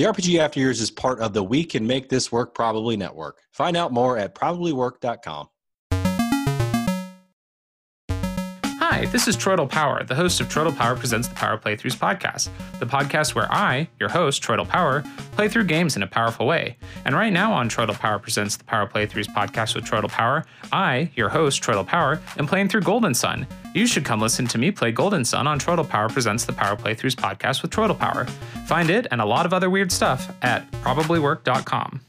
[0.00, 3.42] The RPG After Years is part of the We Can Make This Work Probably Network.
[3.52, 5.48] Find out more at probablywork.com.
[9.00, 12.50] Hi, this is Troidal Power, the host of Troidal Power Presents the Power Playthroughs podcast,
[12.80, 15.02] the podcast where I, your host, Troidal Power,
[15.32, 16.76] play through games in a powerful way.
[17.06, 21.10] And right now on Troidal Power Presents the Power Playthroughs podcast with Troidal Power, I,
[21.14, 23.46] your host, Troidal Power, am playing through Golden Sun.
[23.74, 26.76] You should come listen to me play Golden Sun on Troidal Power Presents the Power
[26.76, 28.26] Playthroughs podcast with Troidal Power.
[28.66, 32.02] Find it and a lot of other weird stuff at probablywork.com.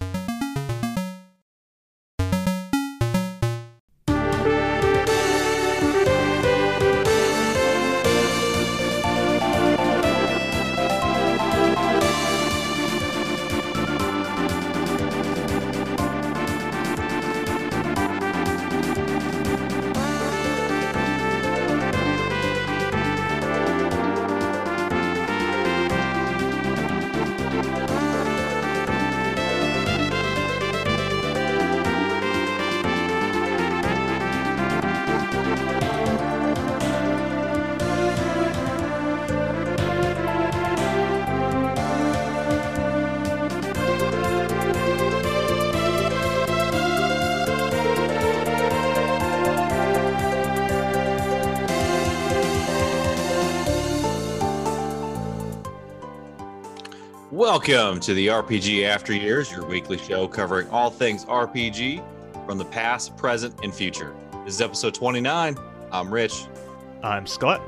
[57.63, 62.04] Welcome to the RPG After Years, your weekly show covering all things RPG
[62.48, 64.16] from the past, present, and future.
[64.45, 65.56] This is episode 29.
[65.91, 66.47] I'm Rich.
[67.03, 67.62] I'm Scott.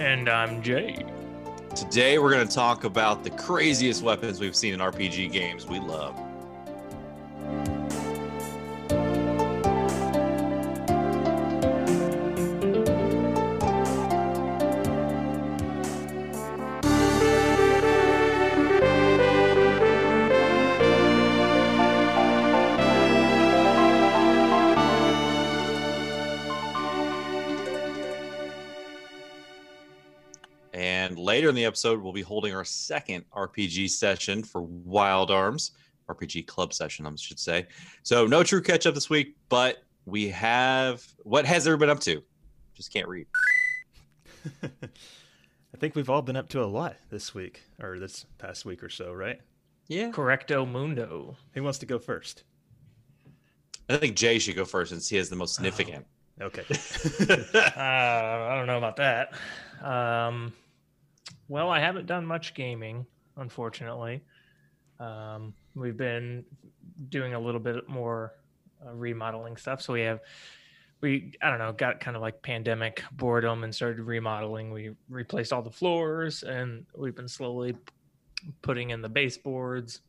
[0.00, 1.04] And I'm Jay.
[1.76, 5.80] Today we're going to talk about the craziest weapons we've seen in RPG games we
[5.80, 6.18] love.
[31.44, 35.72] Later in the episode, we'll be holding our second RPG session for Wild Arms,
[36.08, 37.66] RPG club session, I should say.
[38.02, 42.00] So no true catch up this week, but we have what has everyone been up
[42.00, 42.22] to?
[42.74, 43.26] Just can't read.
[44.62, 48.82] I think we've all been up to a lot this week or this past week
[48.82, 49.38] or so, right?
[49.88, 50.10] Yeah.
[50.12, 51.36] Correcto mundo.
[51.52, 52.44] Who wants to go first?
[53.90, 55.62] I think Jay should go first since he has the most Oh.
[55.62, 56.06] significant.
[56.40, 56.64] Okay.
[57.76, 59.34] Uh, I don't know about that.
[59.82, 60.52] Um,
[61.48, 63.06] well, I haven't done much gaming,
[63.36, 64.22] unfortunately.
[65.00, 66.44] Um, we've been
[67.08, 68.32] doing a little bit more
[68.86, 69.82] uh, remodeling stuff.
[69.82, 70.20] So we have,
[71.00, 74.70] we, I don't know, got kind of like pandemic boredom and started remodeling.
[74.70, 77.76] We replaced all the floors and we've been slowly
[78.62, 80.00] putting in the baseboards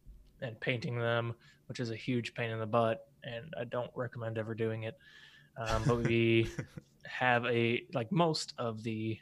[0.42, 1.34] and painting them,
[1.68, 3.08] which is a huge pain in the butt.
[3.24, 4.98] And I don't recommend ever doing it.
[5.58, 6.50] Um, but we
[7.06, 9.18] have a like most of the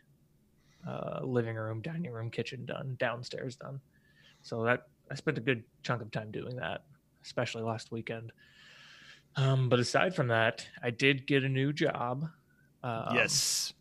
[0.88, 3.80] uh, living room, dining room, kitchen done, downstairs done.
[4.42, 6.84] So that I spent a good chunk of time doing that,
[7.24, 8.32] especially last weekend.
[9.36, 12.30] Um, but aside from that, I did get a new job.
[12.84, 13.74] Um, yes.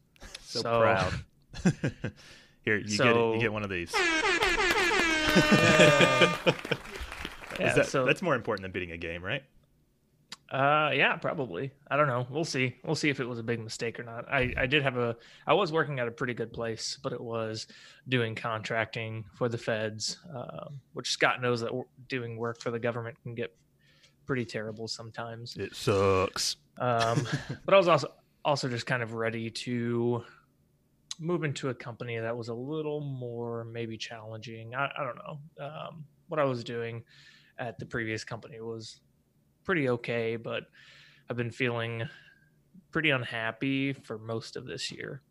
[0.43, 1.13] So, so- proud.
[2.65, 3.35] Here, you get it.
[3.35, 3.93] You get one of these.
[7.61, 9.43] Yeah, that, so that's more important than beating a game, right?
[10.53, 11.73] Uh, yeah, probably.
[11.91, 12.27] I don't know.
[12.29, 12.77] We'll see.
[12.85, 14.31] We'll see if it was a big mistake or not.
[14.31, 17.21] I, I did have a, I was working at a pretty good place, but it
[17.21, 17.67] was
[18.07, 21.73] doing contracting for the feds, um, which Scott knows that
[22.07, 23.57] doing work for the government can get
[24.27, 25.57] pretty terrible sometimes.
[25.57, 26.57] It sucks.
[26.77, 27.27] Um,
[27.65, 28.09] but I was also
[28.45, 30.23] also just kind of ready to
[31.19, 34.75] move into a company that was a little more maybe challenging.
[34.75, 35.65] I, I don't know.
[35.65, 37.05] Um, what I was doing
[37.59, 39.01] at the previous company was
[39.65, 40.65] pretty okay, but
[41.29, 42.05] I've been feeling
[42.91, 45.23] pretty unhappy for most of this year,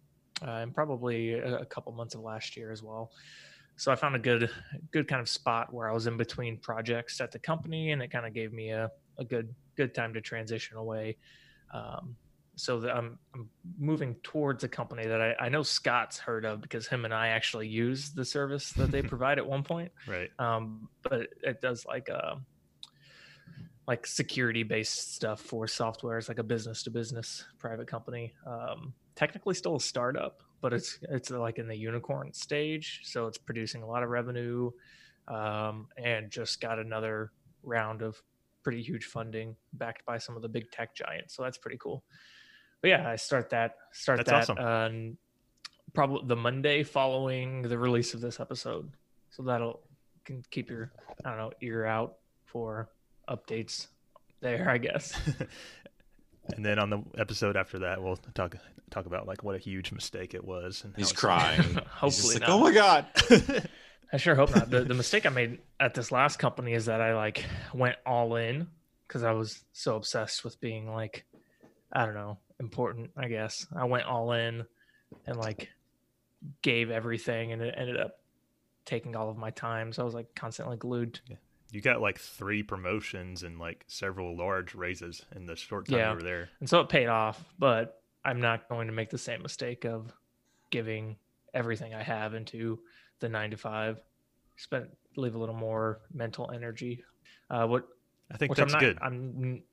[0.46, 3.12] uh, and probably a, a couple months of last year as well.
[3.78, 4.50] So I found a good,
[4.92, 8.12] good kind of spot where I was in between projects at the company, and it
[8.12, 11.18] kind of gave me a, a good, good time to transition away.
[11.74, 12.16] Um,
[12.56, 13.50] so that I'm, I'm
[13.80, 17.30] moving towards a company that I, I know Scott's heard of because him and I
[17.30, 20.30] actually use the service that they provide at one point Right.
[20.38, 22.36] um, but it does like uh,
[23.88, 26.18] like security based stuff for software.
[26.18, 28.34] It's like a business to business private company.
[28.46, 33.38] Um, technically still a startup, but it's it's like in the unicorn stage, so it's
[33.38, 34.72] producing a lot of revenue,
[35.28, 37.32] um, and just got another
[37.64, 38.22] round of
[38.64, 41.36] pretty huge funding backed by some of the big tech giants.
[41.36, 42.04] So that's pretty cool.
[42.82, 44.58] But yeah, I start that start That's that awesome.
[44.58, 45.18] on
[45.94, 48.92] probably the Monday following the release of this episode.
[49.30, 49.82] So that'll
[50.26, 50.92] can keep your
[51.26, 52.90] I don't know ear out for
[53.32, 53.88] updates
[54.42, 54.70] there.
[54.70, 55.20] I guess.
[56.56, 58.56] and then on the episode after that, we'll talk
[58.90, 60.84] talk about like what a huge mistake it was.
[60.84, 61.62] And He's it's- crying.
[61.64, 62.50] He's Hopefully just like, not.
[62.50, 63.06] oh my god.
[64.14, 64.70] I sure hope not.
[64.70, 68.36] The, the mistake I made at this last company is that I like went all
[68.36, 68.68] in
[69.08, 71.24] because I was so obsessed with being like,
[71.94, 73.66] I don't know, important, I guess.
[73.74, 74.66] I went all in
[75.26, 75.70] and like
[76.62, 78.20] gave everything and it ended up
[78.84, 79.94] taking all of my time.
[79.94, 81.22] So I was like constantly glued.
[81.72, 86.10] You got like three promotions and like several large raises in the short time Yeah.
[86.12, 86.50] you were there.
[86.60, 90.12] And so it paid off, but I'm not going to make the same mistake of
[90.70, 91.16] giving
[91.54, 92.80] everything I have into
[93.20, 94.00] the nine to five.
[94.58, 97.04] Spend leave a little more mental energy.
[97.50, 97.88] Uh, what
[98.32, 98.98] I think that's I'm not, good.
[99.02, 99.64] I'm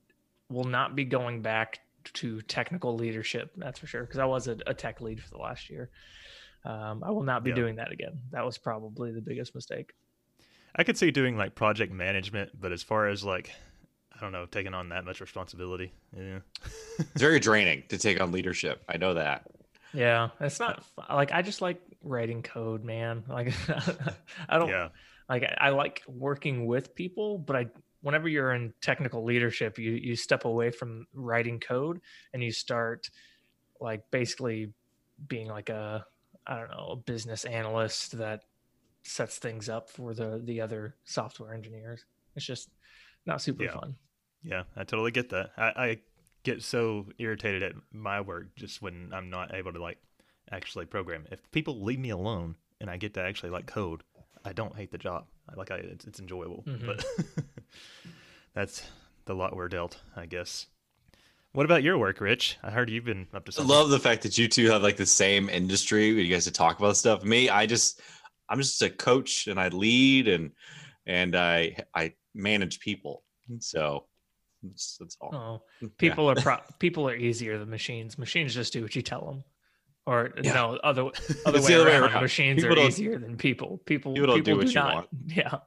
[0.48, 1.80] will not be going back
[2.14, 3.50] to technical leadership.
[3.56, 4.02] That's for sure.
[4.02, 5.90] Because I was a, a tech lead for the last year.
[6.64, 7.56] Um, I will not be Yeah.
[7.56, 8.18] doing that again.
[8.30, 9.92] That was probably the biggest mistake.
[10.76, 13.50] I could see doing like project management, but as far as like,
[14.16, 16.38] I don't know, taking on that much responsibility, yeah,
[16.98, 18.82] It's very draining to take on leadership.
[18.88, 19.50] I know that.
[19.94, 23.24] Yeah, it's not like I just like writing code, man.
[23.28, 23.54] Like
[24.48, 24.88] I don't yeah,
[25.28, 27.66] like I- I like working with people, but I
[28.02, 32.00] whenever you're in technical leadership, you you step away from writing code
[32.32, 33.08] and you start
[33.80, 34.72] like basically
[35.26, 36.04] being like a
[36.46, 38.42] I don't know, a business analyst that
[39.08, 42.05] sets things up for the the other software engineers.
[42.37, 42.69] It's just
[43.26, 43.72] not super Yeah.
[43.72, 43.96] fun.
[44.43, 44.62] yeah.
[44.76, 45.50] I totally get that.
[45.56, 45.99] I, I
[46.44, 49.99] get so irritated at my work just when I'm not able to like
[50.50, 51.26] actually program.
[51.31, 54.02] If people leave me alone and I get to actually like code,
[54.44, 55.26] I don't hate the job.
[55.49, 56.87] I like I it's, it's enjoyable, Mhm.
[56.87, 57.04] but
[58.54, 58.82] that's
[59.26, 60.66] the lot we're dealt, I guess.
[61.52, 62.58] What about your work, Rich?
[62.62, 63.75] I heard you've been up to Something.
[63.75, 66.50] I love the fact that you two have like the same industry you guys to
[66.50, 67.25] talk about stuff.
[67.25, 68.00] Me, I just
[68.48, 70.52] I'm just a coach and I lead and
[71.06, 73.22] and I I manage people.
[73.60, 74.06] So
[74.62, 75.34] that's, that's all.
[75.34, 75.88] Oh, Yeah.
[75.98, 78.18] people are pro- people are easier than machines.
[78.18, 79.44] Machines just do what you tell them.
[80.06, 80.54] Or Yeah.
[80.54, 81.02] no, other
[81.46, 82.10] other way, the other way around.
[82.12, 82.22] around.
[82.22, 83.78] Machines People are easier than people.
[83.84, 84.94] People People don't do what you not.
[84.94, 85.08] want.
[85.26, 85.58] Yeah.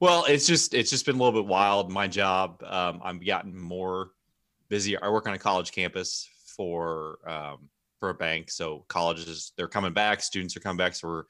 [0.00, 1.90] well, it's just it's just been a little bit wild.
[1.90, 4.10] My job, um, I'm gotten more
[4.68, 4.96] busy.
[4.98, 7.68] I work on a college campus for um,
[8.00, 11.24] for a bank, so colleges they're coming back, students are coming back, so we're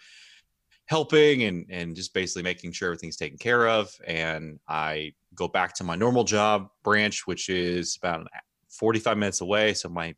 [0.86, 3.90] helping and and just basically making sure everything's taken care of.
[4.06, 8.26] And I go back to my normal job branch, which is about
[8.70, 9.74] 45 minutes away.
[9.74, 10.14] So my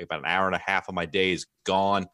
[0.00, 2.06] about an hour and a half of my day is gone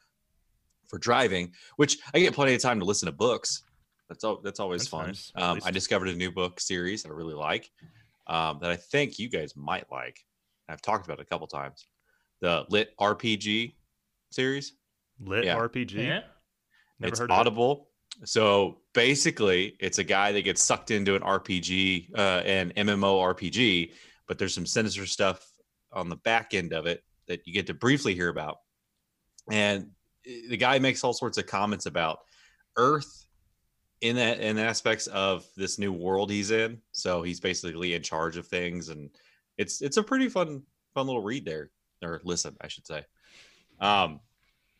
[0.88, 3.62] for driving, which I get plenty of time to listen to books.
[4.08, 4.40] That's all.
[4.42, 5.06] That's always That's fun.
[5.08, 7.70] nice, Um, I discovered a new book series that I really like,
[8.26, 10.24] um, that I think you guys might like.
[10.68, 11.86] I've talked about it a couple times.
[12.40, 13.74] The Lit RPG
[14.30, 14.74] series.
[15.20, 15.56] Lit yeah.
[15.56, 15.94] RPG.
[15.94, 16.20] Yeah.
[17.00, 17.40] Never it's heard of it.
[17.40, 17.88] Audible.
[18.24, 23.92] So basically, it's a guy that gets sucked into an RPG, uh, an MMO RPG,
[24.26, 25.46] but there's some sinister stuff
[25.92, 28.58] on the back end of it that you get to briefly hear about.
[29.50, 29.90] And
[30.24, 32.20] the guy makes all sorts of comments about
[32.76, 33.26] Earth
[34.00, 36.80] in that in aspects of this new world he's in.
[36.92, 39.10] So he's basically in charge of things, and
[39.56, 40.62] it's it's a pretty fun
[40.94, 41.70] fun little read there
[42.02, 43.04] or listen, I should say.
[43.80, 44.20] Um,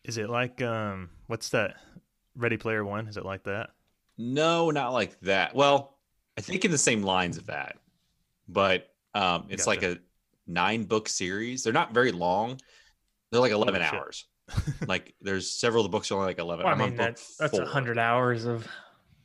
[0.03, 1.77] Is it like um what's that?
[2.39, 3.07] Ready Player One?
[3.07, 3.69] Is it like that?
[4.17, 5.55] No, not like that.
[5.55, 5.97] Well,
[6.37, 7.77] I think in the same lines of that,
[8.47, 9.97] but um, it's like a
[10.47, 11.63] nine book series.
[11.63, 12.59] They're not very long.
[13.31, 14.25] They're like eleven hours.
[14.87, 16.65] like there's several of the books are only like eleven.
[16.65, 18.67] Well, I mean book that's that's a hundred hours of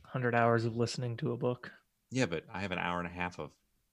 [0.02, 1.70] hundred hours of listening to a book.
[2.10, 3.50] Yeah, but I have an hour and a half of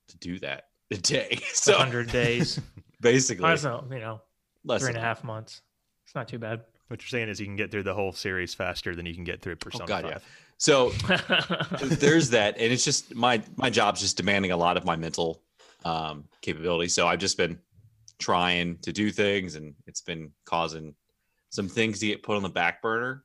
[0.10, 1.40] to do that a day.
[1.54, 2.60] So hundred days.
[3.02, 4.22] basically, I don't know, you know,
[4.64, 5.62] less three and a than- half months.
[6.06, 6.62] It's not too bad.
[6.92, 9.24] What you're saying is you can get through the whole series faster than you can
[9.24, 10.12] get through Persona Oh God, 5.
[10.12, 10.18] yeah.
[10.58, 10.90] So
[11.82, 15.42] there's that and it's just my my job's just demanding a lot of my mental
[15.86, 17.58] um capability so i've just been
[18.20, 20.94] trying to do things and it's been causing
[21.50, 23.24] some things to get put on the back burner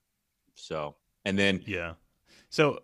[0.54, 0.94] so
[1.26, 1.94] and then Yeah.
[2.48, 2.80] So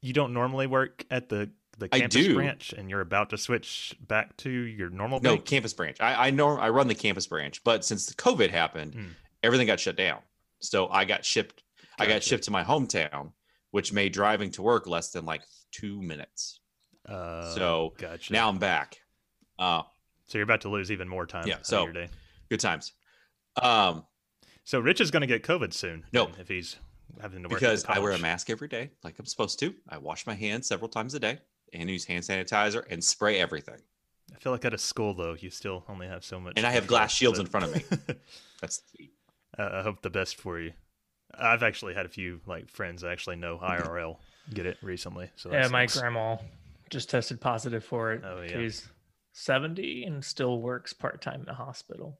[0.00, 2.34] you don't normally work at the the I campus do.
[2.34, 5.44] branch and you're about to switch back to your normal no bank?
[5.44, 8.94] campus branch i i know i run the campus branch but since the covid happened
[8.94, 9.04] Hmm.
[9.42, 10.18] Everything got shut down
[10.60, 11.62] so i got shipped
[11.98, 13.32] i got shipped to my hometown
[13.70, 16.60] which made driving to work less than like two minutes
[17.08, 18.32] Uh, So, gotcha.
[18.32, 18.98] now i'm back
[19.58, 19.82] uh
[20.26, 22.08] so you're about to lose even more time Yeah, so- your day.
[22.50, 22.92] good times
[23.62, 24.04] um
[24.64, 26.04] So Rich is going to get COVID soon.
[26.12, 26.28] No.
[26.40, 26.76] if he's
[27.22, 29.72] having to work because I wear a mask every day, like I'm supposed to.
[29.88, 31.38] I wash my hands several times a day
[31.72, 33.78] and use hand sanitizer and spray everything.
[34.34, 36.54] I feel like at a school though, you still only have so much.
[36.56, 38.16] And I have glass shields in front of me.
[38.60, 38.82] That's
[39.58, 40.72] uh, I hope the best for you.
[41.38, 44.16] I've actually had a few like friends I actually know IRL
[44.52, 45.30] get it recently.
[45.36, 46.00] So that Yeah, my sucks.
[46.00, 46.36] grandma
[46.90, 48.22] just tested positive for it.
[48.24, 48.58] Oh, yeah.
[48.60, 48.88] She's
[49.32, 52.18] 70 and still works part time in the hospital.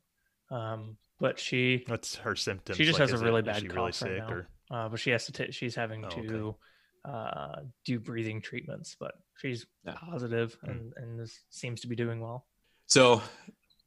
[0.50, 2.76] Um, but she, What's her symptoms?
[2.76, 4.28] She just like, has a is it- really bad she really cough right sick now.
[4.33, 5.33] or uh, but she has to.
[5.33, 6.26] ta she's having Oh, okay.
[6.26, 6.57] to
[7.05, 9.95] uh, do breathing treatments, but she's Yeah.
[9.95, 10.71] positive Hmm.
[10.71, 12.47] and and is, seems to be doing well.
[12.87, 13.23] So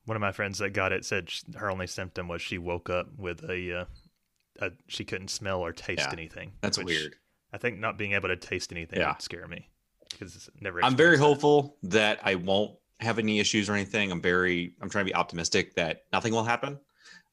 [0.05, 2.89] one of my friends that got it said sh- her only symptom was she woke
[2.89, 3.85] up with a, uh,
[4.61, 6.51] a she couldn't smell or taste Yeah, anything.
[6.61, 7.15] that's weird.
[7.53, 9.11] I think not being able to taste anything Yeah.
[9.13, 9.69] would scare me
[10.09, 10.83] because it's never.
[10.83, 11.23] I'm very that.
[11.23, 14.11] hopeful that I won't have any issues or anything.
[14.11, 16.79] I'm very, I'm trying to be optimistic that nothing will happen.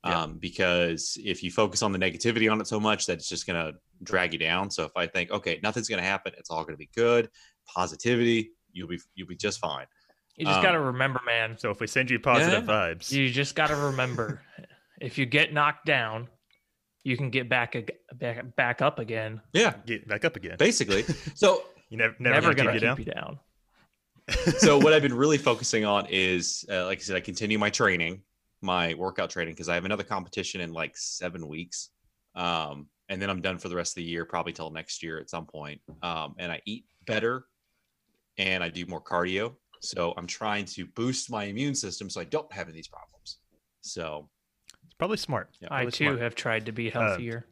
[0.04, 0.22] Yeah.
[0.22, 3.60] Um, because if you focus on the negativity on it so much, that's just going
[3.60, 4.70] to drag you down.
[4.70, 7.28] So if I think, okay, nothing's going to happen, it's all going to be good,
[7.66, 9.86] positivity, you'll be, you'll be just fine.
[10.36, 11.56] You just Um, got to remember, man.
[11.58, 12.70] So if we send you positive Yeah.
[12.94, 14.42] vibes, You just got to remember,
[15.00, 16.28] if you get knocked down,
[17.04, 19.40] you can get back ag- back back up again.
[19.52, 20.56] Yeah, get back up again.
[20.58, 21.04] basically.
[21.34, 23.38] So You never never, Never, gonna, gonna keep keep you down.
[24.28, 24.54] you down.
[24.58, 27.70] so what I've been really focusing on is, uh, like I said, I continue my
[27.70, 28.22] training,
[28.60, 31.90] my workout training, because I have another competition in like seven weeks,
[32.34, 35.20] um, and then I'm done for the rest of the year, probably till next year
[35.20, 35.80] at some point.
[36.02, 37.46] Um, and I eat better,
[38.36, 39.54] and I do more cardio.
[39.80, 42.88] So I'm trying to boost my immune system so I don't have any of these
[42.88, 43.38] problems.
[43.80, 44.28] So
[44.84, 45.50] It's probably smart.
[45.60, 46.20] Yeah, I too smart.
[46.20, 47.46] have tried to be Uh, healthier.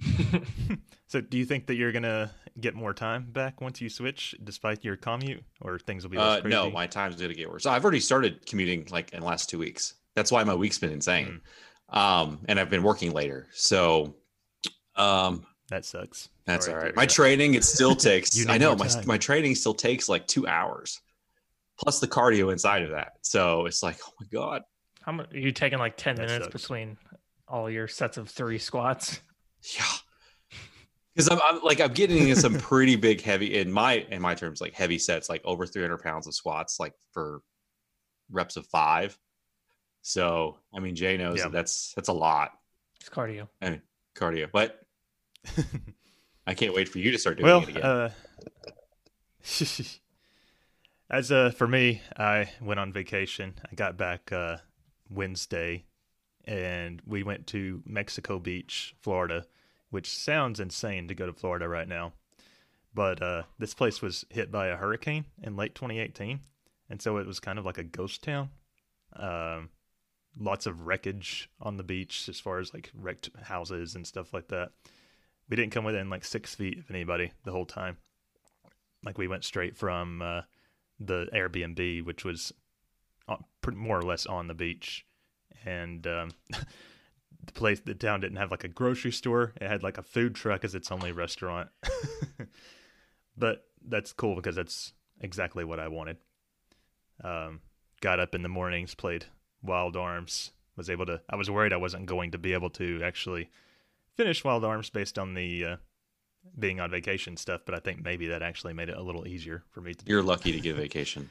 [1.08, 4.82] So do you think that you're gonna get more time back once you switch, despite
[4.82, 6.54] your commute, or things will be less uh, crazy?
[6.56, 7.66] no, my time's gonna get worse.
[7.66, 9.92] I've already started commuting like in the last two weeks.
[10.14, 11.42] That's why my week's been insane.
[11.90, 13.46] Um, and I've been working later.
[13.52, 14.14] So
[14.96, 16.28] um that sucks.
[16.46, 16.92] That's Sorry all to right.
[16.92, 18.36] hear My training it still takes.
[18.36, 19.06] You I know my time.
[19.06, 21.00] my training still takes like two hours,
[21.80, 23.12] plus the cardio inside of that.
[23.22, 24.62] So it's like, oh my god,
[25.02, 25.32] How much?
[25.32, 26.62] Are you taking like ten That minutes sucks.
[26.62, 26.96] between
[27.48, 29.20] all your sets of three squats?
[29.76, 29.84] yeah.
[31.14, 34.34] Because I'm, I'm like I'm getting in some pretty big heavy in my in my
[34.34, 37.42] terms like heavy sets like over 300 pounds of squats like for
[38.30, 39.18] reps of five.
[40.00, 41.44] So I mean Jay knows Yeah.
[41.44, 42.52] that that's that's a lot
[43.00, 43.46] It's cardio.
[43.60, 43.82] And
[44.16, 44.80] cardio, but
[46.46, 47.82] I can't wait for you to start doing well, it again.
[47.82, 48.10] uh,
[51.10, 53.54] as uh, for me, I went on vacation.
[53.70, 54.58] I got back uh,
[55.10, 55.84] Wednesday,
[56.44, 59.46] and we went to Mexico Beach, Florida,
[59.90, 62.12] which sounds insane to go to Florida right now.
[62.94, 66.40] But uh, this place was hit by a hurricane in late 2018,
[66.90, 68.50] and so it was kind of like a ghost town.
[69.14, 69.70] Um,
[70.38, 74.48] lots of wreckage on the beach, as far as like wrecked houses and stuff like
[74.48, 74.72] that.
[75.52, 77.98] We didn't come within like six feet of anybody the whole time.
[79.04, 80.40] Like we went straight from uh,
[80.98, 82.54] the Airbnb, which was
[83.70, 85.04] more or less on the beach,
[85.66, 86.30] and um,
[87.44, 89.52] the place, the town didn't have like a grocery store.
[89.60, 91.68] It had like a food truck as its only restaurant.
[93.36, 96.16] but that's cool because that's exactly what I wanted.
[97.22, 97.60] Um,
[98.00, 99.26] got up in the mornings, played
[99.62, 100.52] Wild Arms.
[100.78, 101.20] Was able to.
[101.28, 103.50] I was worried I wasn't going to be able to actually
[104.16, 105.76] finish Wild Arms based on the uh,
[106.58, 109.64] being on vacation stuff, but I think maybe that actually made it a little easier
[109.70, 110.04] for me to.
[110.06, 111.30] You're lucky to get a vacation.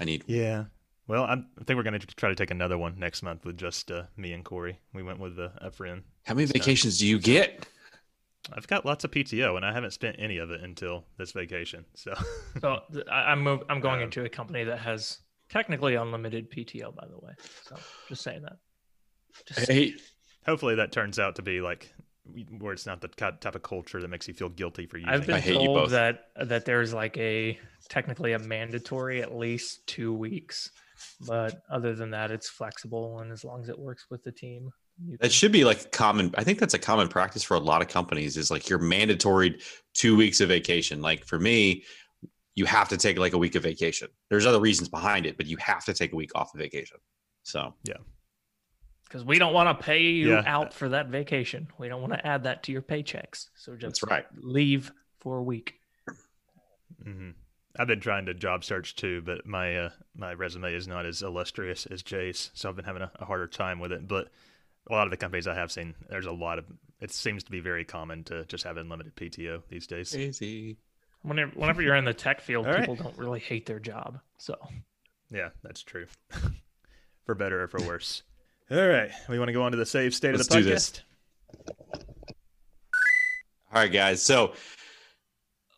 [0.00, 0.64] I need Yeah.
[1.08, 3.56] Well, I'm, I think we're going to try to take another one next month with
[3.56, 4.80] just uh, me and Corey.
[4.92, 6.02] We went with a, a friend.
[6.24, 7.66] How many So- vacations do you get?
[8.52, 11.84] I've got lots of PTO, and I haven't spent any of it until this vacation.
[11.94, 12.14] So,
[12.60, 12.80] So
[13.10, 15.18] I, I'm move, I'm going Uh, into a company that has
[15.48, 17.32] technically unlimited PTO, by the way.
[17.64, 17.76] So
[18.08, 18.56] just saying that.
[19.46, 19.94] Just, Hey,
[20.44, 21.92] hopefully, that turns out to be like
[22.58, 25.08] where it's not the type of culture that makes you feel guilty for using.
[25.12, 25.26] I've it.
[25.26, 25.90] been I hate you told both.
[25.90, 30.70] that that there's like a technically a mandatory at least two weeks,
[31.26, 34.70] but other than that, it's flexible and as long as it works with the team,
[35.04, 36.34] you that can- should be like common.
[36.36, 38.36] I think that's a common practice for a lot of companies.
[38.36, 39.58] Is like you're mandatory
[39.94, 41.00] two weeks of vacation.
[41.02, 41.84] Like for me,
[42.54, 44.08] you have to take like a week of vacation.
[44.30, 46.96] There's other reasons behind it, but you have to take a week off of vacation.
[47.42, 47.74] So
[49.16, 50.42] because we don't want to pay you Yeah.
[50.46, 51.68] out for that vacation.
[51.78, 53.48] We don't want to add that to your paychecks.
[53.54, 54.26] So just that's right.
[54.36, 55.74] leave for a week.
[57.02, 57.30] hmm
[57.78, 61.20] I've been trying to job search too, but my uh, my resume is not as
[61.22, 64.08] illustrious as Jay's, so I've been having a, a harder time with it.
[64.08, 64.28] But
[64.88, 66.64] a lot of the companies I have seen, there's a lot of.
[67.02, 70.16] It seems to be very common to just have unlimited PTO these days.
[70.16, 70.78] Easy.
[71.20, 72.80] Whenever, whenever you're in the tech field, All right.
[72.80, 74.20] people don't really hate their job.
[74.38, 74.56] So
[75.30, 76.06] Yeah, that's true.
[77.26, 78.22] for better or for worse.
[78.70, 80.68] All right, we want to go on to the save state Let's of the do
[80.68, 80.72] podcast.
[80.74, 81.02] this.
[83.72, 84.22] All right, guys.
[84.22, 84.54] So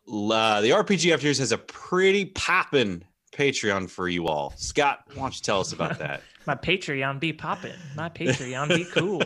[0.07, 4.53] uh, the RPG After Years has a pretty poppin' Patreon for you all.
[4.57, 6.21] Scott, why don't you tell us about that?
[6.47, 7.73] my Patreon be popping.
[7.95, 9.21] My Patreon be cool.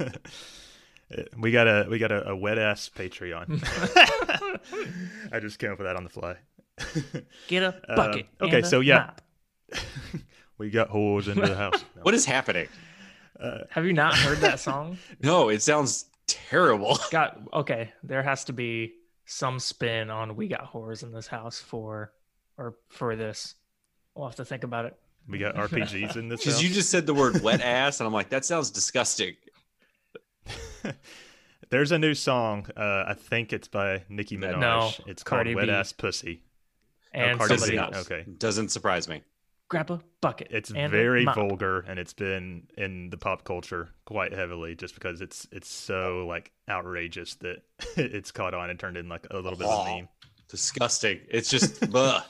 [0.00, 0.10] Uh,
[1.36, 3.60] We got a we got a, a wet ass Patreon.
[5.32, 6.36] I just came up with that on the fly.
[7.48, 8.26] Get a Um, bucket.
[8.40, 9.10] okay, and a so yeah.
[10.60, 10.66] Mop.
[10.66, 11.84] we got whores into the house.
[11.96, 12.02] No.
[12.02, 12.68] What is happening?
[13.38, 14.98] Uh, Have you not heard that song?
[15.22, 16.98] No, it sounds terrible.
[17.10, 17.92] Got okay.
[18.02, 18.94] There has to be
[19.26, 22.12] some spin on "We Got Whores in This House" for
[22.58, 23.54] or for this.
[24.14, 24.96] We'll have to think about it.
[25.28, 26.40] we got RPGs in this.
[26.40, 29.36] Because you just said the word wet ass, and I'm like, that sounds disgusting.
[31.70, 32.66] There's a new song.
[32.76, 34.58] Uh, I think it's by Nicki Minaj.
[34.58, 35.78] No, it's Cardi called "Wet B.
[35.78, 36.42] Ass Pussy."
[37.12, 37.78] And Cardi somebody B.
[37.78, 38.10] else.
[38.10, 38.24] Okay.
[38.38, 39.22] Doesn't surprise me.
[39.70, 40.48] Grab a bucket.
[40.50, 41.36] It's and very mop.
[41.36, 46.26] vulgar, and it's been in the pop culture quite heavily, just because it's it's so
[46.26, 47.62] like outrageous that
[47.96, 49.96] it's caught on and turned in like a little bit of a Oh.
[49.96, 50.08] meme.
[50.48, 51.20] Disgusting.
[51.28, 51.82] It's just.
[51.94, 52.22] ugh.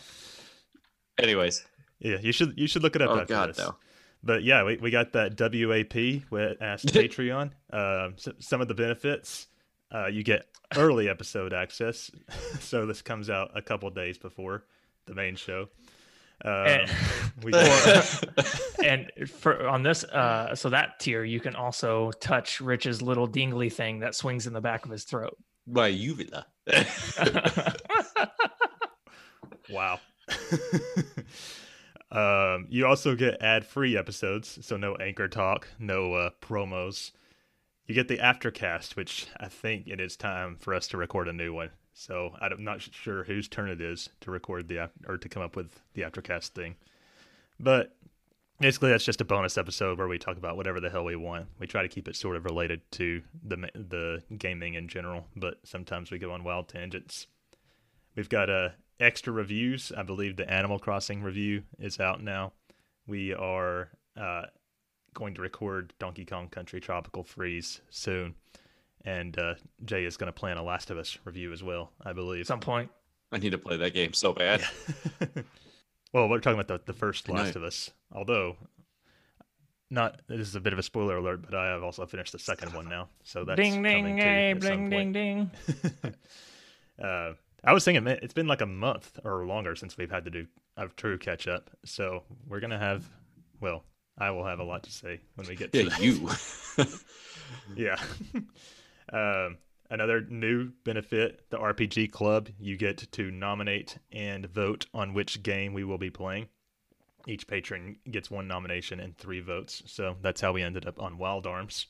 [1.19, 1.65] Anyways,
[1.99, 3.11] Yeah, you should you should look it up.
[3.11, 3.59] oh after god, this.
[3.59, 3.75] no.
[4.23, 7.53] But yeah, we, we got that WAP with Ask Patreon.
[7.73, 9.47] Um, so, some of the benefits
[9.91, 12.11] uh, you get early episode access.
[12.61, 14.65] so this comes out a couple days before
[15.07, 15.69] the main show.
[16.45, 16.91] Um, And-
[17.43, 18.25] we got,
[18.85, 23.71] and for on this, uh, so that tier, you can also touch Rich's little dingly
[23.71, 25.37] thing that swings in the back of his throat.
[25.67, 26.47] My uvula.
[29.71, 30.01] wow.
[32.11, 37.13] um, you also get ad free episodes, so no anchor talk, no uh, promos.
[37.87, 41.33] You get the aftercast, which I think it is time for us to record a
[41.33, 41.71] new one.
[41.93, 45.57] So I'm not sure whose turn it is to record the or to come up
[45.57, 46.77] with the aftercast thing,
[47.59, 47.95] but
[48.61, 51.47] basically that's just a bonus episode where we talk about whatever the hell we want.
[51.59, 55.59] We try to keep it sort of related to the the gaming in general, but
[55.65, 57.27] sometimes we go on wild tangents.
[58.15, 59.93] We've got uh, extra reviews.
[59.97, 62.53] I believe the Animal Crossing review is out now.
[63.07, 64.43] We are uh,
[65.15, 68.35] going to record Donkey Kong Country Tropical Freeze soon.
[69.05, 69.55] And uh,
[69.85, 72.43] Jay is going to plan a Last of Us review as well, I believe.
[72.43, 72.91] At some point,
[73.33, 74.63] I need to play that game so bad.
[76.13, 77.39] well, we're talking about the, the first I know.
[77.41, 77.91] Last of Us.
[78.13, 78.57] Although,
[79.91, 82.39] not this is a bit of a spoiler alert, but I have also finished the
[82.39, 83.09] second one now.
[83.25, 86.03] So that's ding coming ding, too hey, at some bling ding point.
[86.03, 86.15] ding.
[87.03, 87.33] uh,
[87.65, 90.47] I was thinking it's been like a month or longer since we've had to do
[90.77, 91.71] a true catch up.
[91.85, 93.09] So we're gonna have,
[93.61, 93.85] well,
[94.19, 96.29] I will have a lot to say when we get to Yeah, you.
[97.77, 97.97] Yeah.
[99.13, 99.59] Um,
[99.91, 105.73] another new benefit, the RPG Club, you get to nominate and vote on which game
[105.73, 106.49] we will be playing.
[107.27, 109.83] Each patron gets one nomination and three votes.
[109.87, 111.87] So that's how we ended up on Wild Arms.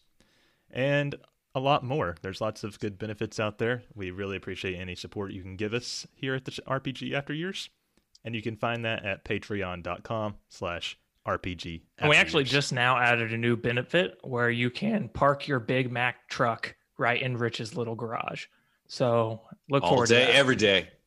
[0.71, 1.15] And
[1.55, 2.17] a lot more.
[2.23, 3.83] There's lots of good benefits out there.
[3.95, 7.69] We really appreciate any support you can give us here at the RPG After Years.
[8.25, 11.83] And you can find that at patreon.com slash RPG.
[11.99, 12.53] And we actually Years.
[12.53, 17.21] just now added a new benefit where you can park your Big Mack truck right
[17.21, 18.45] in Rich's little garage.
[18.87, 20.37] So look All forward day, to that.
[20.37, 20.89] every day.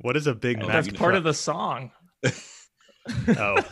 [0.00, 0.68] What is a Big Mac?
[0.68, 1.90] That's part of the song.
[3.28, 3.56] Oh.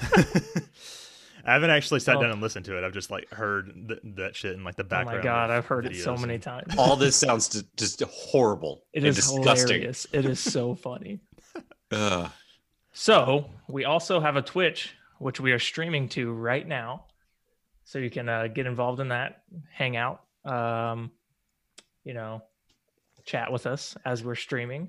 [1.44, 2.23] I haven't actually sat Oh.
[2.23, 2.85] down and listened to it.
[2.85, 5.18] I've just like heard th- that shit in like the background.
[5.18, 6.75] Oh my god, I've heard it so many and- times.
[6.77, 9.68] All this sounds d- just horrible It and is disgusting.
[9.68, 10.07] hilarious.
[10.12, 11.21] It is so funny.
[11.92, 12.31] Ugh.
[12.92, 17.05] So we also have a Twitch, which we are streaming to right now.
[17.85, 19.42] So you can uh, get involved in that,
[19.73, 21.11] hang out, um,
[22.05, 22.42] you know,
[23.24, 24.88] chat with us as we're streaming.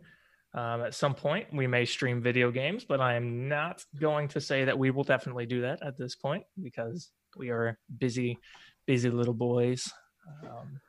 [0.53, 4.41] Um, at some point, we may stream video games, but I am not going to
[4.41, 8.39] say that we will definitely do that at this point because we are busy,
[8.88, 9.91] busy little boys.
[10.43, 10.79] Um,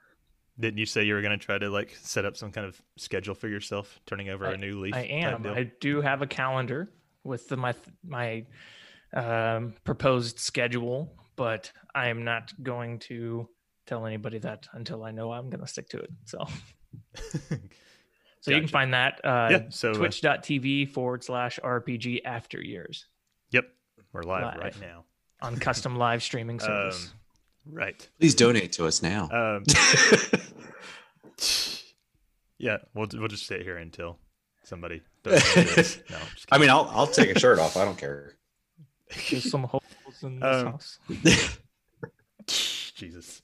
[0.59, 2.81] Didn't you say you were going to try to like set up some kind of
[2.96, 4.94] schedule for yourself, turning over a new leaf?
[4.94, 5.46] I am.
[5.46, 6.90] I do have a calendar
[7.25, 7.75] with the, my
[8.07, 8.46] my
[9.14, 13.49] um, proposed schedule, but I am not going to
[13.90, 16.11] tell anybody that until I know I'm going to stick to it.
[16.24, 16.46] So,
[18.40, 19.62] so you can find that uh, yeah.
[19.70, 23.07] So uh, twitch.tv forward slash RPG after years
[23.50, 23.64] yep,
[24.12, 24.57] we're live, Live.
[24.59, 25.05] right now.
[25.42, 27.12] on custom live streaming service.
[27.66, 28.09] Um, right.
[28.20, 29.29] Please donate to us now.
[29.33, 29.64] Um,
[32.59, 34.18] yeah, we'll we'll just sit here until
[34.62, 35.03] somebody.
[35.24, 36.22] Does no, I'm
[36.53, 37.76] I mean, I'll I'll take a shirt off.
[37.76, 38.37] I don't care.
[39.31, 39.83] There's some holes
[40.22, 40.98] in this Um, house.
[42.46, 43.42] Jesus.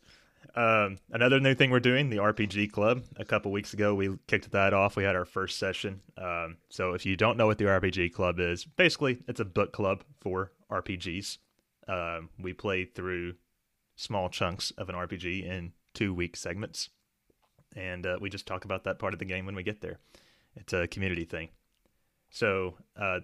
[0.57, 3.05] Um, another new thing we're doing, the RPG Club.
[3.17, 4.97] A couple weeks ago, we kicked that off.
[4.97, 6.01] We had our first session.
[6.17, 9.73] Um, so if you don't know what the RPG Club is, basically it's a book
[9.73, 11.39] club for RPGs.
[11.87, 13.35] Um, we play through
[13.97, 16.89] small chunks of an RPG in two week segments,
[17.75, 19.99] and uh, we just talk about that part of the game when we get there.
[20.57, 21.51] It's a community thing.
[22.31, 23.21] So uh,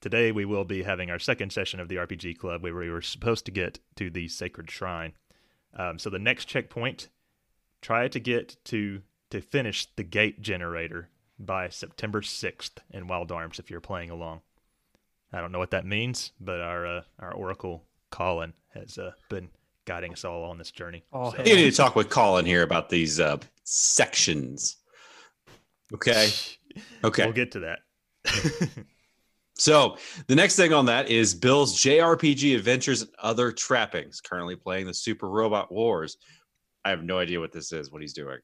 [0.00, 3.02] today we will be having our second session of the RPG Club, where we were
[3.02, 5.12] supposed to get to the Sacred Shrine.
[5.76, 7.08] Um, so the next checkpoint
[7.82, 13.58] try to get to to finish the gate generator by September 6th in Wild Arms
[13.58, 14.40] if you're playing along.
[15.32, 19.48] I don't know what that means, but our uh, our Oracle Colin has uh, been
[19.84, 21.04] guiding us all on this journey.
[21.12, 24.76] All So- You need to talk with Colin here about these uh, sections.
[25.94, 26.28] Okay.
[27.02, 27.24] Okay.
[27.24, 27.80] We'll get to that.
[29.60, 34.20] So the next thing on that is Bill's JRPG Adventures and Other Trappings.
[34.22, 36.16] Currently playing the Super Robot Wars.
[36.82, 37.92] I have no idea what this is.
[37.92, 38.38] What he's doing?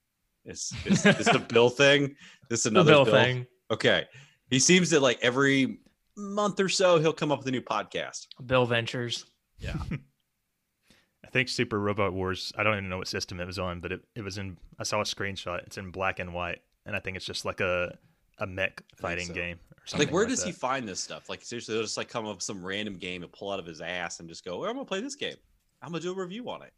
[0.45, 2.15] Is is this a Bill thing?
[2.51, 3.47] This The another Bill Bill, thing.
[3.71, 4.05] Okay.
[4.51, 5.79] He seems that like every
[6.19, 8.27] month or so he'll come up with a new podcast.
[8.45, 9.25] Bill Ventures.
[9.59, 9.77] Yeah.
[11.25, 12.53] I think Super Robot Wars.
[12.59, 14.59] I don't even know what system it was on, but it, it was in.
[14.79, 15.61] I saw a screenshot.
[15.67, 17.97] It's in black and white, and I think it's just like a
[18.39, 19.35] a mech fighting so.
[19.35, 20.07] game or something.
[20.07, 21.29] Like where like does he find this stuff?
[21.29, 23.67] Like seriously, he'll just like come up with some random game and pull out of
[23.67, 25.37] his ass and just go, well, I'm gonna play this game.
[25.83, 26.73] I'm gonna do a review on it.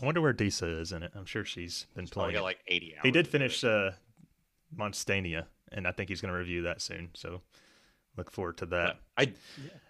[0.00, 1.12] I wonder where Disa is in it.
[1.14, 2.34] I'm sure she's been Probably playing.
[2.40, 3.00] got like 80 hours.
[3.04, 3.92] he did finish uh,
[4.76, 7.10] Monstania, and I think he's going to review that soon.
[7.14, 7.42] So
[8.16, 8.96] look forward to that.
[9.16, 9.32] I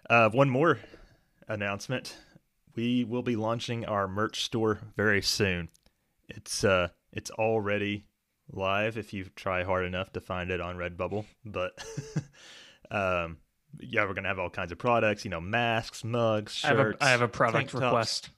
[0.09, 0.79] Uh, one more
[1.47, 2.17] announcement:
[2.75, 5.69] we will be launching our merch store very soon.
[6.27, 8.05] It's uh, it's already
[8.51, 11.25] live if you try hard enough to find it on Redbubble.
[11.45, 11.83] But
[12.91, 13.37] um,
[13.79, 15.23] yeah, we're gonna have all kinds of products.
[15.25, 16.97] You know, masks, mugs, I have, a, shirts.
[17.01, 18.29] I have a product request.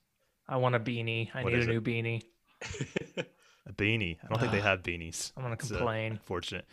[0.47, 1.29] I want a beanie.
[1.33, 1.67] I What need a it?
[1.69, 2.21] new beanie.
[3.67, 4.17] A beanie.
[4.23, 5.31] I don't think they have beanies.
[5.35, 6.11] I'm gonna It's, uh, complain.
[6.13, 6.67] unfortunate.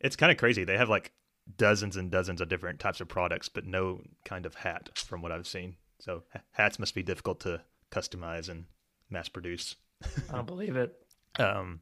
[0.00, 0.64] It's kind of crazy.
[0.64, 1.12] They have like
[1.58, 5.30] dozens and dozens of different types of products, but no kind of hat from what
[5.30, 5.76] I've seen.
[6.00, 8.64] So ha- hats must be difficult to customize and
[9.10, 9.76] mass produce.
[10.30, 10.94] I don't believe it.
[11.38, 11.80] Um,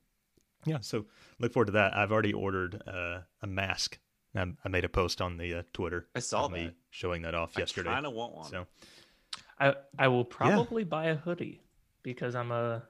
[0.67, 1.07] yeah, so
[1.39, 1.97] look forward to that.
[1.97, 3.99] I've already ordered uh, a mask.
[4.37, 6.09] I, I made a post on the uh, Twitter.
[6.15, 7.91] I saw me showing that off yesterday.
[7.91, 8.51] I kind of want one.
[8.51, 8.67] So
[9.59, 11.63] I I will probably buy a hoodie
[12.03, 12.83] because I'm a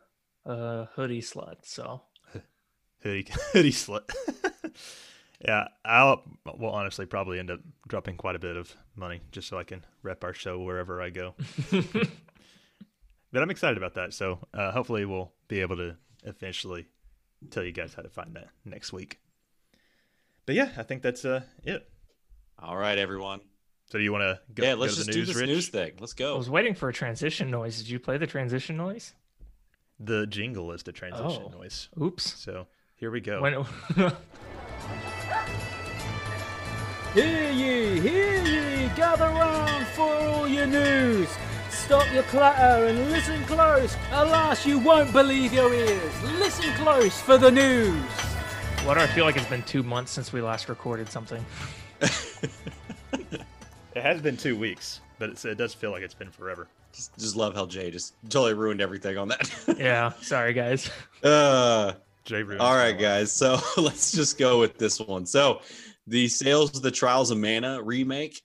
[0.45, 1.57] a hoodie slut.
[1.63, 2.03] So
[3.03, 4.11] hoodie hoodie slut.
[5.41, 6.23] yeah, I'll
[6.59, 9.85] will honestly probably end up dropping quite a bit of money just so I can
[10.03, 11.35] rep our show wherever I go.
[13.33, 14.15] but I'm excited about that.
[14.15, 16.87] So uh, hopefully we'll be able to eventually
[17.51, 19.19] tell you guys how to find that next week.
[20.47, 21.89] But yeah, I think that's uh, it.
[22.59, 23.41] All right, everyone.
[23.91, 24.63] So do you want to go?
[24.65, 25.49] yeah, let's to the just news, do this Rich?
[25.51, 25.93] news thing.
[26.01, 26.35] Let's go.
[26.35, 27.79] I was waiting for a transition noise.
[27.79, 29.15] Did you play the transition noise?
[30.01, 31.59] The jingle is the transition Oh.
[31.59, 31.89] noise.
[32.01, 32.23] Oops.
[32.41, 33.41] So here we go.
[33.43, 33.55] When
[37.15, 41.29] Hear ye, hear ye, gather round for all your news.
[41.85, 43.95] Stop your clatter and listen close.
[44.13, 46.23] Alas, you won't believe your ears.
[46.39, 48.03] Listen close for the news.
[48.85, 51.45] what do I feel like it's been two months since we last recorded something?
[53.95, 56.67] It has been two weeks, but it's, it does feel like it's been forever.
[56.93, 59.49] Just, just love how Jay just totally ruined everything on that.
[59.79, 60.91] Yeah, sorry guys.
[61.23, 61.93] uh,
[62.25, 63.31] Jay ruins all my guys.
[63.31, 65.27] So let's just go with this one.
[65.27, 65.61] So
[66.09, 68.43] the sales of the Trials of Mana remake,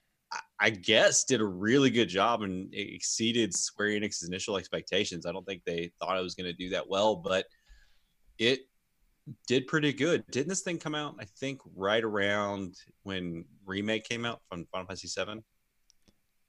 [0.58, 5.26] I- guess, did a really good job and exceeded Square Enix's initial expectations.
[5.26, 7.46] I don't think they thought it was going to do that well, but
[8.38, 8.60] it
[9.46, 10.24] did pretty good.
[10.30, 11.16] Didn't this thing come out?
[11.20, 15.42] I think right around when remake came out from Final Fantasy VII.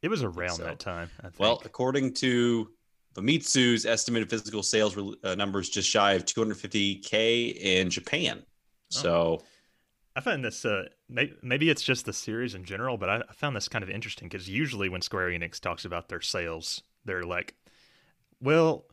[0.02, 0.64] It was around so.
[0.64, 1.10] that time.
[1.20, 1.40] I think.
[1.40, 2.70] Well, according to
[3.16, 8.44] Famitsu's estimated physical sales re- uh, numbers, just shy of 250k in Japan.
[8.90, 9.42] So
[10.16, 10.84] I find this uh,
[11.42, 14.50] maybe it's just the series in general, but I, found this kind of interesting because
[14.50, 17.56] usually when Square Enix talks about their sales, they're like,
[18.42, 18.86] "Well,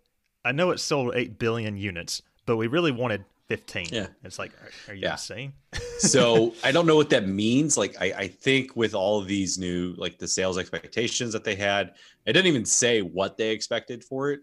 [0.44, 4.09] I know it sold eight billion units, but we really wanted 15." Yeah.
[4.24, 5.12] it's like, are, are you Yeah.
[5.12, 5.52] insane?
[5.98, 7.76] so I don't know what that means.
[7.76, 11.54] Like I, I think with all of these new like the sales expectations that they
[11.54, 11.94] had,
[12.26, 14.40] it didn't even say what they expected for it,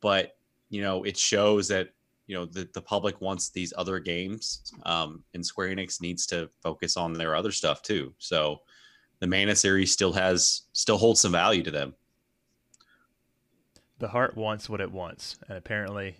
[0.00, 0.36] but
[0.70, 1.90] you know it shows that
[2.32, 6.48] you know the, the public wants these other games, um, and Square Enix needs to
[6.62, 8.14] focus on their other stuff too.
[8.16, 8.62] So
[9.18, 11.94] the Mana series still has still holds some value to them.
[13.98, 16.16] the heart wants what it wants, and apparently,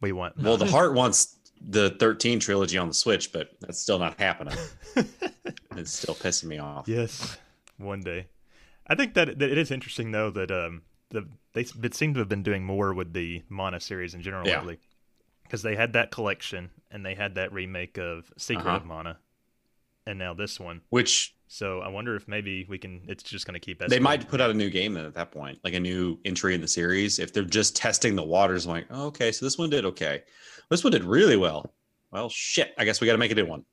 [0.00, 0.40] we want.
[0.40, 4.54] Well, the heart wants the 13 trilogy on the Switch, but that's still not happening.
[5.76, 6.86] it's still pissing me off.
[6.86, 7.36] Yes,
[7.78, 8.28] one day.
[8.86, 12.20] I think that, that it is interesting though that um the they it seem to
[12.20, 14.58] have been doing more with the Mana series in general Yeah.
[14.58, 14.78] lately,
[15.46, 18.76] because they had that collection and they had that remake of Secret Uh-huh.
[18.76, 19.18] of Mana,
[20.06, 20.80] and now this one.
[20.90, 23.02] Which So I wonder if maybe we can.
[23.08, 23.78] It's just going to keep.
[23.88, 26.54] they might put out a new game then at that point, like a new entry
[26.54, 27.18] in the series.
[27.18, 30.22] If they're just testing the waters, like, oh, okay, so this one did okay.
[30.70, 31.72] This one did really well.
[32.10, 32.74] Well, shit.
[32.78, 33.64] I guess we got to make a new one.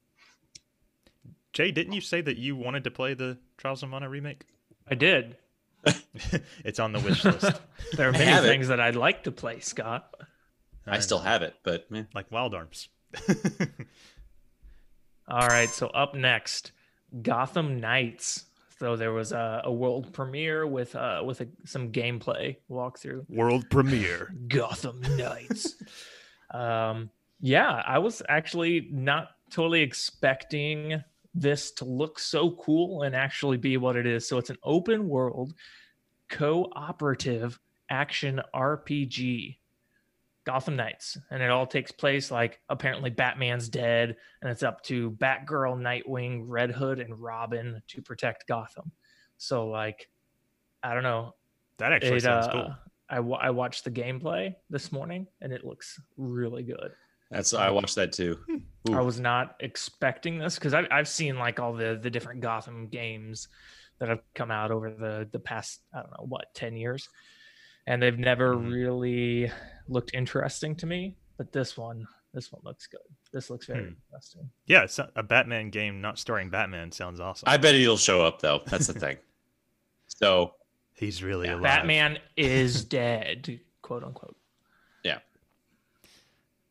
[1.54, 4.46] Jay, didn't you say that you wanted to play the Trials of Mana remake?
[4.88, 5.38] I did.
[6.66, 7.60] it's on the wish list.
[7.94, 8.48] There are many have it.
[8.48, 10.14] things that I'd like to play, Scott.
[10.86, 11.26] I, still know.
[11.26, 12.04] have it, but eh.
[12.14, 12.90] like wild arms.
[15.28, 16.72] All right, so up next,
[17.22, 18.46] Gotham Knights.
[18.80, 23.30] So there was a, a world premiere with uh with a, some gameplay walkthrough.
[23.30, 24.34] World premiere.
[24.48, 25.76] Gotham Knights.
[26.52, 31.02] um, yeah, I was actually not totally expecting
[31.34, 34.28] this to look so cool and actually be what it is.
[34.28, 35.54] So it's an open world
[36.30, 39.58] cooperative action RPG.
[40.46, 45.12] Gotham Knights, and it all takes place like apparently Batman's dead, and it's up to
[45.12, 48.92] Batgirl, Nightwing, Red Hood, and Robin to protect Gotham.
[49.38, 50.10] So like,
[50.82, 51.36] I don't know,
[51.78, 52.76] That actually it, sounds uh, cool.
[53.10, 56.92] I, I watched the gameplay this morning and it looks really good.
[57.30, 58.40] that's I watched that too.
[58.90, 58.94] Ooh.
[58.94, 62.88] I was not expecting this because I've, I've seen like all the, the different Gotham
[62.88, 63.48] games
[64.00, 67.08] that have come out over the, the past, I don't know, what, 10 years.
[67.86, 68.72] And they've never Mhm.
[68.72, 69.52] really
[69.88, 71.16] looked interesting to me.
[71.38, 73.00] But this one, this one looks good.
[73.32, 73.94] This looks very Hmm.
[74.12, 74.50] interesting.
[74.68, 77.50] Yeah, it's a Batman game not starring Batman sounds awesome.
[77.50, 78.62] I bet he'll show up though.
[78.68, 79.18] That's the thing.
[80.08, 80.56] So
[80.96, 81.54] He's really Yeah.
[81.56, 81.64] alive.
[81.64, 84.38] Batman is dead, quote unquote.
[85.04, 85.20] Yeah.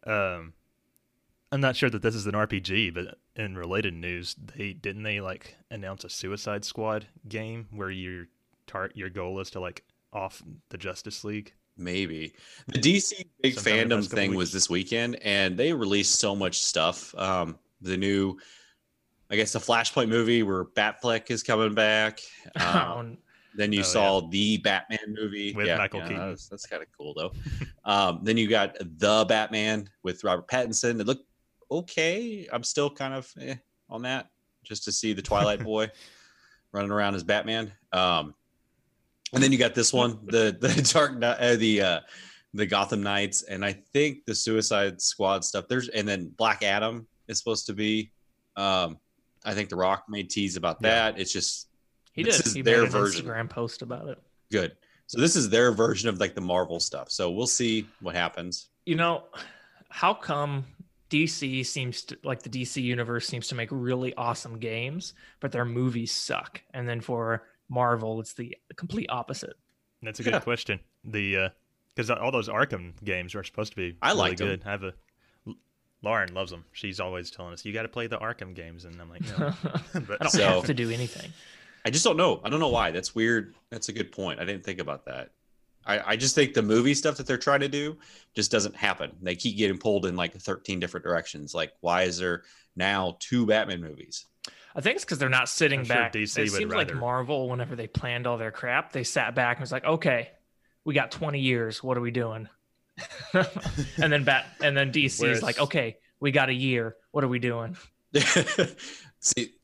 [0.07, 0.53] Um,
[1.51, 5.20] I'm not sure that this is an RPG, but in related news, they didn't they
[5.20, 8.29] like announce a Suicide Squad game where your
[8.66, 11.55] tar- your goal is to like off the Justice League.
[11.77, 12.35] Maybe
[12.69, 17.15] the DC big Sometime fandom thing was this weekend, and they released so much stuff.
[17.17, 18.39] Um, the new,
[19.31, 22.21] I guess, the Flashpoint movie where Batfleck is coming back.
[22.61, 23.19] Um,
[23.55, 26.17] Then you Oh, saw the Batman movie With Michael Keaton.
[26.31, 27.33] That's, that's kind of cool though.
[27.85, 31.01] um, then you got the Batman with Robert Pattinson.
[31.01, 31.27] It looked
[31.71, 32.49] okay.
[32.53, 33.57] I'm still kind of eh,
[33.91, 34.29] on that,
[34.65, 35.91] just to see the Twilight Boy
[36.73, 37.73] running around as Batman.
[37.93, 38.35] Um,
[39.33, 42.01] and then you got this one, the the Dark uh, the uh,
[42.55, 45.66] the Gotham Knights, and I think the Suicide Squad stuff.
[45.68, 48.12] There's and then Black Adam is supposed to be.
[48.57, 48.99] Um,
[49.45, 51.11] I think The Rock made tease about Yeah.
[51.12, 51.21] that.
[51.21, 51.68] It's just
[52.12, 52.47] He This did.
[52.47, 53.27] is He their made an version.
[53.27, 54.18] Instagram post about it.
[54.51, 54.77] good.
[55.07, 57.11] So this is their version of like the Marvel stuff.
[57.11, 58.68] So we'll see what happens.
[58.87, 59.25] you know
[59.90, 60.64] how come
[61.11, 65.66] dc seems to like the dc universe seems to make really awesome games but their
[65.66, 67.42] movies suck and then for
[67.73, 69.55] marvel it's the complete opposite
[70.03, 70.41] That's a good Yeah.
[70.41, 70.81] question.
[71.05, 71.49] The uh
[71.95, 74.47] because all those Arkham games are supposed to be I really liked 'em.
[74.49, 74.63] good.
[74.67, 74.95] I have a
[76.03, 76.65] Lauren loves them.
[76.73, 79.53] She's always telling us you got to play the Arkham games, and I'm like, no.
[79.95, 81.33] i don't So- have to do anything
[81.85, 82.41] I just don't know.
[82.45, 82.93] I don't know why.
[82.93, 83.55] That's weird.
[83.71, 84.39] That's a good point.
[84.39, 85.31] I didn't think about that.
[85.85, 87.99] I, I just think the movie stuff that they're trying to do
[88.37, 89.11] just doesn't happen.
[89.21, 91.55] They keep getting pulled in like 13 different directions.
[91.55, 92.45] Like, why is there
[92.77, 94.27] now two Batman movies?
[94.75, 96.13] I think it's because they're not sitting I'm sure back.
[96.13, 98.93] DC it would seems rather- like marvel whenever they planned all their crap.
[98.93, 100.31] They sat back and was like okay
[100.85, 101.83] we got 20 years.
[101.83, 102.49] What are we doing?
[103.35, 106.97] And then bat and then dc is like okay we got a year.
[107.11, 107.77] What are we doing?
[109.21, 109.55] See,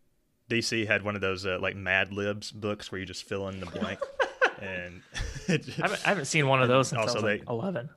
[0.51, 3.61] DC had one of those uh, like Mad Libs books where you just fill in
[3.61, 3.99] the blank,
[4.63, 5.03] and
[5.47, 7.91] just- I haven't, I haven't seen one of those since Also, I was like 11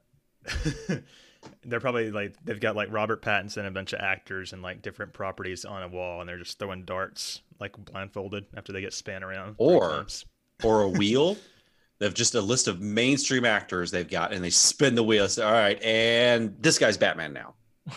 [1.63, 4.82] they're probably like they've got like Robert Pattinson, and a bunch of actors, and like
[4.82, 8.93] different properties on a wall, and they're just throwing darts like blindfolded after they get
[8.93, 9.56] span around.
[9.58, 10.06] Or-
[10.63, 11.38] or a wheel.
[11.99, 15.27] They have just a list of mainstream actors they've got, and they spin the wheel.
[15.30, 17.54] Say, All right, and this guy's Batman now.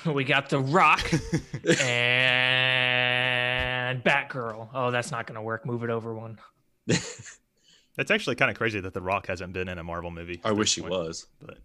[0.07, 1.11] we got the rock
[3.05, 4.69] and Batgirl.
[4.75, 5.65] Oh, that's not going to work.
[5.67, 6.39] Move it over one.
[6.87, 10.41] That's actually kind of crazy that The Rock hasn't been in a Marvel movie.
[10.45, 11.27] I wish he point, was.
[11.41, 11.59] but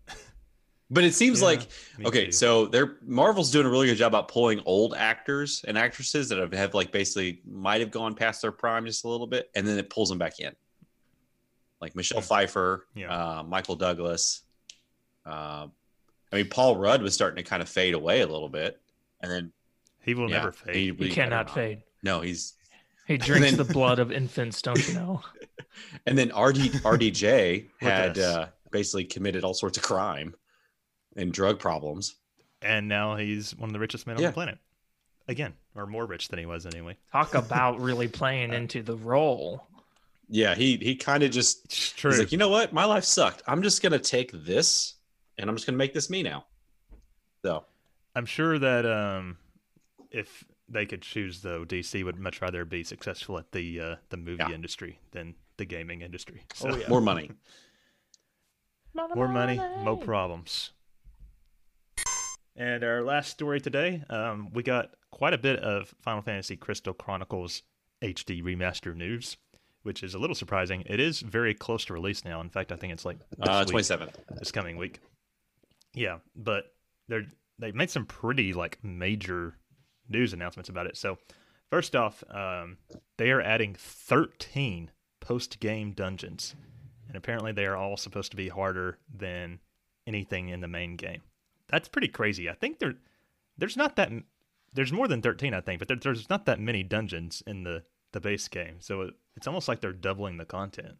[0.92, 1.62] But it seems Yeah, like
[2.04, 2.32] okay, too.
[2.32, 6.40] so they're Marvel's doing a really good job about pulling old actors and actresses that
[6.40, 9.68] have, have like basically might have gone past their prime just a little bit, and
[9.68, 10.56] then it pulls them back in.
[11.80, 12.22] Like Michelle.
[12.22, 13.40] Pfeiffer, Yeah.
[13.40, 14.42] uh, Michael Douglas.
[15.26, 15.68] Uh,
[16.32, 18.80] I mean, Paul Rudd was starting to kind of fade away a little bit,
[19.22, 19.52] and then
[20.02, 20.76] he will yeah, never fade.
[20.76, 21.84] he- He we- cannot fade.
[22.04, 22.54] No, he's
[23.08, 25.22] He drinks then- the blood of infants, don't you know?
[26.08, 30.34] and then RD RDJ had uh, basically committed all sorts of crime
[31.20, 32.16] and drug problems.
[32.62, 34.58] and now he's one of the richest men on the planet.
[35.28, 36.98] Again, or more rich than he was anyway.
[37.12, 39.68] Talk about really playing into the role.
[40.28, 42.12] Yeah, he he kind of just It's true.
[42.12, 42.74] He's like, you know what?
[42.74, 43.44] My life sucked.
[43.48, 44.96] I'm just gonna take this
[45.38, 46.46] and I'm just gonna make this me now.
[47.46, 47.64] So
[48.16, 49.38] I'm sure that um,
[50.12, 54.18] if they could choose, though, DC would much rather be successful at the uh, the
[54.18, 54.52] movie Yeah.
[54.54, 56.44] industry than the gaming industry.
[56.64, 56.88] Oh, yeah.
[56.90, 57.32] more money.
[59.16, 60.72] more money, more problems.
[62.56, 66.94] And our last story today, um, we got quite a bit of Final Fantasy Crystal
[66.94, 67.64] Chronicles
[68.04, 69.38] HD remaster news,
[69.84, 70.84] which is a little surprising.
[70.86, 72.42] It is very close to release now.
[72.42, 73.72] In fact, I think it's like Uh, week.
[73.72, 74.10] 27.
[74.38, 75.00] this coming week.
[75.94, 76.74] Yeah, but
[77.08, 77.26] they're
[77.58, 79.58] they made some pretty like major
[80.08, 80.96] news announcements about it.
[80.96, 81.18] So
[81.70, 82.78] first off, um,
[83.18, 86.56] they are adding 13 post game dungeons,
[87.08, 89.60] and apparently they are all supposed to be harder than
[90.08, 91.22] anything in the main game.
[91.70, 92.50] That's pretty crazy.
[92.50, 92.96] I think there
[93.58, 94.26] there's not that m-
[94.74, 97.84] there's more than 13 I think, but there, there's not that many dungeons in the
[98.12, 98.78] the base game.
[98.80, 100.98] So it, it's almost like they're doubling the content,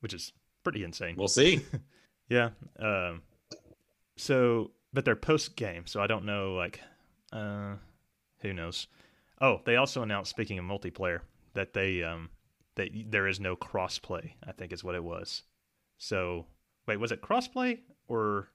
[0.00, 1.16] which is pretty insane.
[1.16, 1.60] We'll see.
[2.28, 2.50] Yeah.
[2.78, 3.22] Um,
[4.16, 6.54] so, but they're post game, so I don't know.
[6.54, 6.80] Like,
[7.32, 7.74] uh,
[8.40, 8.86] who knows?
[9.40, 11.22] Oh, they also announced, speaking of multiplayer,
[11.54, 12.30] that they um
[12.76, 14.34] that there is no crossplay.
[14.46, 15.42] I think is what it was.
[15.98, 16.46] So,
[16.86, 18.46] wait, was it crossplay or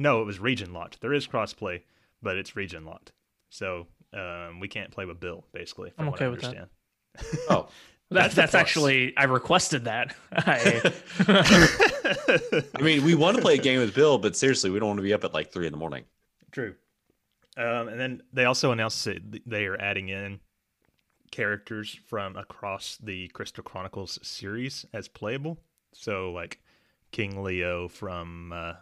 [0.00, 0.22] no?
[0.22, 1.00] It was region locked.
[1.00, 1.82] There is crossplay,
[2.22, 3.12] but it's region locked.
[3.50, 5.90] So um, we can't play with Bill, basically.
[5.90, 6.46] From I'm what I okay with that.
[6.46, 7.44] understand.
[7.48, 7.68] Oh,
[8.12, 10.16] That's That's that's actually I requested that.
[10.32, 10.82] I,
[12.74, 14.98] I mean, we want to play a game with Bill, but seriously, we don't want
[14.98, 16.02] to be up at like three in the morning.
[16.50, 16.74] True.
[17.56, 20.40] Um, and then they also announced that they are adding in
[21.30, 25.58] characters from across the Crystal Chronicles series as playable.
[25.92, 26.60] So, like
[27.12, 28.72] King Leo from uh,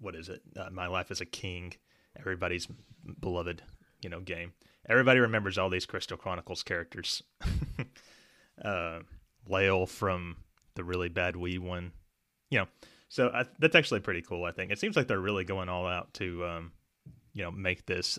[0.00, 0.42] what is it?
[0.56, 1.74] Uh, My Life as a King,
[2.18, 2.66] everybody's
[3.20, 3.62] beloved,
[4.02, 4.52] you know, game.
[4.88, 7.22] Everybody remembers all these Crystal Chronicles characters.
[8.64, 9.00] uh,
[9.46, 10.36] Layle from
[10.74, 11.92] the really bad Wii one,
[12.50, 12.66] you know.
[13.08, 14.44] So I, that's actually pretty cool.
[14.44, 16.72] I think it seems like they're really going all out to, um,
[17.32, 18.18] you know, make this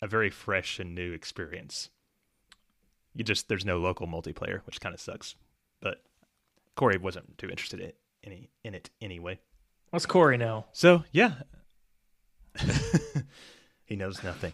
[0.00, 1.90] a very fresh and new experience.
[3.14, 5.34] You just there's no local multiplayer, which kind of sucks.
[5.80, 6.02] But
[6.76, 9.40] Corey wasn't too interested in any in it anyway.
[9.96, 10.66] What's Corey know?
[10.72, 11.32] So yeah,
[13.84, 14.52] he knows nothing.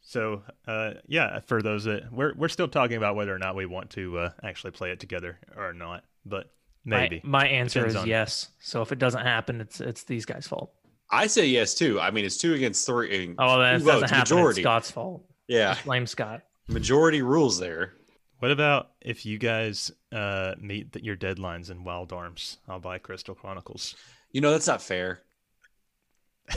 [0.00, 3.66] So uh, yeah, for those that we're we're still talking about whether or not we
[3.66, 6.50] want to uh, actually play it together or not, but
[6.84, 7.20] maybe.
[7.24, 8.48] My, my answer Depends is on- yes.
[8.60, 10.72] So if it doesn't happen, it's it's these guys' fault.
[11.10, 12.00] I say yes too.
[12.00, 13.26] I mean, it's two against three.
[13.26, 14.60] and Oh, then if doesn't votes, happen, majority.
[14.60, 15.24] it's Scott's fault.
[15.46, 16.42] Yeah, Just blame Scott.
[16.68, 17.92] majority rules there.
[18.40, 22.58] What about if you guys uh, meet th- your deadlines in Wild Arms?
[22.68, 23.94] I'll buy Crystal Chronicles.
[24.32, 25.22] You know that's not fair.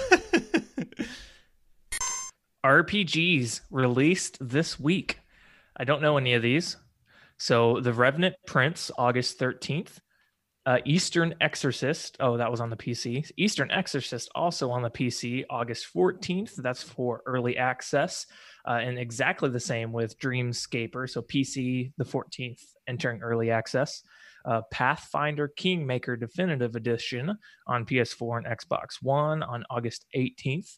[2.65, 5.19] RPGs released this week.
[5.77, 6.75] I don't know any of these.
[7.37, 9.99] So the Revenant Prince, August 13th.
[10.65, 12.17] Uh, Eastern Exorcist.
[12.19, 13.31] Oh, that was on the PC.
[13.37, 16.55] Eastern Exorcist also on the PC, August 14th.
[16.57, 18.27] That's for early access.
[18.67, 21.09] Uh, and exactly the same with Dreamscaper.
[21.09, 24.03] So PC, the 14th, entering early access.
[24.45, 30.77] Uh, Pathfinder Kingmaker Definitive Edition on PS4 and Xbox One on August 18th.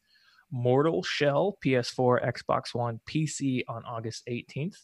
[0.52, 4.76] Mortal Shell, PS4, Xbox One, PC on August 18th.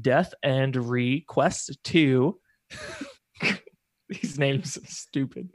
[0.00, 2.38] Death End Request 2.
[4.08, 5.50] These names are stupid.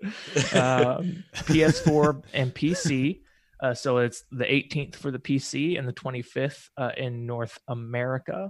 [0.54, 3.22] Um, PS4 and PC.
[3.62, 8.50] Uh, so it's the 18th for the PC and the 25th uh, in North America,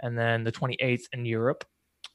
[0.00, 1.64] and then the 28th in Europe.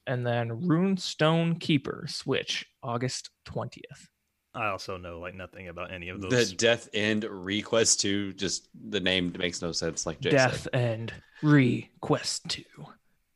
[0.08, 4.08] And then Runestone Keeper Switch, August 20th.
[4.54, 6.52] I also know like nothing about any of those.
[6.52, 6.56] The.
[6.56, 10.76] Death End Request 2, just the name makes no sense, like Jay Death said.
[10.76, 11.14] and
[11.44, 12.62] Re Quest 2.
[12.78, 12.86] you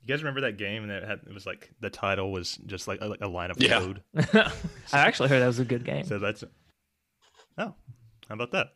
[0.08, 3.08] guys remember that game that had it was like the title was just like a,
[3.08, 3.80] like a line of Yeah.
[3.80, 4.02] code.
[4.34, 4.52] I
[4.94, 6.06] actually heard that was a good game.
[6.06, 6.44] So that's
[7.58, 7.74] oh,
[8.28, 8.68] how about that?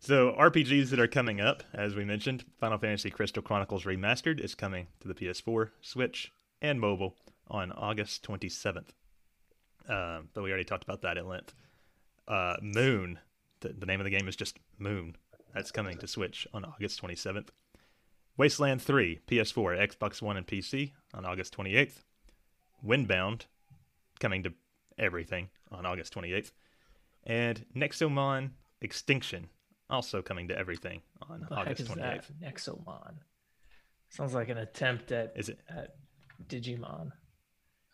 [0.00, 4.54] So RPGs that are coming up, as we mentioned, Final Fantasy Crystal Chronicles Remastered is
[4.54, 6.30] coming to the PS4, Switch,
[6.62, 7.14] and mobile
[7.48, 8.90] on August 27th.
[9.88, 11.54] Um, but we already talked about that at length.
[12.26, 13.18] Uh, Moon,
[13.60, 15.16] the, the name of the game is just Moon.
[15.54, 17.48] That's coming to Switch on August 27th.
[18.36, 22.02] Wasteland 3, PS4, Xbox One, and PC on August 28th.
[22.84, 23.42] Windbound,
[24.18, 24.52] coming to
[24.98, 26.50] everything on August 28th.
[27.24, 29.48] And Nexomon Extinction,
[29.88, 31.96] also coming to everything on What the heck August is 28th.
[31.96, 32.40] that?
[32.54, 33.14] Nexomon.
[34.10, 35.60] Sounds like an attempt at, Is it?
[35.68, 35.94] at
[36.46, 37.12] Digimon.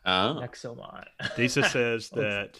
[0.06, 0.40] Oh.
[0.40, 1.04] Nexomon.
[1.36, 2.58] Disa says that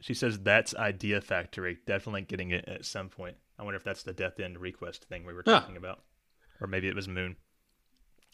[0.00, 1.78] she says that's Idea Factory.
[1.86, 3.36] Definitely getting it at some point.
[3.58, 5.60] I wonder if that's the Death End request thing we were Huh.
[5.60, 6.00] talking about,
[6.60, 7.36] or maybe it was Moon.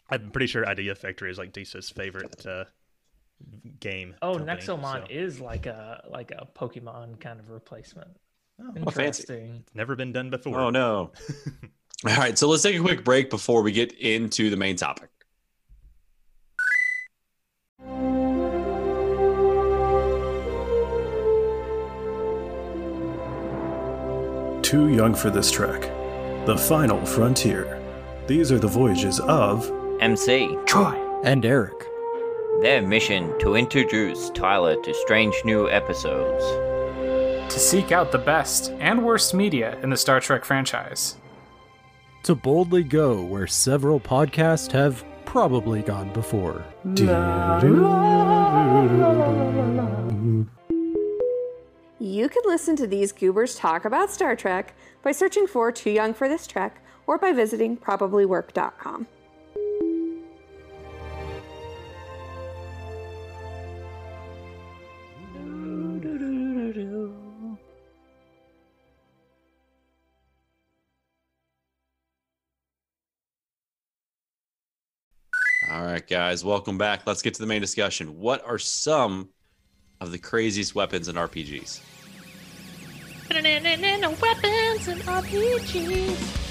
[0.09, 2.65] I'm pretty sure Idea Factory is like Disa's favorite uh,
[3.79, 4.15] game.
[4.21, 8.09] Oh, company, Nexomon so- is like a like a Pokemon kind of replacement.
[8.61, 9.23] Oh, Oh, fancy.
[9.23, 9.63] Interesting.
[9.73, 10.59] never been done before.
[10.59, 11.11] Oh, no.
[12.05, 15.09] All right, so let's take a quick break before we get into the main topic.
[24.71, 25.81] Too young for this trek.
[26.45, 27.77] The final frontier.
[28.25, 29.69] These are the voyages of
[29.99, 30.57] MC.
[30.65, 30.95] Troy.
[31.25, 31.85] And Eric.
[32.61, 36.41] Their mission to introduce Tyler to strange new episodes.
[37.53, 41.17] to seek out the best and worst media in the Star Trek franchise.
[42.23, 46.63] To boldly go where several podcasts have probably gone before.
[52.21, 56.13] You can listen to these goobers talk about Star Trek by searching for Too Young
[56.13, 59.07] for This Trek or by visiting probablywork.com.
[75.71, 77.07] All right, guys, welcome back.
[77.07, 78.19] Let's get to the main discussion.
[78.19, 79.29] What are some
[79.99, 81.81] of the craziest weapons in RPGs?
[84.21, 86.50] Weapons and RPGs.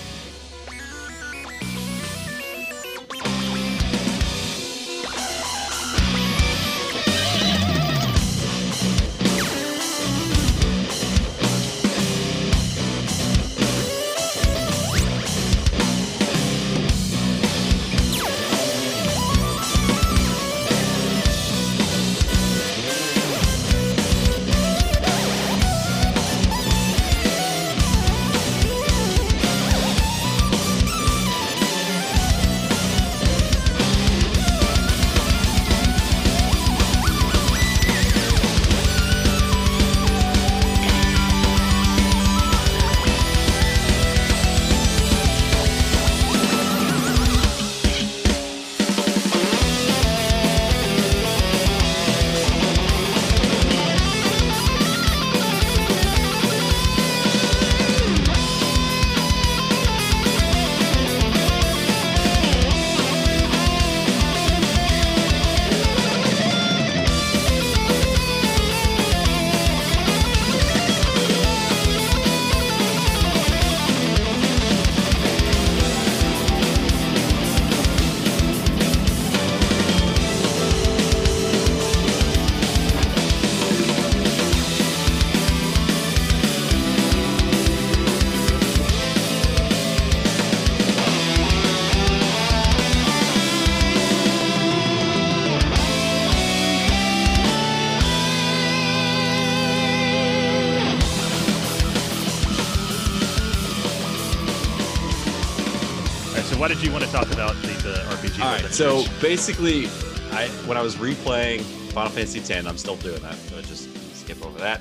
[106.51, 108.43] So why did you want to talk about the, uh, RPG?
[108.43, 109.87] All right, so basically,
[110.33, 111.61] I when I was replaying
[111.93, 113.37] Final Fantasy X, I'm still doing that.
[113.37, 114.81] So I just skip over that.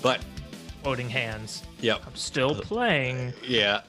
[0.00, 0.24] But
[0.84, 1.64] Voting hands.
[1.80, 3.32] yep, I'm still playing.
[3.42, 3.80] yeah.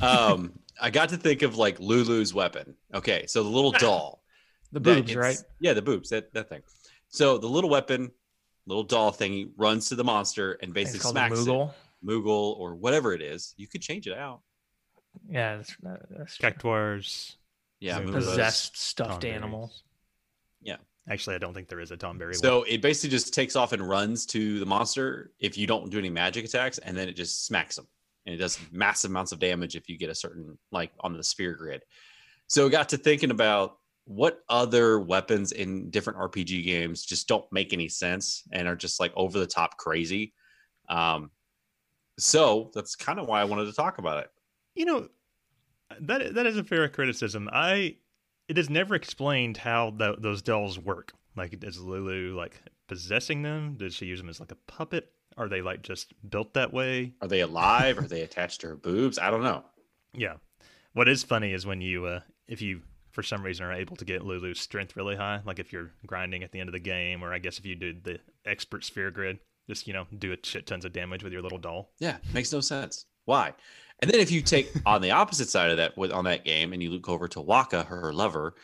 [0.00, 2.76] Um, I got to think of like Lulu's weapon.
[2.94, 4.22] Okay, so the little doll.
[4.70, 5.42] The that boobs, right?
[5.58, 6.10] Yeah, the boobs.
[6.10, 6.62] That that thing.
[7.08, 8.12] So the little weapon,
[8.64, 11.70] little doll thingy runs to the monster and basically called smacks Moogle.
[11.70, 12.06] it.
[12.06, 13.54] Moogle or whatever it is.
[13.56, 14.42] You could change it out.
[15.30, 15.76] Yeah, that's,
[16.10, 16.50] that's true.
[16.50, 17.36] Cactuars.
[17.80, 18.12] Yeah, Moogle.
[18.14, 19.34] Possessed stuffed Tonberries.
[19.34, 19.72] animal.
[21.10, 22.68] Actually, I don't think there is a Tonberry So one.
[22.68, 26.10] it basically just takes off and runs to the monster if you don't do any
[26.10, 27.86] magic attacks, and then it just smacks them.
[28.26, 31.24] And it does massive amounts of damage if you get a certain, like on the
[31.24, 31.82] sphere grid.
[32.46, 37.50] So I got to thinking about what other weapons in different RPG games just don't
[37.50, 40.34] make any sense and are just like over the top crazy.
[40.90, 41.30] Um,
[42.18, 44.30] so that's kind of why I wanted to talk about it.
[44.78, 45.08] You know,
[46.00, 47.50] that that is a fair criticism.
[47.52, 47.96] I
[48.46, 51.12] it is never explained how tho- those dolls work.
[51.36, 53.74] Like, is Lulu like possessing them?
[53.76, 55.12] Does she use them as like a puppet?
[55.36, 57.14] Are they like just built that way?
[57.20, 57.98] Are they alive?
[57.98, 59.18] are they attached to her boobs?
[59.18, 59.64] I don't know.
[60.12, 60.34] Yeah.
[60.92, 64.04] What is funny is when you, uh, if you for some reason are able to
[64.04, 67.24] get Lulu's strength really high, like if you're grinding at the end of the game,
[67.24, 70.36] or I guess if you did the expert sphere grid, just you know do a
[70.42, 71.90] shit tons of damage with your little doll.
[71.98, 73.06] Yeah, makes no sense.
[73.26, 73.52] Why?
[74.00, 76.72] And then if you take on the opposite side of that with on that game
[76.72, 78.54] and you look over to Wakka, her lover,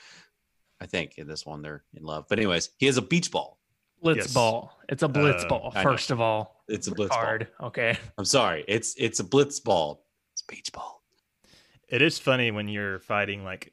[0.81, 2.27] I think in this one they're in love.
[2.29, 3.59] But anyways, he has a beach ball.
[4.03, 4.35] Blitz Yes.
[4.35, 4.79] ball.
[4.89, 5.71] It's a blitz Uh, ball.
[5.71, 7.39] First of all, It's a blitz ball.
[7.69, 7.97] Okay.
[8.19, 8.65] I'm sorry.
[8.69, 10.05] It's it's a blitz ball.
[10.33, 11.03] It's a beach ball.
[11.89, 13.73] It is funny when you're fighting like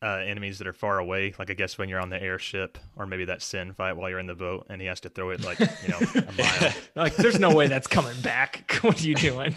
[0.00, 1.34] uh, enemies that are far away.
[1.38, 4.20] Like I guess when you're on the airship, or maybe that Sin fight while you're
[4.20, 6.72] in the boat, and he has to throw it like you know a mile.
[6.94, 8.78] Like, there's no way that's coming back.
[8.82, 9.56] what are you doing?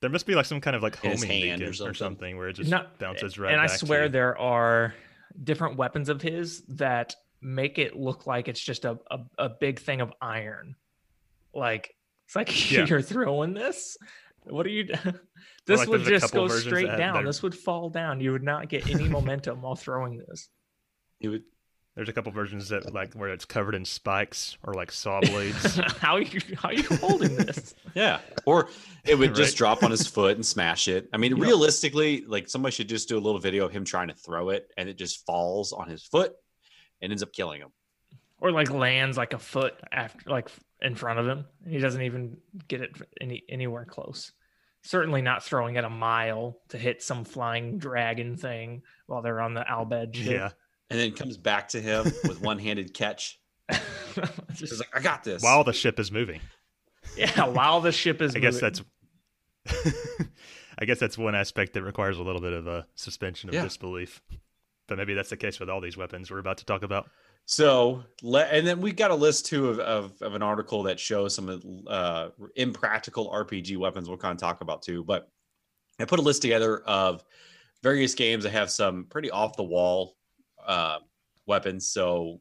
[0.00, 1.94] There must be like some kind of like homing hand or beacon or something.
[1.94, 3.52] something, where it just Not- bounces right.
[3.52, 4.08] and I back to swear you.
[4.10, 4.94] there are
[5.44, 9.78] different weapons of his that make it look like it's just a, a, a big
[9.78, 10.74] thing of iron.
[11.54, 11.94] Like
[12.26, 12.86] it's like Yeah.
[12.86, 13.96] you're throwing this.
[14.44, 14.84] What are you?
[15.66, 17.24] this like would just go straight down.
[17.24, 18.20] This would fall down.
[18.20, 20.48] You would not get any momentum while throwing this.
[21.18, 21.42] He would
[21.96, 25.76] There's a couple versions that like where it's covered in spikes or like saw blades.
[25.98, 27.74] how are you how are you holding this?
[27.94, 28.20] Yeah.
[28.46, 28.68] Or
[29.04, 29.58] it would just Right.
[29.58, 31.08] drop on his foot and smash it.
[31.12, 34.14] I mean, realistically, like somebody should just do a little video of him trying to
[34.14, 36.32] throw it and it just falls on his foot
[37.02, 37.70] and ends up killing him.
[38.40, 40.48] or like lands like a foot after like
[40.80, 41.44] in front of him.
[41.68, 42.36] He doesn't even
[42.68, 44.30] get it any anywhere close.
[44.82, 49.52] Certainly not throwing it a mile to hit some flying dragon thing while they're on
[49.54, 50.50] the Al Bhed yeah.
[50.90, 53.38] And then comes back to him with one handed catch.
[53.68, 53.80] It's
[54.60, 55.42] He's just- like, I got this.
[55.42, 56.40] While the ship is moving.
[57.16, 58.82] yeah, while the ship is I guess that's
[60.78, 63.62] I guess that's one aspect that requires a little bit of a suspension of Yeah.
[63.64, 64.22] disbelief.
[64.88, 67.08] But maybe that's the case with all these weapons we're about to talk about.
[67.46, 70.98] So, le- and then we've got a list too of, of, of an article that
[70.98, 75.04] shows some uh, impractical RPG weapons we'll kind of talk about too.
[75.04, 75.28] But
[76.00, 77.24] I put a list together of
[77.82, 80.16] various games that have some pretty off the wall
[80.70, 80.98] uh,
[81.46, 81.88] weapons.
[81.88, 82.40] So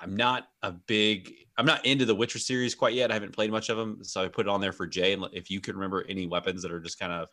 [0.00, 3.10] I'm not a big, I'm not into the Witcher series quite yet.
[3.12, 4.02] I haven't played much of them.
[4.02, 5.12] So I put it on there for Jay.
[5.12, 7.28] And if you can remember any weapons that are just kind of,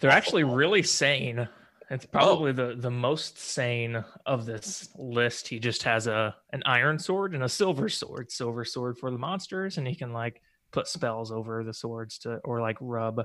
[0.00, 1.40] They're actually really sane.
[1.40, 1.48] Oh.
[1.90, 5.46] It's probably the, the most sane of this list.
[5.46, 8.32] He just has a an iron sword and a silver sword.
[8.32, 10.40] Silver sword for the monsters, and he can like
[10.72, 13.22] put spells over the swords to or like rub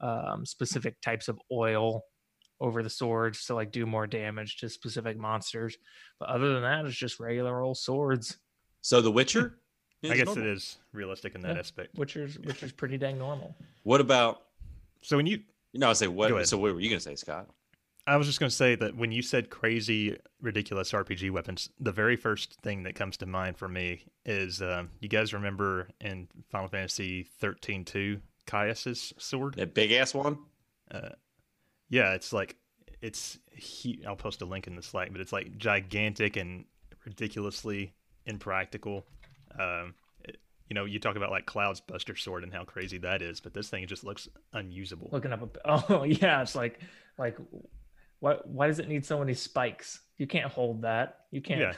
[0.00, 2.04] um, specific types of oil
[2.60, 5.76] over the swords to like do more damage to specific monsters.
[6.18, 8.38] But other than that, it's just regular old swords,
[8.80, 9.58] so The Witcher?
[10.04, 10.44] I guess normal.
[10.44, 11.58] it is realistic in that Yeah.
[11.60, 11.96] aspect.
[11.98, 13.56] which is which is pretty dang normal.
[13.82, 14.42] What about,
[15.02, 15.40] So when you
[15.72, 17.48] you know, I say, what, so what were you going to say, Scott?
[18.06, 21.90] I was just going to say that when you said crazy, ridiculous RPG weapons, the
[21.92, 26.28] very first thing that comes to mind for me is um, you guys remember in
[26.50, 29.54] Final Fantasy 13 2, Caius's sword?
[29.56, 30.38] That big ass one?
[30.90, 31.10] Uh,
[31.88, 32.56] yeah, it's like,
[33.00, 36.64] it's, he, I'll post a link in the Slack, but it's like gigantic and
[37.04, 37.94] ridiculously
[38.26, 39.06] impractical.
[39.58, 43.22] Um, it- you know, you talk about like Cloud's Buster Sword and how crazy that
[43.22, 45.08] is, but this thing just looks unusable.
[45.12, 46.80] Looking up, a, oh yeah, it's like
[47.18, 47.36] like
[48.18, 50.00] why why does it need so many spikes?
[50.18, 51.20] You can't hold that.
[51.30, 51.60] You can't.
[51.60, 51.74] Yeah.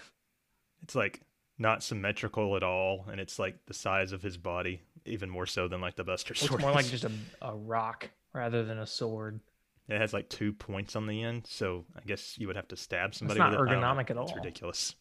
[0.82, 1.20] It's like
[1.58, 5.68] not symmetrical at all, and it's like the size of his body, even more so
[5.68, 6.62] than like the Buster Sword.
[6.62, 7.10] more like just a,
[7.42, 9.40] a rock rather than a sword.
[9.88, 12.76] It has like two points on the end, so I guess you would have to
[12.76, 13.38] stab somebody.
[13.40, 13.64] not with it.
[13.70, 14.34] Don't ergonomic at It's all.
[14.36, 14.94] ridiculous.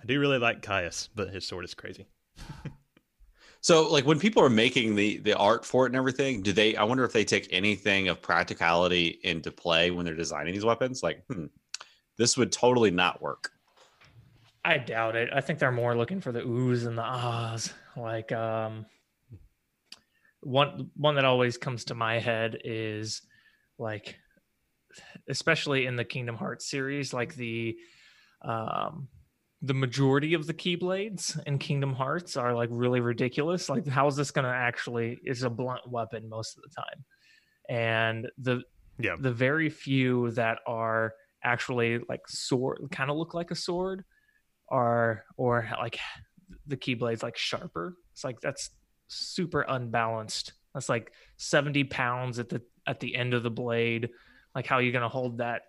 [0.00, 2.06] I do really like Caius, but his sword is crazy.
[3.62, 6.76] So, like when people are making the the art for it and everything, do they?
[6.76, 11.02] I wonder if they take anything of practicality into play when they're designing these weapons.
[11.02, 11.44] Like, hmm,
[12.16, 13.50] this would totally not work.
[14.64, 15.28] I doubt it.
[15.34, 17.74] I think they're more looking for the oohs and the ahs.
[17.98, 18.86] Like um
[20.40, 23.20] one one that always comes to my head is
[23.80, 24.16] like
[25.28, 27.76] especially in the Kingdom Hearts series, like the
[28.42, 29.08] um
[29.62, 33.68] the majority of the keyblades in Kingdom Hearts are like really ridiculous.
[33.68, 37.04] Like how is this gonna actually is a blunt weapon most of the time.
[37.68, 38.62] And the
[38.98, 39.16] Yeah.
[39.18, 44.04] the very few that are actually like sword kind of look like a sword
[44.68, 45.98] are or like
[46.66, 48.70] the keyblades like sharper it's like that's
[49.08, 52.60] super unbalanced that's like 70 pounds at the
[52.90, 54.08] at the end of the blade
[54.54, 55.62] like how you're you gonna hold that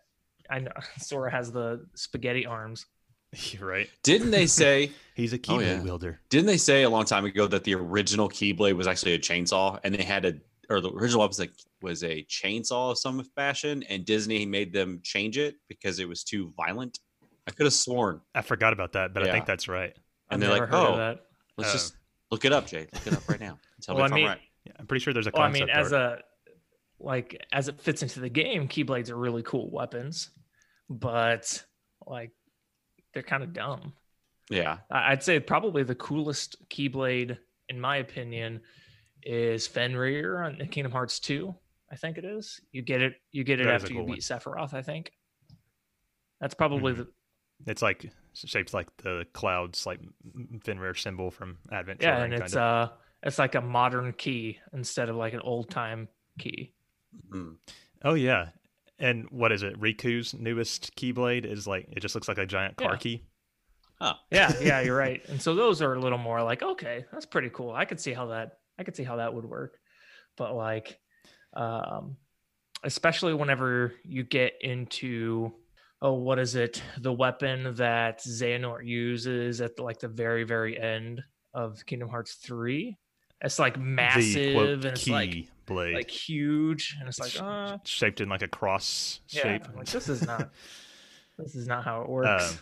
[0.50, 2.86] i know sora has the spaghetti arms
[3.52, 3.90] You're right.
[4.04, 4.92] Didn't they say?
[5.16, 5.82] He's a Oh, keyblade yeah.
[5.82, 6.20] wielder.
[6.30, 9.80] didn't they say a long time ago that the original Keyblade was actually a chainsaw,
[9.86, 10.34] and they had a
[10.70, 15.00] or the original was like was a chainsaw of some fashion, and Disney made them
[15.02, 17.00] change it because it was too violent.
[17.48, 18.20] I could have sworn.
[18.36, 19.94] I forgot about that, but I think that's right.
[20.30, 21.26] And I've they're never like, heard "Oh, of that
[21.58, 21.74] Let's Oh.
[21.74, 21.94] just
[22.32, 22.88] look it up, Jay.
[22.94, 23.58] Look it up right now.
[23.82, 24.42] Tell Well, me if I mean- I'm right.
[24.66, 26.20] Yeah, I'm pretty sure there's a well, i mean as art.
[26.20, 26.24] a
[27.04, 30.30] like as it fits into the game keyblades are really cool weapons
[30.90, 31.64] but
[32.06, 32.32] like
[33.14, 33.94] they're kind of dumb
[34.50, 34.80] Yeah.
[34.90, 37.38] I- I'd say probably the coolest Keyblade,
[37.70, 38.62] in my opinion,
[39.24, 41.56] is Fenrir on Kingdom Hearts 2.
[41.90, 42.60] I think it is.
[42.74, 43.14] You get it.
[43.32, 44.74] You get it That is a after you cool beat Sephiroth.
[44.74, 45.12] I think.
[46.42, 46.98] That's probably Mhm.
[46.98, 50.02] the It's like shaped like the clouds, like
[50.64, 52.02] Fenrir symbol from Advent.
[52.02, 52.66] yeah, Children, and it's kinda.
[52.66, 52.90] uh,
[53.24, 56.74] it's like a modern key instead of like an old time key.
[57.30, 57.56] Mm.
[58.04, 58.50] Oh yeah,
[59.00, 59.80] and what is it?
[59.80, 62.98] Riku's newest Keyblade is like it just looks like a giant car Yeah.
[62.98, 63.24] key.
[64.00, 64.16] Huh.
[64.32, 65.22] Yeah, yeah, you're right.
[65.30, 67.72] And so those are a little more like, okay, that's pretty cool.
[67.72, 69.78] I could see how that I could see how that would work.
[70.38, 71.00] But like
[71.54, 72.18] um
[72.84, 75.54] especially whenever you get into
[76.02, 76.82] oh, what is it?
[76.98, 81.22] The weapon that Xehanort uses at the, like the very, very end
[81.54, 82.98] of Kingdom Hearts 3.
[83.44, 87.40] It's like the massive quote and it's key like blade, like huge and it's It's
[87.40, 89.68] like uh shaped in like a cross yeah, shape.
[89.68, 90.50] I'm like this is not
[91.38, 92.52] This is not how it works.
[92.52, 92.60] Um,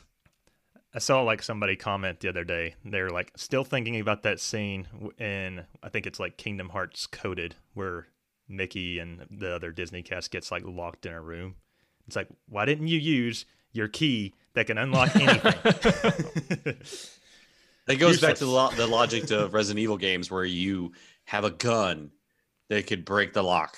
[0.94, 2.76] I saw like somebody comment the other day.
[2.84, 4.88] They're like still thinking about that scene
[5.18, 8.08] in I think it's like Kingdom Hearts Coded where
[8.48, 11.56] Mickey and the other Disney cast gets like locked in a room.
[12.08, 16.76] It's like why didn't you use your key that can unlock anything?
[17.86, 20.94] That goes back to the, lo- the logic of Resident Evil games where you
[21.26, 22.12] have a gun
[22.70, 23.78] that could break the lock.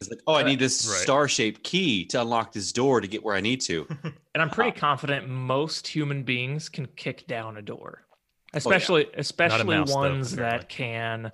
[0.00, 0.96] It's like, oh, I need this Right.
[1.00, 3.86] star-shaped key to unlock this door to get where I need to.
[4.04, 8.06] and I'm pretty uh, confident most human beings can kick down a door, Oh,
[8.54, 8.58] yeah.
[8.58, 10.58] especially especially mouse, ones apparently.
[10.58, 11.32] that can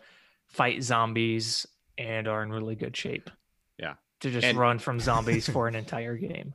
[0.48, 1.64] fight zombies
[1.96, 3.30] and are in really good shape.
[3.78, 3.94] Yeah.
[4.22, 6.54] To just And- run from zombies for an entire game.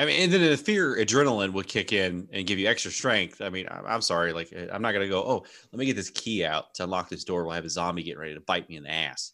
[0.00, 3.42] I mean, and then the fear adrenaline would kick in and give you extra strength.
[3.42, 5.22] I mean, I'm, I'm sorry, like I'm not gonna go.
[5.22, 7.44] Oh, let me get this key out to unlock this door.
[7.44, 9.32] While I have a zombie getting ready to bite me in the ass.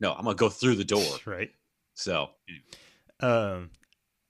[0.00, 1.04] No, I'm gonna go through the door.
[1.26, 1.50] right.
[1.92, 2.30] So
[3.20, 3.70] Um,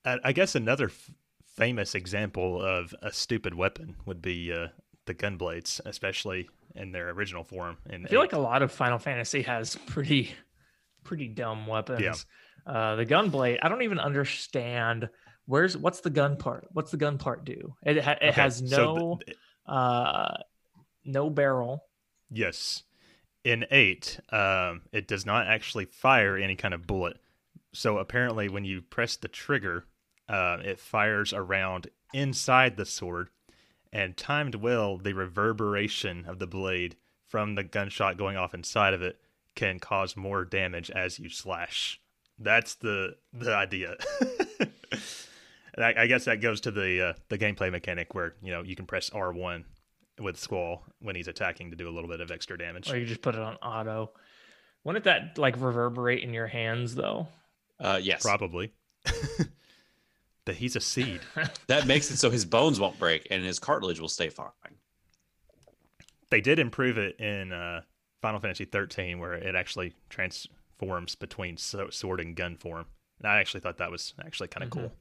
[0.04, 1.10] I, I guess another f-
[1.56, 4.68] famous example of a stupid weapon would be uh,
[5.06, 7.76] the gun blades, especially in their original form.
[7.88, 8.22] And I feel eight.
[8.22, 10.32] like a lot of Final Fantasy has pretty
[11.04, 12.26] pretty dumb weapons.
[12.66, 15.08] Uh, the gun blade, I don't even understand
[15.46, 16.66] where's what's the gun part?
[16.72, 17.74] What's the gun part do?
[17.84, 19.36] It ha- it Okay, has so no th-
[19.66, 20.36] uh
[21.04, 21.84] no barrel.
[22.30, 22.82] Yes.
[23.44, 27.18] In eight, um, it does not actually fire any kind of bullet.
[27.72, 29.84] So apparently, when you press the trigger,
[30.28, 33.28] uh, it fires around inside the sword,
[33.92, 36.96] and timed well, the reverberation of the blade
[37.28, 39.20] from the gunshot going off inside of it
[39.54, 42.00] can cause more damage as you slash.
[42.40, 43.96] That's the the idea.
[45.76, 48.62] And I, I guess that goes to the uh, the gameplay mechanic where you know
[48.62, 49.64] you can press R one
[50.18, 52.90] with Squall when he's attacking to do a little bit of extra damage.
[52.90, 54.12] Or you just put it on auto.
[54.84, 57.28] Wouldn't that like reverberate in your hands though?
[57.80, 58.72] uh, yes, Probably.
[60.46, 61.20] that he's a seed.
[61.66, 64.48] that makes it so his bones won't break and his cartilage will stay fine.
[66.30, 67.82] They did improve it in uh,
[68.22, 72.86] Final Fantasy 13 where it actually transforms between sword and gun form.
[73.18, 74.92] And I actually thought that was actually kind of cool.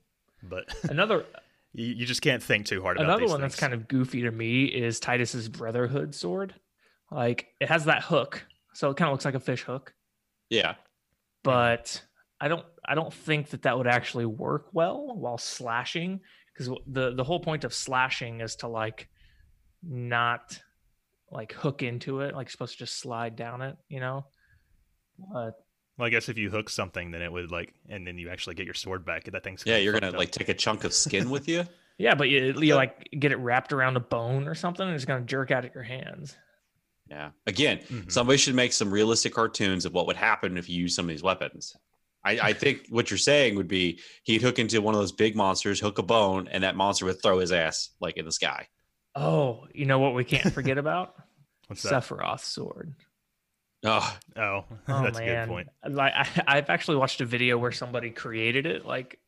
[0.49, 1.25] But Another
[1.73, 3.07] you, you just can't think too hard about it.
[3.07, 6.55] another these one that's kind of goofy to me is Tidus's Brotherhood sword.
[7.11, 9.93] Like it has that hook, so it kind of looks like a fish hook.
[10.49, 10.75] Yeah,
[11.43, 12.01] but
[12.39, 16.21] I don't I don't think that that would actually work well while slashing
[16.53, 19.09] because the the whole point of slashing is to like
[19.83, 20.59] not
[21.31, 24.25] like hook into it like supposed to just slide down it you know
[25.33, 25.53] but
[25.97, 28.55] Well, I guess if you hook something, then it would like, and then you actually
[28.55, 29.23] get your sword back.
[29.25, 29.77] That thing's yeah.
[29.77, 30.17] You're gonna up.
[30.17, 31.63] like take a chunk of skin with you.
[31.97, 35.05] yeah but you, you like get it wrapped around a bone or something and it's
[35.05, 36.35] gonna jerk out at your hands
[37.09, 37.29] Yeah.
[37.47, 38.11] Again, Mhm.
[38.11, 41.09] somebody should make some realistic cartoons of what would happen if you use some of
[41.09, 41.73] these weapons.
[42.25, 45.37] I, I think what you're saying would be he'd hook into one of those big
[45.37, 48.67] monsters, hook a bone, and that monster would throw his ass like in the sky.
[49.15, 51.15] oh you know what we can't forget about
[51.67, 52.03] What's that?
[52.03, 52.93] Sephiroth's sword
[53.85, 55.67] Oh, Oh, Oh that's a good point.
[55.89, 59.19] like I, I've actually watched a video where somebody created it, like,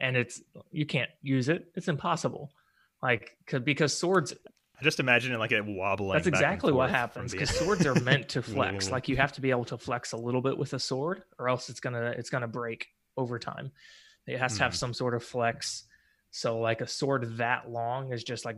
[0.00, 1.70] and it's you can't use it.
[1.74, 2.50] It's impossible,
[3.02, 4.34] like, cause, because swords.
[4.80, 6.14] I just imagine it like it wobbling.
[6.14, 7.32] That's exactly what happens.
[7.32, 8.90] Because swords are meant to flex.
[8.92, 11.48] Like you have to be able to flex a little bit with a sword, or
[11.48, 12.86] else it's gonna it's gonna break
[13.16, 13.72] over time.
[14.26, 14.76] It has to have Mhm.
[14.76, 15.84] some sort of flex.
[16.30, 18.56] So like a sword that long is just like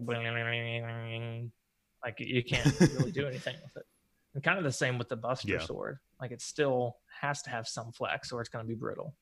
[2.05, 3.87] like you can't really do anything with it.
[4.35, 5.59] And kind of the same with the Buster Yeah.
[5.59, 5.99] sword.
[6.21, 9.15] Like it still has to have some flex or it's going to be brittle.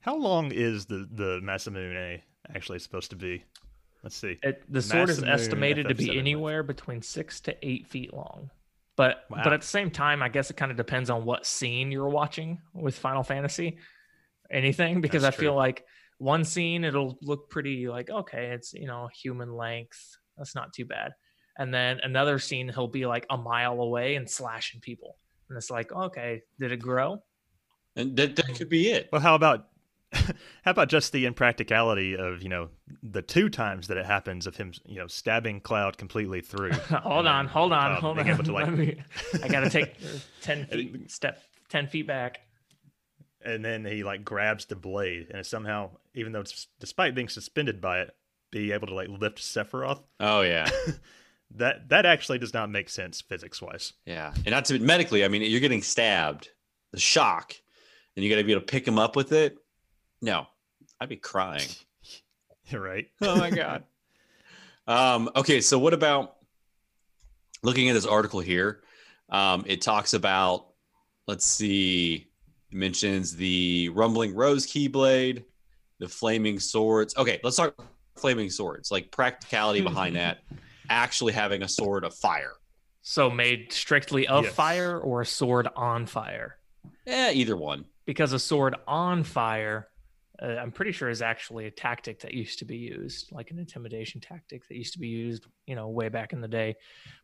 [0.00, 2.22] How long is the the Masamune
[2.54, 3.44] actually supposed to be?
[4.02, 4.38] Let's see.
[4.42, 6.18] It, the sword is estimated to FF7 be length.
[6.18, 8.50] anywhere between six to eight feet long.
[8.94, 9.40] But Wow.
[9.44, 12.08] but at the same time, I guess it kind of depends on what scene you're
[12.08, 13.78] watching with Final Fantasy.
[14.50, 15.84] Anything because That's I feel like
[16.18, 20.16] one scene it'll look pretty like okay, it's you know human length.
[20.38, 21.12] That's not too bad.
[21.58, 25.16] And then another scene he'll be like a mile away and slashing people.
[25.48, 27.22] And it's like, okay, did it grow?
[27.94, 29.08] and that, that could be it.
[29.10, 29.68] Well, how about
[30.12, 30.30] how
[30.66, 32.68] about just the impracticality of you know
[33.02, 36.72] the two times that it happens of him you know stabbing Cloud completely through?
[36.90, 38.28] hold on, then hold on, Cloud hold on.
[38.28, 39.00] able to, like- me-
[39.42, 39.94] I gotta take
[40.42, 42.40] ten feet step ten feet back.
[43.42, 47.28] and then he like grabs the blade and it somehow, even though it's despite being
[47.30, 48.14] suspended by it,
[48.50, 50.02] be able to like lift Sephiroth.
[50.20, 50.68] Oh yeah,
[51.54, 53.92] That that actually does not make sense physics wise.
[54.04, 54.32] yeah.
[54.34, 56.50] And not to medically, I mean, you're getting stabbed,
[56.92, 57.54] the shock,
[58.14, 59.56] and you got to be able to pick him up with it.
[60.20, 60.46] No,
[61.00, 61.68] I'd be crying.
[62.72, 63.06] right?
[63.22, 63.84] oh my god.
[64.88, 66.36] Um, okay, so what about
[67.64, 68.82] looking at this article here?
[69.30, 70.68] Um, it talks about,
[71.26, 72.28] let's see,
[72.70, 75.42] it mentions the rumbling rose keyblade,
[75.98, 77.16] the flaming swords.
[77.16, 77.74] Okay, let's talk
[78.16, 78.92] flaming swords.
[78.92, 80.38] Like practicality behind that,
[80.90, 82.52] actually having a sword of fire.
[83.02, 84.54] So made strictly of Yes.
[84.54, 86.58] fire or a sword on fire?
[87.06, 87.84] Yeah, either one.
[88.04, 89.88] Because a sword on fire,
[90.42, 93.58] uh, I'm pretty sure is actually a tactic that used to be used, like an
[93.58, 96.74] intimidation tactic that used to be used, you know, way back in the day.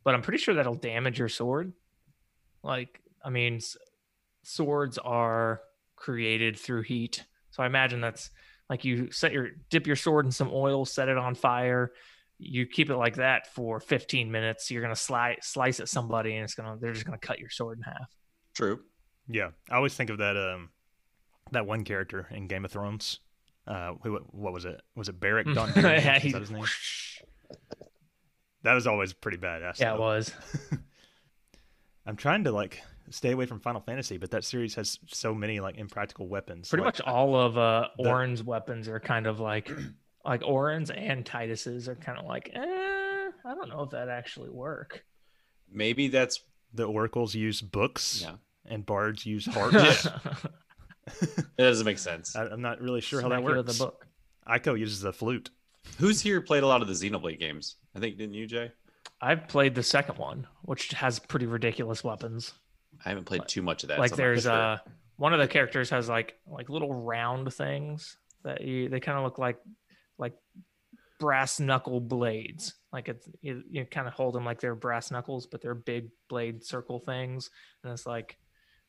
[0.04, 1.72] But I'm pretty sure that'll damage your sword.
[2.62, 3.76] Like, I mean, s-
[4.44, 5.62] swords are
[5.96, 7.24] created through heat.
[7.50, 8.30] So I imagine that's
[8.70, 11.92] like you set your dip your sword in some oil, set it on fire.
[12.44, 14.70] You keep it like that for 15 minutes.
[14.70, 17.78] You're gonna slice slice at somebody, and it's gonna they're just gonna cut your sword
[17.78, 18.10] in half.
[18.54, 18.80] True.
[19.28, 20.70] Yeah, I always think of that um
[21.52, 23.20] that one character in Game of Thrones.
[23.66, 24.80] Uh, who what was it?
[24.96, 25.82] Was it Beric Dondarrion?
[26.04, 26.64] yeah, Is he- that his name?
[28.64, 29.80] That was always pretty badass.
[29.80, 30.32] yeah, it was.
[32.06, 32.80] I'm trying to like
[33.10, 36.68] stay away from Final Fantasy, but that series has so many like impractical weapons.
[36.68, 39.68] Pretty like, much all of uh the- Auron's weapons are kind of like
[40.24, 44.50] like Auron's and Tidus's are kind of like, eh, I don't know if that actually
[44.50, 45.04] work.
[45.70, 46.40] Maybe that's
[46.74, 48.34] the oracles use books yeah.
[48.66, 50.06] and bards use harps.
[51.06, 52.36] It doesn't make sense.
[52.36, 53.78] I, I'm not really sure how that Smack you with works.
[53.78, 54.06] The book.
[54.48, 55.50] Eiko uses a flute.
[55.98, 57.76] Who's here played a lot of the Xenoblade games?
[57.94, 58.72] I think didn't you, Jay?
[59.20, 62.54] I've played the second one, which has pretty ridiculous weapons.
[63.04, 63.98] I haven't played too much of that.
[63.98, 64.52] like so there's sure.
[64.52, 64.78] uh
[65.16, 69.24] one of the characters has like like little round things that you they kind of
[69.24, 69.58] look like
[70.18, 70.34] like
[71.20, 75.46] brass knuckle blades like it's you, you kind of hold them like they're brass knuckles
[75.46, 77.50] but they're big blade circle things
[77.84, 78.36] and it's like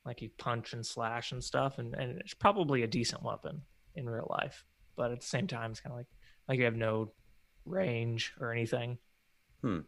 [0.03, 3.61] like you punch and slash and stuff and, and it's probably a decent weapon
[3.95, 4.65] in real life
[4.95, 6.07] but at the same time it's kind of like
[6.47, 7.11] like you have no
[7.65, 8.97] range or anything
[9.61, 9.79] Hmm.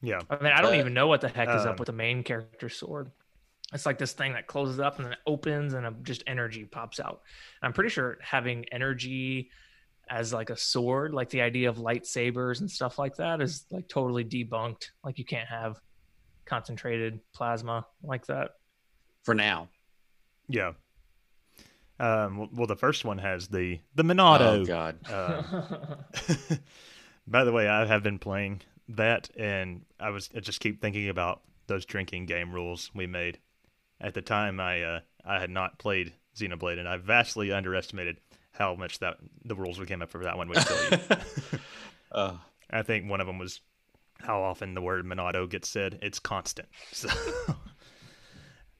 [0.00, 0.20] Yeah.
[0.30, 1.92] I mean, I don't Uh, even know what the heck is um, up with the
[1.92, 3.10] main character sword.
[3.72, 7.00] It's like this thing that closes up and then it opens and just energy pops
[7.00, 7.20] out.
[7.62, 9.50] I'm pretty sure having energy
[10.08, 13.86] as like a sword, like the idea of lightsabers and stuff like that, is like
[13.88, 14.88] totally debunked.
[15.04, 15.76] Like you can't have
[16.46, 18.52] concentrated plasma like that.
[19.22, 19.68] for now.
[20.48, 20.72] Yeah.
[22.00, 24.60] Um, well, well, the first one has the the Monado.
[24.60, 24.98] Oh God.
[25.10, 25.42] Uh,
[27.26, 31.08] by the way, I have been playing that, and I was I just keep thinking
[31.08, 33.38] about those drinking game rules we made.
[34.00, 38.18] At the time, I uh, I had not played Xenoblade, and I vastly underestimated
[38.52, 40.98] how much that the rules we came up for that one would kill you.
[42.10, 42.38] Uh,
[42.70, 43.60] I think one of them was
[44.18, 45.98] how often the word Monado gets said.
[46.00, 46.68] It's constant.
[46.92, 47.08] So,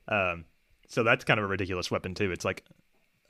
[0.08, 0.44] um,
[0.88, 2.32] so that's kind of a ridiculous weapon too.
[2.32, 2.64] It's like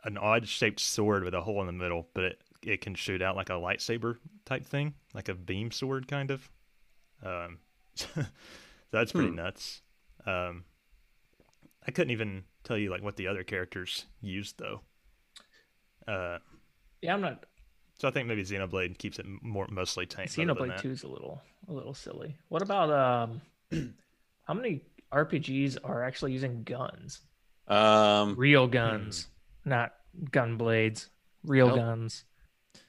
[0.04, 3.36] an odd-shaped sword with a hole in the middle, but it it can shoot out
[3.36, 6.48] like a lightsaber type thing, like a beam sword kind of.
[7.24, 7.58] Um,
[7.94, 8.06] so
[8.90, 9.36] that's pretty Hmm.
[9.36, 9.82] nuts.
[10.26, 10.64] Um,
[11.88, 14.82] I couldn't even tell you like what the other characters used though.
[16.06, 16.38] Uh,
[17.00, 17.46] yeah, I'm not.
[17.98, 20.26] so I think maybe Xenoblade keeps it more mostly tame.
[20.26, 20.82] better than Xenoblade that.
[20.82, 22.36] Two is a little a little silly.
[22.48, 23.40] What about um?
[24.44, 24.82] how many
[25.12, 27.20] RPGs are actually using guns?
[27.68, 29.28] um, Real guns,
[29.64, 29.94] not
[30.30, 31.08] gun blades.
[31.44, 31.76] Real Nope.
[31.76, 32.24] guns.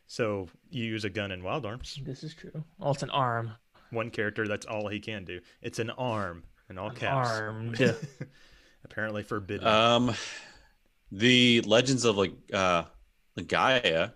[0.08, 2.00] So you use a gun in Wild Arms.
[2.04, 2.64] This is true.
[2.82, 3.52] Oh, it's an arm.
[3.92, 5.40] One character, that's all he can do.
[5.62, 7.30] It's an arm in all caps.
[7.30, 7.80] Armed.
[8.92, 9.68] Apparently forbidden.
[9.68, 10.14] um,
[11.12, 12.84] the Legends of like uh,
[13.48, 14.10] Gaia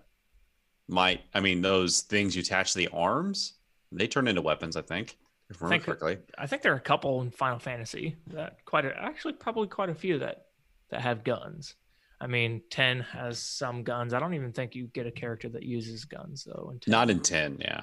[0.88, 1.22] might.
[1.34, 3.54] I mean, those things you attach to the arms,
[3.92, 4.76] they turn into weapons.
[4.76, 5.16] I think,
[5.50, 6.24] if I remember think- correctly.
[6.38, 9.88] I think there are a couple in Final Fantasy that quite a, actually probably quite
[9.90, 10.46] a few that
[10.90, 11.74] that have guns.
[12.20, 14.14] I mean, ten has some guns.
[14.14, 16.70] I don't even think you get a character that uses guns though.
[16.72, 16.90] In 10.
[16.92, 17.58] Not in ten.
[17.60, 17.82] Yeah,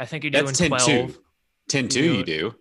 [0.00, 0.86] I think you do that's in 10 twelve.
[1.14, 1.20] too.
[1.68, 2.54] Ten two, You you do.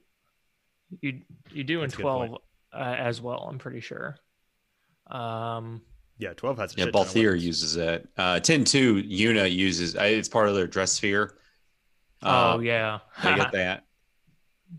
[1.02, 1.22] You
[1.52, 2.30] you do in That's a good point.
[2.32, 2.42] twelve
[2.74, 3.48] uh, as well.
[3.50, 4.18] I'm pretty sure.
[5.10, 5.82] Um,
[6.18, 8.08] yeah, 12 has a Yeah, shit ton of Balthier uses it.
[8.18, 9.96] Uh, ten two, Yuna uses.
[9.96, 11.38] uh, It's part of their dress sphere.
[12.24, 13.84] oh Um, yeah, I get that.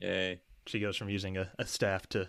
[0.01, 0.41] Yay!
[0.67, 2.29] She goes from using a, a staff to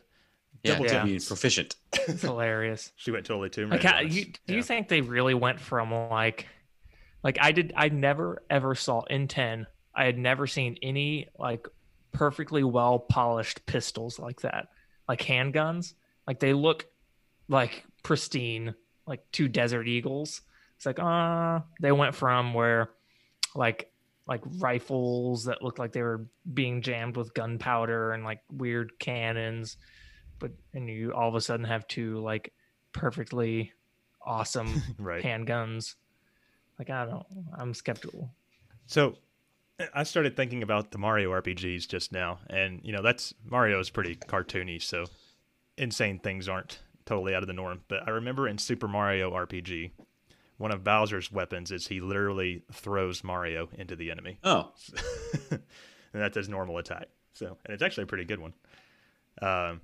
[0.63, 1.19] Yeah, double to Yeah.
[1.27, 1.75] proficient.
[1.93, 2.91] it's hilarious.
[2.97, 3.95] She went totally Tomb Like, Raider.
[3.95, 4.55] how, you, do Yeah.
[4.55, 6.47] you think they really went from like,
[7.23, 7.73] like I did?
[7.75, 9.67] I never ever saw in ten.
[9.93, 11.67] I had never seen any like
[12.13, 14.69] perfectly well polished pistols like that,
[15.07, 15.93] like handguns.
[16.27, 16.87] Like they look
[17.47, 18.75] like pristine,
[19.07, 20.41] like two Desert Eagles.
[20.77, 22.89] It's like, uh, they went from where,
[23.53, 23.91] like,
[24.27, 29.77] like rifles that looked like they were being jammed with gunpowder and like weird cannons,
[30.39, 32.53] but and you all of a sudden have two like
[32.93, 33.73] perfectly
[34.21, 35.23] awesome right.
[35.23, 35.95] handguns.
[36.79, 37.25] Like I don't
[37.57, 38.31] I'm skeptical.
[38.85, 39.17] So
[39.93, 43.89] I started thinking about the Mario RPGs just now, and you know that's Mario is
[43.89, 45.05] pretty cartoony, so
[45.77, 47.81] insane things aren't totally out of the norm.
[47.87, 49.91] But I remember in Super Mario RPG,
[50.57, 54.71] one of Bowser's weapons is he literally throws Mario into the enemy, Oh,
[55.51, 55.61] and
[56.13, 57.07] that's his normal attack.
[57.33, 58.53] So, and it's actually a pretty good one.
[59.41, 59.81] Um,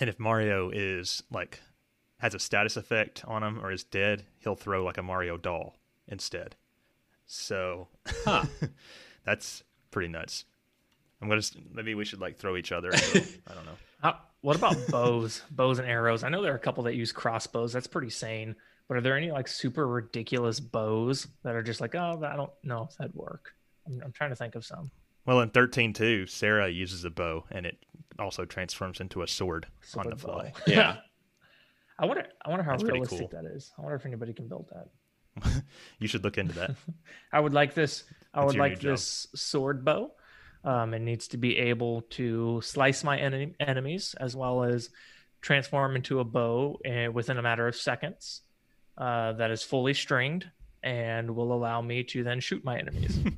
[0.00, 1.60] and if Mario is like
[2.18, 5.76] has a status effect on him or is dead, he'll throw like a Mario doll
[6.08, 6.56] instead.
[7.26, 7.88] So,
[8.24, 8.44] Huh.
[9.24, 10.44] that's pretty nuts.
[11.22, 12.90] I'm gonna s- maybe we should like throw each other.
[12.90, 13.76] into- I don't know.
[14.02, 16.22] How, what about bows, bows and arrows?
[16.22, 17.72] I know there are a couple that use crossbows.
[17.72, 18.54] That's pretty sane.
[18.86, 22.50] But are there any like super ridiculous bows that are just like, oh, I don't
[22.62, 23.54] know if that'd work?
[23.86, 24.90] I'm, I'm trying to think of some.
[25.24, 27.78] Well, in 13.2, Serah uses a bow, and it
[28.18, 29.64] also transforms into a sword
[29.96, 30.50] on the Sword bow.
[30.50, 30.52] fly.
[30.66, 30.96] yeah.
[31.98, 32.26] I wonder.
[32.44, 33.42] I wonder how That's realistic cool.
[33.42, 33.72] that is.
[33.78, 34.88] I wonder if anybody can build that.
[35.98, 36.74] You should look into that.
[37.32, 38.04] I would like this.
[38.34, 40.10] I That's would like this sword bow.
[40.64, 44.90] Um, it needs to be able to slice my en- enemies as well as
[45.40, 48.42] transform into a bow uh, within a matter of seconds.
[48.98, 50.50] Uh, that is fully stringed
[50.82, 53.18] and will allow me to then shoot my enemies.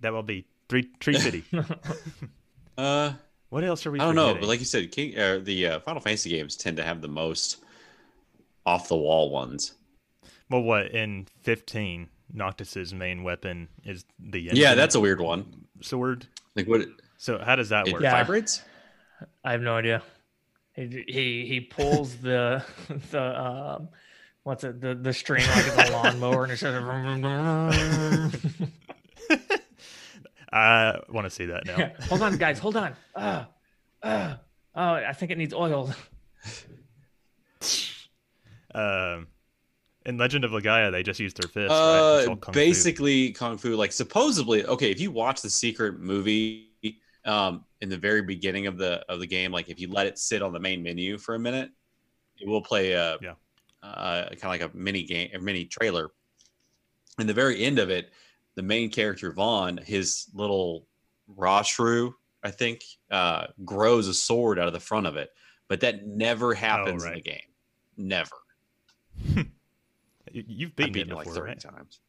[0.00, 1.44] That will be three Tree City.
[2.76, 3.12] Uh,
[3.50, 4.00] what else are we?
[4.00, 4.40] I don't know, forgetting?
[4.40, 7.08] but like you said, King, uh, the uh, Final Fantasy games tend to have the
[7.08, 7.62] most
[8.64, 9.74] off the wall ones.
[10.52, 12.08] Well, what in 15?
[12.34, 15.66] Noctis's main weapon is the Yeah, that's a weird one.
[15.80, 16.26] sword.
[16.54, 16.82] Like what?
[17.18, 18.02] So how does that It work?
[18.02, 18.12] Yeah.
[18.12, 18.62] vibrates.
[19.44, 20.02] I have no idea.
[20.74, 22.64] He he, he pulls the
[23.10, 23.88] the um,
[24.44, 26.74] what's it the the string like it's a lawnmower and it says.
[30.52, 31.92] I want to see that now.
[32.08, 32.58] hold on, guys.
[32.58, 32.94] Hold on.
[33.14, 33.44] Uh,
[34.02, 34.34] uh,
[34.74, 35.92] oh, I think it needs oil.
[38.74, 39.28] um,
[40.06, 41.72] in Legend of Legaia, they just used their fists.
[41.72, 42.58] Uh, all kung fu.
[42.60, 43.76] basically kung fu.
[43.76, 44.90] Like supposedly, okay.
[44.90, 46.68] If you watch the secret movie,
[47.24, 50.18] um, in the very beginning of the of the game, like if you let it
[50.18, 51.70] sit on the main menu for a minute,
[52.38, 53.34] it will play a Yeah.
[53.82, 56.10] uh, kind of like a mini game, a mini trailer.
[57.18, 58.10] In the very end of it,
[58.54, 60.86] the main character Vahn, his little
[61.28, 65.30] Ra-Seru, I think, uh, grows a sword out of the front of it,
[65.68, 67.40] but that never happens in the game.
[67.96, 68.30] Never.
[70.32, 71.60] You- You've I've beaten, beaten it it like before, thirty right?
[71.60, 72.00] times.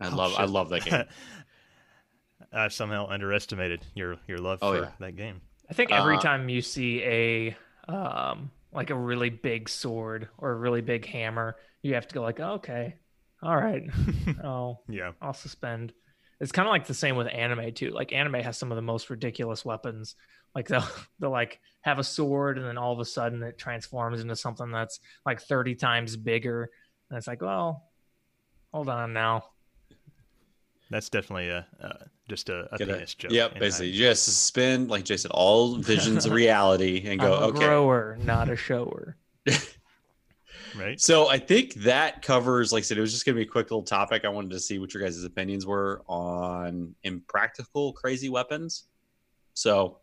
[0.00, 1.04] I Oh, love, I love that game.
[2.52, 4.90] I've somehow underestimated your your love Oh, for yeah.
[4.98, 5.40] that game.
[5.68, 7.56] I think every Uh, time you see a
[7.88, 12.22] um like a really big sword or a really big hammer, you have to go
[12.22, 12.94] like, okay,
[13.42, 13.82] all right,
[14.44, 15.12] oh, Yeah.
[15.20, 15.92] I'll suspend.
[16.40, 17.90] It's kind of like the same with anime too.
[17.90, 20.14] Like anime has some of the most ridiculous weapons.
[20.54, 20.84] Like they'll
[21.20, 24.70] they'll like have a sword and then all of a sudden it transforms into something
[24.72, 26.70] that's like thirty times bigger,
[27.10, 27.90] and it's like, well,
[28.72, 29.44] hold on now.
[30.90, 33.32] That's definitely a uh, just a, a Get a- penis joke.
[33.32, 37.42] Yep, basically, you just suspend, like Jay said, all visions of reality and go, I'm
[37.42, 37.58] a okay.
[37.58, 39.16] grower, not a shower.
[40.76, 41.00] right.
[41.00, 43.50] So I think that covers, like I said, it was just going to be a
[43.50, 44.24] quick little topic.
[44.24, 48.84] I wanted to see what your guys' opinions were on impractical, crazy weapons.
[49.54, 49.98] So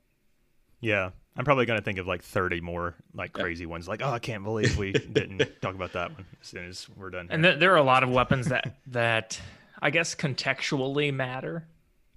[0.80, 3.44] Yeah, I'm probably gonna think of like 30 more like Yeah.
[3.44, 3.88] crazy ones.
[3.88, 7.10] Like, oh, I can't believe we didn't talk about that one as soon as we're
[7.12, 7.28] done.
[7.30, 9.40] And th- there are a lot of weapons that that
[9.82, 11.68] I guess contextually matter,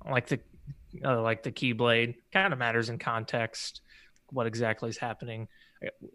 [0.09, 0.41] like the
[1.05, 3.83] uh, like the keyblade kind of matters in context.
[4.31, 5.49] What exactly is happening?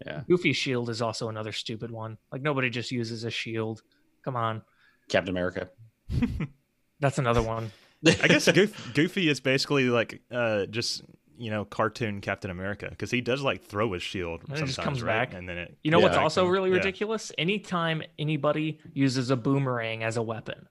[0.06, 0.22] Yeah.
[0.28, 2.18] Goofy shield is also another stupid one.
[2.32, 3.82] Like nobody just uses a shield.
[4.24, 4.62] Come on,
[5.08, 5.68] Captain America.
[7.00, 7.70] that's another one.
[8.06, 11.02] I guess Goof, Goofy is basically like uh, just
[11.38, 14.74] you know cartoon Captain America because he does like throw his shield And it sometimes,
[14.76, 15.28] just comes right?
[15.30, 15.34] back.
[15.38, 15.78] and then it.
[15.84, 16.76] You know what's Yeah, I also can- really yeah.
[16.76, 17.32] ridiculous?
[17.38, 20.66] Anytime anybody uses a boomerang as a weapon,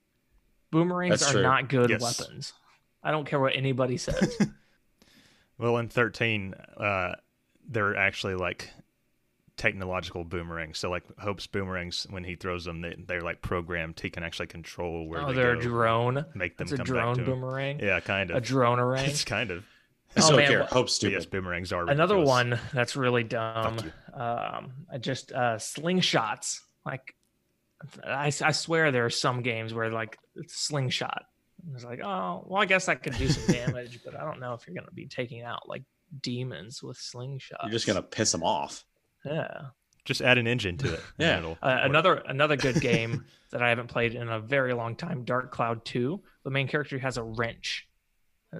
[0.72, 1.41] boomerangs That's are true.
[1.43, 2.01] not good Yes.
[2.01, 2.53] weapons.
[3.03, 4.38] I don't care what anybody says.
[5.57, 7.13] Well, in 13, uh,
[7.66, 8.72] they're actually like
[9.57, 10.78] technological boomerangs.
[10.80, 13.99] So like Hope's boomerangs, when he throws them, they, they're like programmed.
[13.99, 16.26] He can actually control where oh, they they're go, a drone.
[16.36, 17.39] make them It's a drone back to him.
[17.39, 17.80] boomerang.
[17.80, 19.05] Yeah, kind of A drone array.
[19.05, 19.63] It's kind of.
[20.18, 20.59] I still Oh, don't man, care.
[20.61, 21.32] what- Hope's But yes, stupid.
[21.32, 22.28] boomerangs are Another ridiculous.
[22.28, 23.78] one that's really dumb.
[23.78, 26.59] Fuck Um, I just uh, slingshots.
[26.86, 27.16] Like,
[28.05, 31.24] I, I swear there are some games where like it's slingshot.
[31.74, 34.53] It's like, oh, well, I guess I could do some damage, but I don't know
[34.53, 35.84] if you're gonna be taking out like
[36.22, 37.63] demons with slingshots.
[37.63, 38.86] You're just going to piss them off.
[39.26, 39.61] yeah.
[40.05, 40.99] Just add an engine to it.
[41.18, 41.55] Yeah.
[41.63, 45.51] Uh, another another good game that I haven't played in a very long time, Dark
[45.51, 46.22] Cloud Two.
[46.43, 47.84] The main character has a wrench.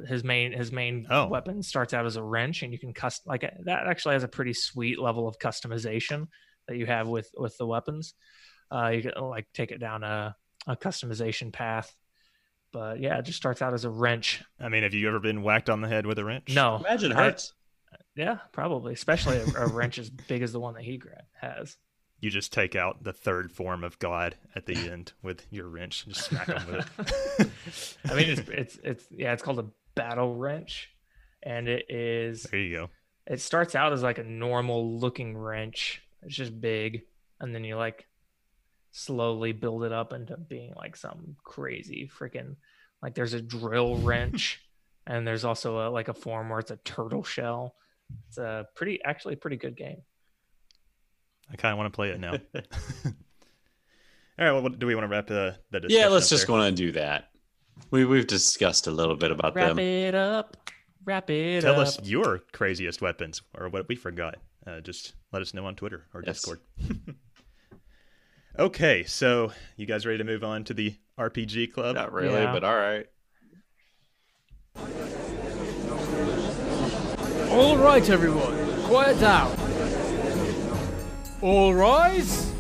[0.08, 1.28] His main his main Oh.
[1.28, 3.88] weapon starts out as a wrench, and you can custom like that.
[3.88, 6.28] Actually, has a pretty sweet level of customization
[6.68, 8.14] that you have with with the weapons.
[8.72, 10.36] Uh, you can like take it down a
[10.68, 11.96] a customization path.
[12.74, 14.43] But yeah, it just starts out as a wrench.
[14.60, 16.54] I mean, have you ever been whacked on the head with a wrench?
[16.54, 17.54] No, Imagine it I- hurts.
[18.16, 21.02] yeah, probably, especially a, a wrench as big as the one that he
[21.39, 21.78] has.
[22.20, 26.06] you just take out the third form of God at the end with your wrench,
[26.06, 27.50] just smack them with it.
[28.12, 29.66] I mean, it's it's it's yeah, it's called a
[29.96, 30.89] battle wrench,
[31.43, 32.43] and it is.
[32.43, 32.89] There you go.
[33.28, 36.02] It starts out as like a normal looking wrench.
[36.22, 37.04] It's just big,
[37.39, 38.08] and then you like
[38.91, 42.56] slowly build it up into being like some crazy freaking
[43.02, 44.62] like there's a drill wrench,
[45.08, 47.76] and there's also a like a form where it's a turtle shell.
[48.28, 50.02] It's a pretty actually pretty good game.
[51.52, 52.32] I kind of want to play it now.
[54.38, 56.30] All right, well, do we want to wrap uh, the, the discussion Yeah, let's up
[56.32, 56.56] just there?
[56.56, 57.30] go on and do that.
[57.91, 59.78] We we've discussed a little bit about Wrap them.
[59.78, 60.57] Wrap it up.
[61.03, 61.71] Wrap it up.
[61.73, 61.88] Tell up.
[61.88, 64.38] us your craziest weapons or what we forgot.
[64.65, 66.38] Uh, just let us know on Twitter or Yes.
[66.38, 66.59] Discord.
[68.59, 71.95] okay, so you guys ready to move on to the RPG club?
[71.95, 72.51] Not really, Yeah.
[72.51, 73.05] but all right.
[77.51, 79.55] All right, everyone, quiet down.
[81.41, 82.51] All rise.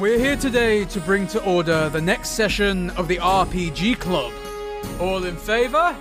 [0.00, 4.32] We're here today to bring to order the next session of the RPG Club.
[4.98, 5.94] All in favor?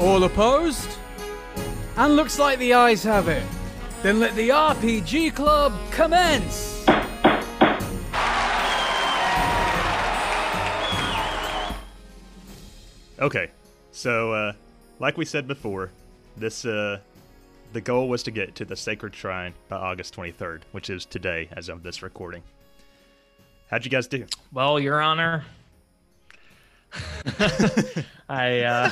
[0.00, 0.88] All opposed?
[1.96, 3.44] And looks like the eyes have it.
[4.02, 6.84] Then let the RPG Club commence!
[13.20, 13.52] Okay,
[13.92, 14.52] so uh,
[14.98, 15.92] like we said before,
[16.36, 16.98] this uh,
[17.72, 21.48] the goal was to get to the Sacred Shrine by August 23rd, which is today
[21.52, 22.42] as of this recording.
[23.68, 24.26] How'd you guys do?
[24.52, 25.44] Well, Your Honor,
[28.28, 28.90] I uh,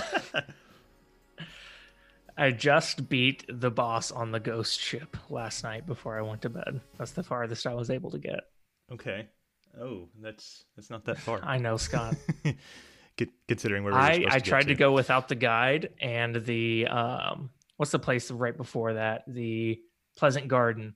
[2.36, 6.48] I just beat the boss on the ghost ship last night before I went to
[6.48, 6.80] bed.
[6.96, 8.40] That's the farthest I was able to get.
[8.92, 9.26] Okay.
[9.80, 11.40] Oh, that's that's not that far.
[11.42, 12.14] I know, Scott.
[13.48, 16.86] Considering where we were I I tried to to go without the guide and the
[16.86, 19.22] um what's the place right before that?
[19.26, 19.78] The
[20.18, 20.94] Pleasant Garden.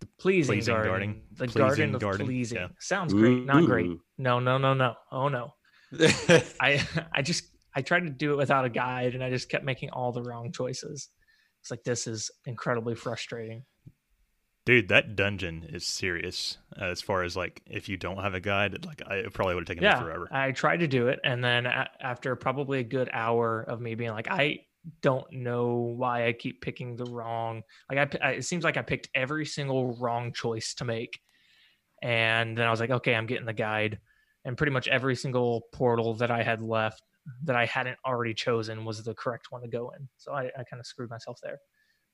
[0.00, 0.90] The pleasing, Pleasing garden.
[0.90, 1.22] garden.
[1.32, 2.58] The Pleasing garden of garden, pleasing.
[2.58, 2.68] yeah.
[2.80, 3.44] Sounds great.
[3.44, 3.90] Not great.
[4.18, 4.94] No, no, no, no.
[5.12, 5.52] Oh no.
[6.60, 7.44] I I just
[7.76, 10.22] I tried to do it without a guide and I just kept making all the
[10.22, 11.08] wrong choices.
[11.60, 13.64] It's like this is incredibly frustrating.
[14.64, 16.58] Dude, that dungeon is serious.
[16.80, 19.54] Uh, as far as like, if you don't have a guide, like I it probably
[19.54, 20.28] would have taken me yeah, forever.
[20.32, 23.94] I tried to do it, and then a- after probably a good hour of me
[23.96, 24.60] being like, I
[25.00, 27.62] don't know why I keep picking the wrong.
[27.90, 31.20] Like I, I, it seems like I picked every single wrong choice to make,
[32.02, 33.98] and then I was like, okay, I'm getting the guide,
[34.44, 37.02] and pretty much every single portal that I had left
[37.44, 40.08] that I hadn't already chosen was the correct one to go in.
[40.16, 41.58] So I, I kind of screwed myself there.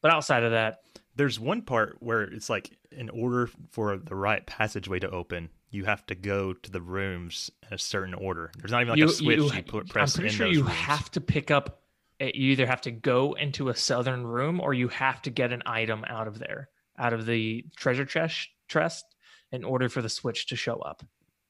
[0.03, 0.81] But outside of that,
[1.19, 5.85] There's one part where it's like, in order for the right passageway to open, you
[5.85, 8.53] have to go to the rooms in a certain order.
[8.57, 10.63] There's not even like a switch you, put, press I'm pretty in sure those you
[10.63, 10.75] rooms.
[10.77, 11.83] have to pick up.
[12.21, 15.53] Eh, You either have to go into a southern room or you have to get
[15.53, 19.05] an item out of there, out of the treasure chest, chest,
[19.53, 21.03] in order for the switch to show up.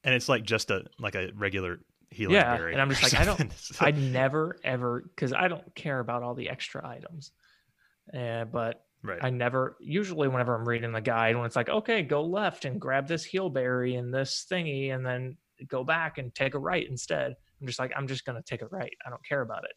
[0.05, 3.21] and it's like just a like a regular healing yeah, berry and I'm just like,
[3.21, 7.33] I don't, I never ever because I don't care about all the extra items.
[8.15, 9.19] Uh, but right.
[9.21, 12.81] I never usually whenever I'm reading the guide when it's like, okay, go left and
[12.81, 16.89] grab this heel berry and this thingy and then go back and take a right
[16.89, 17.35] instead.
[17.61, 18.97] I'm just like, I'm just gonna take a right.
[19.05, 19.73] I don't care about it.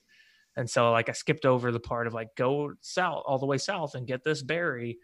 [0.58, 3.58] And so like I skipped over the part of like go south all the way
[3.58, 4.98] south and get this berry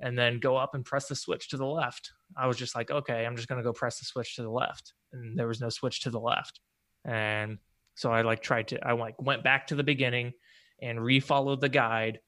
[0.00, 2.12] and then go up and press the switch to the left.
[2.36, 4.94] I was just like, okay, I'm just gonna go press the switch to the left.
[5.12, 6.60] And there was no switch to the left.
[7.04, 7.58] And
[7.94, 10.32] so I like tried to I like went back to the beginning
[10.80, 12.20] and refollowed the guide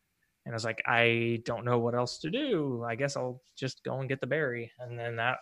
[0.44, 2.84] and I was like, I don't know what else to do.
[2.88, 4.70] I guess I'll just go and get the berry.
[4.78, 5.38] And then that,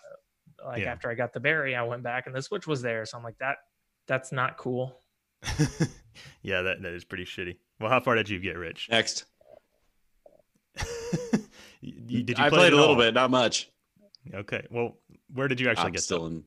[0.65, 0.93] like Yeah.
[0.93, 3.05] after I got the berry, I went back and the switch was there.
[3.05, 3.59] So I'm like, that
[4.07, 4.99] that's not cool.
[6.43, 7.57] yeah, that that is pretty shitty.
[7.81, 8.89] Well, how far did you get, Rich?
[8.91, 9.25] Next,
[11.81, 13.01] You- did you I play played it a little all?
[13.01, 13.69] bit, not much.
[14.33, 14.67] Okay.
[14.71, 14.97] Well,
[15.33, 16.27] where did you actually I'm get still to?
[16.27, 16.45] in.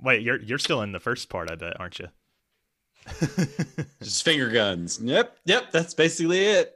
[0.00, 2.08] Wait, you're you're still in the first part, I bet, aren't you?
[4.02, 5.00] Just finger guns.
[5.02, 5.70] Yep, yep.
[5.72, 6.74] That's basically it.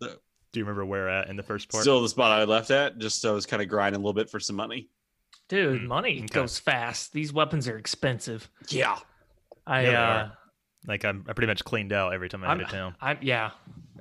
[0.00, 1.82] Do you remember where at in the first part?
[1.82, 2.98] Still the spot I left at.
[2.98, 4.88] Just so I was kind of grinding a little bit for some money.
[5.48, 6.26] Dude, Hmm, money okay.
[6.26, 7.12] goes fast.
[7.12, 8.48] These weapons are expensive.
[8.68, 8.98] Yeah.
[9.66, 10.38] I Yeah, uh are.
[10.86, 12.94] Like I'm, I pretty much cleaned out every time I I'm, head to town.
[13.00, 13.50] I'm yeah,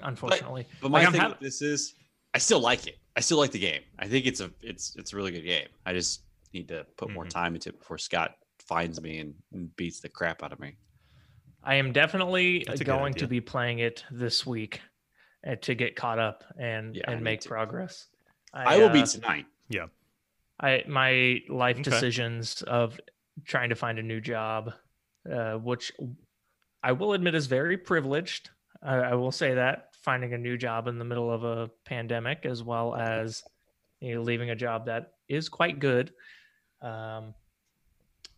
[0.02, 0.68] unfortunately.
[0.82, 1.96] But my Like, thing hav- with this is,
[2.34, 2.98] I still like it.
[3.16, 3.82] I still like the game.
[3.98, 5.68] I think it's a it's it's a really good game.
[5.86, 6.22] I just
[6.54, 7.30] need to put more Mhm.
[7.30, 10.76] time into it before Scott finds me and, and beats the crap out of me.
[11.64, 14.80] I am definitely That's a good going to be playing it this week
[15.46, 18.08] uh, to get caught up and Yeah, and need make progress.
[18.54, 19.46] I, will uh, beat tonight.
[19.68, 19.88] Yeah.
[20.60, 21.84] I my life Okay.
[21.90, 23.00] decisions of
[23.46, 24.74] trying to find a new job,
[25.32, 25.92] uh, which
[26.82, 28.50] I will admit is very privileged.
[28.82, 32.46] I, I will say that finding a new job in the middle of a pandemic,
[32.46, 33.44] as well as
[34.00, 36.12] you know, leaving a job that is quite good.
[36.82, 37.34] Um,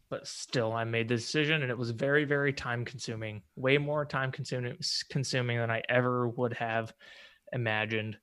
[0.10, 3.44] but still, I made the decision, and it was very, very time consuming.
[3.56, 4.78] Way more time consuming
[5.10, 6.94] consuming than I ever would have
[7.54, 8.18] imagined.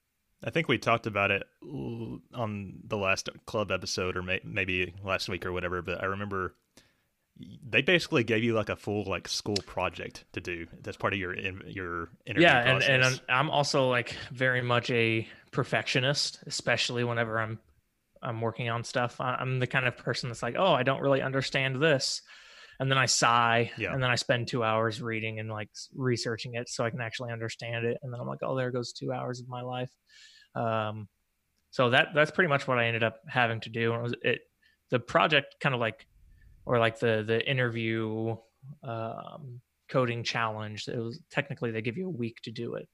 [0.45, 5.29] I think we talked about it on the last club episode, or may- maybe last
[5.29, 5.81] week or whatever.
[5.81, 6.55] But I remember
[7.69, 10.67] they basically gave you like a full like school project to do.
[10.83, 13.21] That's part of your in, your interview yeah, and, process.
[13.21, 17.59] and I'm, also like very much a perfectionist, especially whenever I'm
[18.23, 19.21] I'm working on stuff.
[19.21, 22.23] I'm the kind of person that's like, oh, I don't really understand this,
[22.81, 23.93] and then I sigh, Yeah.
[23.93, 27.33] and then I spend two hours reading and like researching it so I can actually
[27.33, 29.91] understand it, and then I'm like, oh, there goes two hours of my life.
[30.55, 31.09] Um,
[31.71, 33.93] so that that's pretty much what I ended up having to do.
[33.93, 34.41] And it was it
[34.91, 36.07] the project kind of like
[36.69, 38.37] or like the the interview
[38.85, 40.87] um, coding challenge.
[40.87, 42.87] It was technically they give you a week to do it,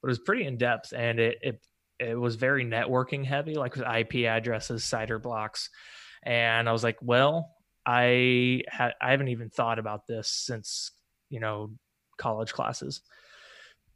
[0.00, 1.66] but it was pretty in depth and it it
[1.98, 5.70] it was very networking heavy, like with IP addresses, CIDR blocks,
[6.22, 7.50] and I was like, well,
[7.86, 10.90] I ha- I haven't even thought about this since
[11.30, 11.70] you know
[12.18, 13.00] college classes,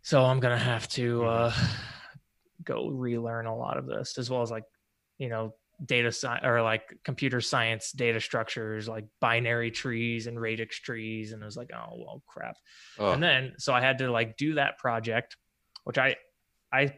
[0.01, 1.55] so I'm gonna have to uh,
[2.65, 4.65] go relearn a lot of this as well as like
[5.19, 5.53] you know
[5.85, 11.43] data science or like computer science data structures like binary trees and radix trees and
[11.43, 12.57] I was like oh well crap
[12.99, 15.37] Oh, and then so I had to like do that project
[15.85, 16.17] which I
[16.73, 16.95] I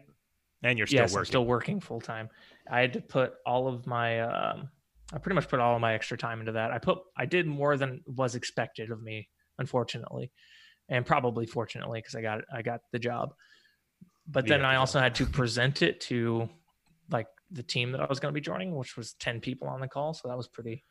[0.63, 1.21] and you're still yes, working.
[1.21, 2.29] I'm still working full time.
[2.71, 4.71] I had to put all of my um
[5.13, 6.71] I pretty much put all of my extra time into that.
[6.71, 10.33] I put I did more than was expected of me, unfortunately.
[10.89, 13.35] And probably fortunately because I got I got the job.
[14.27, 16.49] But You then got I also had to present it to
[17.11, 19.81] like the team that I was going to be joining, which was 10 people on
[19.81, 20.85] the call, so that was pretty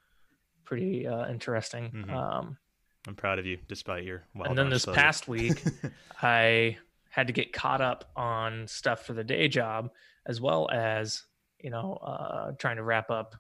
[0.66, 1.92] pretty uh interesting.
[1.92, 2.12] Mhm.
[2.12, 2.58] Um
[3.08, 4.24] I'm proud of you, despite your.
[4.36, 5.64] Wild and then this past week
[6.22, 6.78] I
[7.10, 9.92] had to get caught up on stuff for the day job,
[10.26, 11.24] as well as
[11.60, 13.36] you know uh, trying to wrap up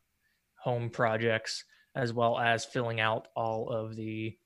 [0.55, 1.65] home projects,
[1.95, 4.37] as well as filling out all of the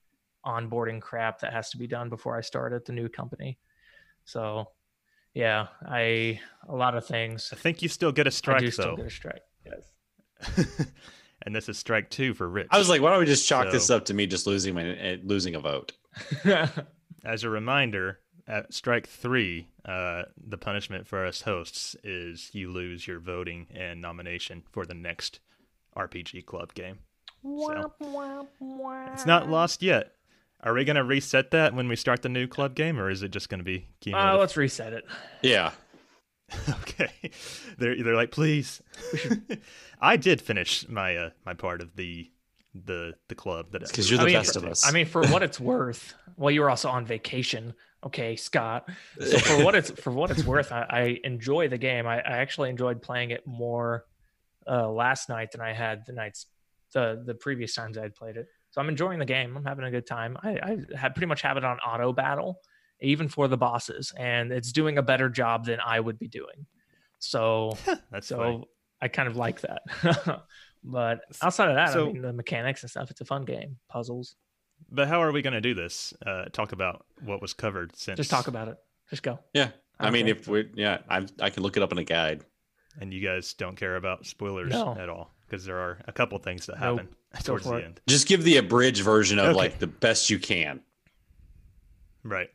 [0.45, 3.59] onboarding crap that has to be done before I start at the new company.
[4.25, 4.71] So,
[5.33, 7.49] yeah, I a lot of things.
[7.51, 9.41] I think you still get a I strike I do still though, get a strike.
[9.65, 10.87] Yes.
[11.43, 12.67] and this is strike two for Rich.
[12.71, 15.13] I was like, why don't we just chalk this up to me just losing my
[15.13, 15.93] uh, losing a vote?
[17.23, 23.07] As a reminder, at strike three, uh, the punishment for us hosts is you lose
[23.07, 25.39] your voting and nomination for the next
[25.95, 26.99] RPG club game.
[27.43, 27.91] So
[29.13, 30.13] it's not lost yet.
[30.63, 33.23] Are we going to reset that when we start the new club game, or is
[33.23, 35.05] it just going to be uh, let's reset it.
[35.41, 35.71] Yeah,
[36.81, 37.31] okay.
[37.77, 38.81] They're they're like, please.
[40.01, 42.31] I did finish my uh, my part of the
[42.73, 44.87] the the club that because you're I the mean, best of us.
[44.87, 47.73] I mean, for what it's worth, well, you were also on vacation.
[48.03, 48.89] Okay, Scott.
[49.19, 52.07] So for what it's for what it's worth, I, I enjoy the game.
[52.07, 54.05] I, I actually enjoyed playing it more
[54.67, 56.47] uh, last night than I had the nights
[56.93, 58.47] the the previous times I had played it.
[58.71, 59.55] So I'm enjoying the game.
[59.57, 60.37] I'm having a good time.
[60.41, 62.59] I, I had pretty much have it on auto battle,
[63.01, 66.65] even for the bosses, and it's doing a better job than I would be doing.
[67.19, 67.77] So
[68.11, 68.63] That's so funny.
[69.01, 69.81] I kind of like that.
[70.83, 73.77] but outside of that, So- I mean, the mechanics and stuff, it's a fun game.
[73.89, 74.35] Puzzles.
[74.89, 76.13] But how are we going to do this?
[76.25, 78.17] Uh, talk about what was covered since.
[78.17, 78.77] Just talk about it.
[79.09, 79.39] Just go.
[79.53, 79.69] yeah,
[79.99, 80.31] I mean, Okay.
[80.39, 82.43] if we yeah, I I can look it up in a guide.
[82.99, 84.95] And you guys don't care about spoilers No.
[84.99, 86.97] at all because there are a couple things that Nope.
[86.99, 87.85] happen Go towards the it.
[87.85, 88.01] end.
[88.07, 89.55] Just give the abridged version of Okay.
[89.57, 90.81] like the best you can.
[92.23, 92.49] Right.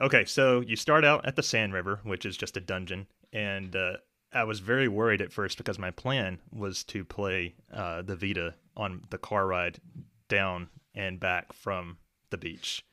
[0.00, 3.74] Okay, so you start out at the Sand River, which is just a dungeon, and
[3.74, 3.94] uh,
[4.32, 8.54] I was very worried at first because my plan was to play uh, the Vita
[8.76, 9.80] on the car ride
[10.28, 11.98] down and back from
[12.30, 12.84] the beach.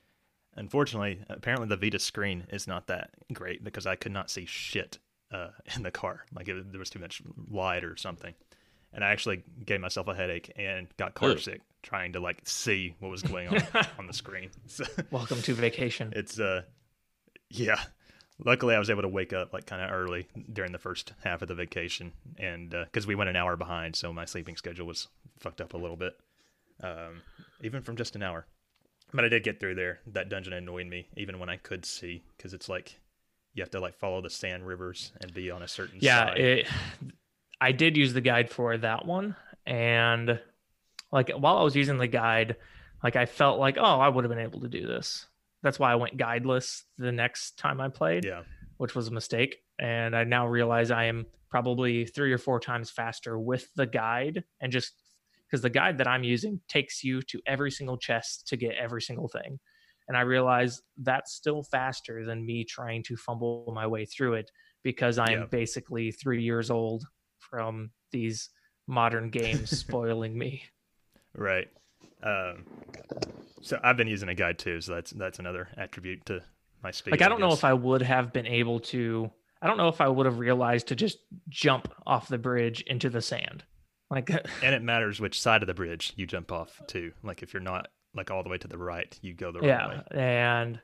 [0.55, 4.97] Unfortunately, apparently the Vita screen is not that great because I could not see shit
[5.31, 6.25] uh, in the car.
[6.33, 8.33] Like it, there was too much light or something,
[8.95, 11.39] and I actually gave myself a headache and got car Ugh.
[11.39, 13.61] sick trying to like see what was going on
[13.99, 14.49] on the screen.
[14.65, 16.13] So, Welcome to vacation.
[16.15, 16.63] it's uh
[17.51, 17.79] yeah
[18.43, 21.41] luckily i was able to wake up like kind of early during the first half
[21.43, 25.07] of the vacation and because we went an hour behind so my sleeping schedule was
[25.39, 26.17] fucked up a little bit
[26.83, 27.21] um
[27.61, 28.45] even from just an hour
[29.13, 32.23] but i did get through there that dungeon annoyed me even when i could see
[32.35, 32.99] because it's like
[33.55, 36.37] you have to like follow the sand rivers and be on a certain yeah, side.
[36.37, 36.67] it,
[37.61, 39.35] I did use the guide for that one.
[39.65, 40.39] And
[41.11, 42.55] like while I was using the guide,
[43.03, 45.25] like I felt like, oh, I would have been able to do this.
[45.63, 48.25] That's why I went guideless the next time I played.
[48.25, 48.43] yeah
[48.77, 49.57] which was a mistake.
[49.79, 54.43] And I now realize I am probably three or four times faster with the guide
[54.59, 54.93] and just
[55.47, 59.01] because the guide that I'm using takes you to every single chest to get every
[59.01, 59.59] single thing.
[60.07, 64.51] And I realized that's still faster than me trying to fumble my way through it
[64.83, 65.45] because I am Yeah.
[65.45, 67.05] basically three years old
[67.49, 68.49] from these
[68.87, 70.63] modern games spoiling me.
[71.35, 71.67] Right.
[72.23, 72.65] Um,
[73.61, 76.41] so I've been using a guide too, so that's that's another attribute to
[76.83, 77.11] my speed.
[77.11, 79.31] Like I don't know if I would have been able to.
[79.61, 81.17] I don't know if I would have realized to just
[81.49, 83.63] jump off the bridge into the sand.
[84.09, 84.29] Like
[84.63, 87.11] And it matters which side of the bridge you jump off to.
[87.23, 89.67] Like if you're not like all the way to the right, you go the right
[89.67, 90.03] yeah, way.
[90.11, 90.79] and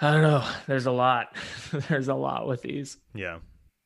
[0.00, 0.44] I don't know.
[0.66, 1.36] There's a lot.
[1.88, 2.96] There's a lot with these.
[3.14, 3.38] Yeah.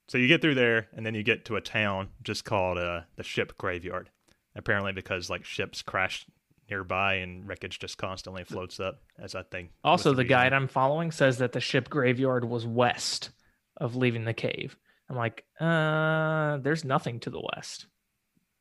[0.09, 3.03] So you get through there, and then you get to a town just called uh,
[3.17, 4.11] the Ship Graveyard.
[4.57, 6.27] Apparently, because like ships crash
[6.71, 9.71] nearby and wreckage just constantly floats up, as I think.
[9.85, 10.29] Also, the reason.
[10.29, 13.31] guide I'm following says that the ship graveyard was west
[13.77, 14.77] of leaving the cave.
[15.09, 17.87] I'm like, uh, there's nothing to the west.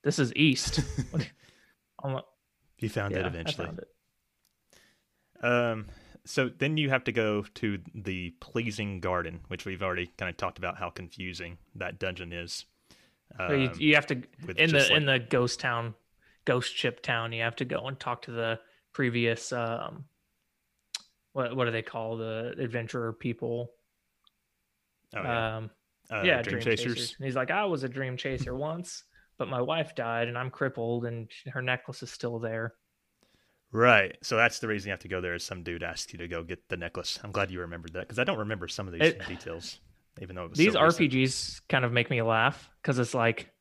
[0.04, 0.80] This is east.
[2.04, 2.26] I'm like,
[2.78, 3.66] You found yeah, it eventually.
[3.66, 5.46] found it.
[5.46, 5.86] Um,
[6.28, 10.38] so then you have to go to the Pleasing Garden, which we've already kind of
[10.38, 12.66] talked about how confusing that dungeon is.
[13.38, 15.96] So you, Um, you have to in the just, in the ghost town,
[16.46, 17.34] ghost ship town.
[17.34, 18.60] You have to go and talk to the
[18.94, 20.06] previous um,
[21.34, 23.72] what what do they call the adventurer people?
[25.16, 25.58] oh, yeah.
[25.58, 25.70] Um,
[26.10, 26.96] Uh, yeah, Dream, dream, Chasers.
[26.96, 27.16] chasers.
[27.20, 29.04] And he's like, I was a dream chaser once,
[29.38, 32.76] but my wife died and I'm crippled, and her necklace is still there.
[33.72, 34.18] Right.
[34.24, 35.36] So that's the reason you have to go there.
[35.36, 37.20] Is some dude asks you to go get the necklace.
[37.24, 39.80] I'm glad you remembered that because I don't remember some of these It- details,
[40.22, 41.12] even though it was These so recent.
[41.12, 43.52] RPGs kind of make me laugh because it's like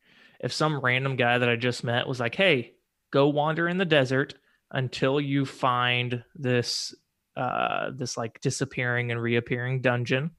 [0.40, 2.74] if some random guy that I just met was like, "Hey,
[3.10, 4.34] go wander in the desert
[4.70, 6.94] until you find this
[7.36, 10.30] uh this like disappearing and reappearing dungeon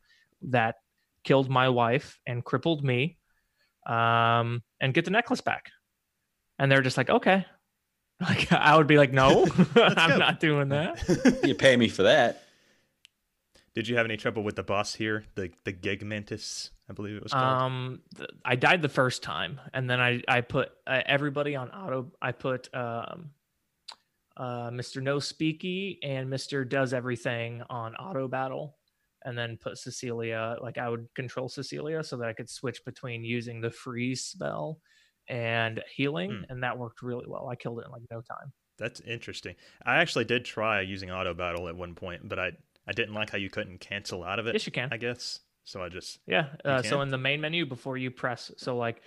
[0.43, 0.75] that
[1.23, 3.17] killed my wife and crippled me
[3.85, 5.71] um and get the necklace back."
[6.57, 7.45] And they're just like, "Okay."
[8.21, 9.45] Like I would be like, "No,
[9.75, 10.17] I'm go.
[10.17, 12.41] not doing that." you pay me for that.
[13.75, 15.25] Did you have any trouble with the boss here?
[15.35, 17.61] The the Gig Mantis, I believe it was called.
[17.61, 21.69] Um, th- I died the first time, and then I I put uh, everybody on
[21.69, 22.11] auto.
[22.19, 23.29] I put um,
[24.35, 24.99] uh, Mr.
[24.99, 26.67] No Speaky and Mr.
[26.67, 28.77] Does Everything on auto battle,
[29.23, 30.57] and then put Cecilia.
[30.59, 34.79] Like I would control Cecilia so that I could switch between using the freeze spell
[35.27, 36.43] and healing, Hmm.
[36.49, 37.47] and that worked really well.
[37.49, 38.51] I killed it in like no time.
[38.77, 39.55] That's interesting.
[39.85, 42.51] I actually did try using auto battle at one point, but I
[42.89, 44.53] I didn't like how you couldn't cancel out of it.
[44.55, 44.89] Yes, you can.
[44.91, 45.41] I guess.
[45.65, 46.55] So I just Yeah.
[46.63, 49.01] Uh, so in the main menu, before you press, so like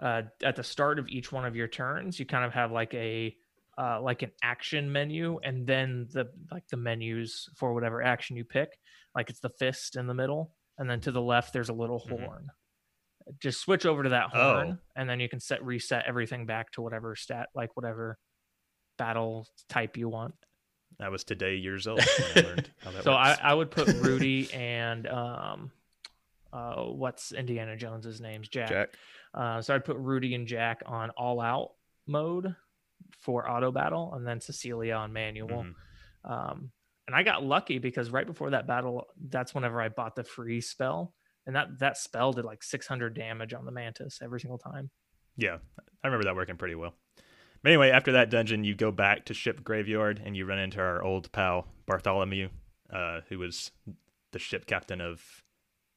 [0.00, 2.94] uh, at the start of each one of your turns, you kind of have like
[2.94, 3.36] a
[3.78, 8.44] uh, like an action menu, and then the like the menus for whatever action you
[8.44, 8.70] pick.
[9.14, 12.00] Like it's the fist in the middle, and then to the left there's a little
[12.00, 12.20] Mhm.
[12.24, 12.48] horn.
[13.40, 14.78] Just switch over to that horn, Oh.
[14.94, 18.18] and then you can set reset everything back to whatever stat, like whatever
[18.98, 20.34] battle type you want.
[21.00, 22.00] I was today years old
[22.34, 23.40] when I learned how that So I, works.
[23.42, 25.70] I would put Rudy and um,
[26.52, 28.68] uh, what's Indiana Jones's name's Jack.
[28.68, 28.88] Jack.
[29.34, 31.72] Uh, so I'd put Rudy and Jack on all out
[32.06, 32.54] mode
[33.18, 35.64] for auto battle, and then Cecilia on manual.
[35.64, 35.74] Mhm.
[36.24, 36.70] Um,
[37.06, 40.60] and I got lucky because right before that battle, that's whenever I bought the free
[40.60, 41.12] spell,
[41.46, 44.90] and that that spell did like 600 damage on the mantis every single time.
[45.36, 45.58] Yeah,
[46.02, 46.94] I remember that working pretty well.
[47.62, 50.80] But anyway, after that dungeon, you go back to Ship Graveyard and you run into
[50.80, 52.48] our old pal Bartholomew,
[52.92, 53.70] uh, who was
[54.32, 55.22] the ship captain of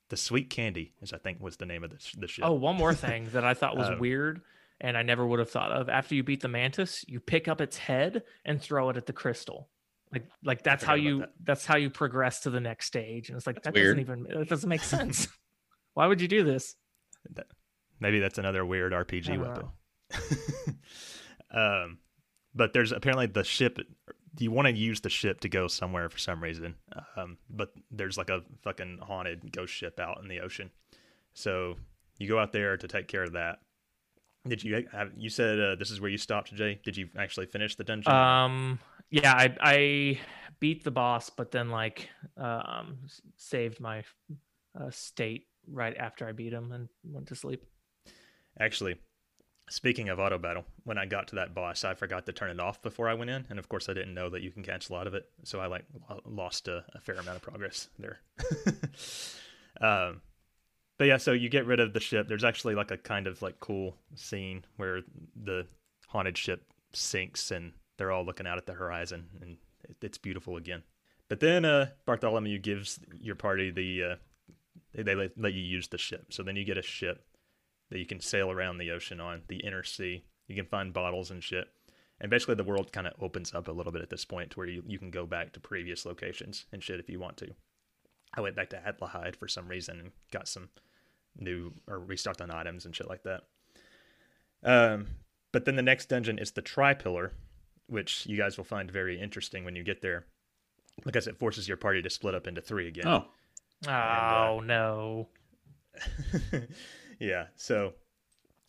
[0.09, 2.45] the Sweet Candy, as I think was the name of the, sh- the ship.
[2.45, 4.41] Oh, one more thing that I thought was Um, weird
[4.81, 5.89] and I never would have thought of.
[5.89, 9.13] After you beat the mantis, you pick up its head and throw it at the
[9.13, 9.69] crystal.
[10.11, 11.33] Like like that's how you that.
[11.43, 13.29] that's how you progress to the next stage.
[13.29, 13.97] And it's like That's that weird.
[13.97, 15.27] doesn't even that doesn't make sense.
[15.93, 16.75] Why would you do this?
[17.99, 19.67] Maybe that's another weird RPG weapon.
[21.53, 21.97] um,
[22.55, 23.77] but there's apparently the ship.
[24.39, 26.75] You want to use the ship to go somewhere for some reason,
[27.17, 30.69] um, but there's like a fucking haunted ghost ship out in the ocean.
[31.33, 31.75] So
[32.19, 33.59] you go out there to take care of that.
[34.47, 35.11] Did you have?
[35.17, 36.79] You said uh, this is where you stopped, Jay.
[36.83, 38.13] Did you actually finish the dungeon?
[38.13, 38.79] Um
[39.09, 40.19] yeah, I I
[40.59, 42.97] beat the boss, but then like um
[43.37, 44.03] saved my
[44.79, 47.63] uh, state right after I beat him and went to sleep.
[48.59, 48.95] Actually,
[49.69, 52.59] speaking of auto battle, when I got to that boss, I forgot to turn it
[52.59, 54.89] off before I went in, and of course, I didn't know that you can catch
[54.89, 55.85] a lot of it, so I like
[56.25, 58.19] lost a, a fair amount of progress there.
[59.81, 60.21] um,
[60.97, 62.27] but yeah, so you get rid of the ship.
[62.27, 65.01] There's actually like a kind of like cool scene where
[65.41, 65.65] the
[66.07, 69.57] haunted ship sinks, and they're all looking out at the horizon, and
[70.01, 70.81] it's beautiful again.
[71.27, 74.15] But then uh, Bartholomew gives your party the uh,
[74.95, 77.23] they, they let, let you use the ship, so then you get a ship
[77.91, 80.23] that you can sail around the ocean on the inner sea.
[80.47, 81.67] You can find bottles and shit.
[82.21, 84.59] And basically, the world kind of opens up a little bit at this point to
[84.59, 87.51] where you, you can go back to previous locations and shit if you want to.
[88.33, 90.69] I went back to Adlehyde for some reason and got some
[91.37, 93.43] new or restocked on items and shit like that.
[94.63, 95.07] Um,
[95.51, 97.31] but then the next dungeon is the Tri Pillar,
[97.89, 100.25] which you guys will find very interesting when you get there
[101.05, 103.07] because it forces your party to split up into three again.
[103.07, 103.25] Oh,
[103.87, 105.29] Oh no.
[107.19, 107.93] yeah, so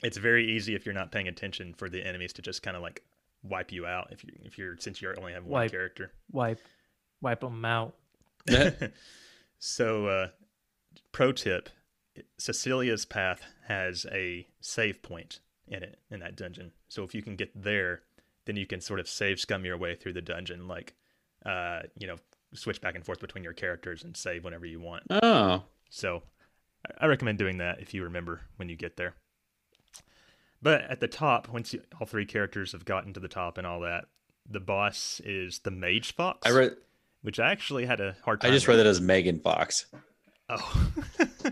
[0.03, 2.83] it's very easy if you're not paying attention for the enemies to just kind of
[2.83, 3.03] like
[3.43, 5.71] wipe you out if you if you're since you only have one Wipe.
[5.71, 6.13] character.
[6.31, 6.61] Wipe
[7.21, 7.95] wipe them out.
[9.59, 10.29] so, uh,
[11.13, 11.69] pro tip:
[12.39, 16.73] Cecilia's path has a save point in it in that dungeon.
[16.89, 18.03] So if you can get there,
[18.51, 20.95] then you can sort of save scum your way through the dungeon, like
[21.47, 22.17] uh, you know,
[22.53, 25.05] switch back and forth between your characters and save whenever you want.
[25.11, 26.23] oh, So
[26.87, 29.15] I- I recommend doing that if you remember when you get there.
[30.61, 33.67] But at the top, once you, all three characters have gotten to the top and
[33.67, 34.07] all that,
[34.49, 36.47] the boss is the Mage Fox.
[36.47, 36.77] I read.
[37.23, 38.51] which I actually had a hard time.
[38.51, 39.87] I just read it as Megan Fox.
[40.49, 40.91] Oh,
[41.45, 41.51] uh,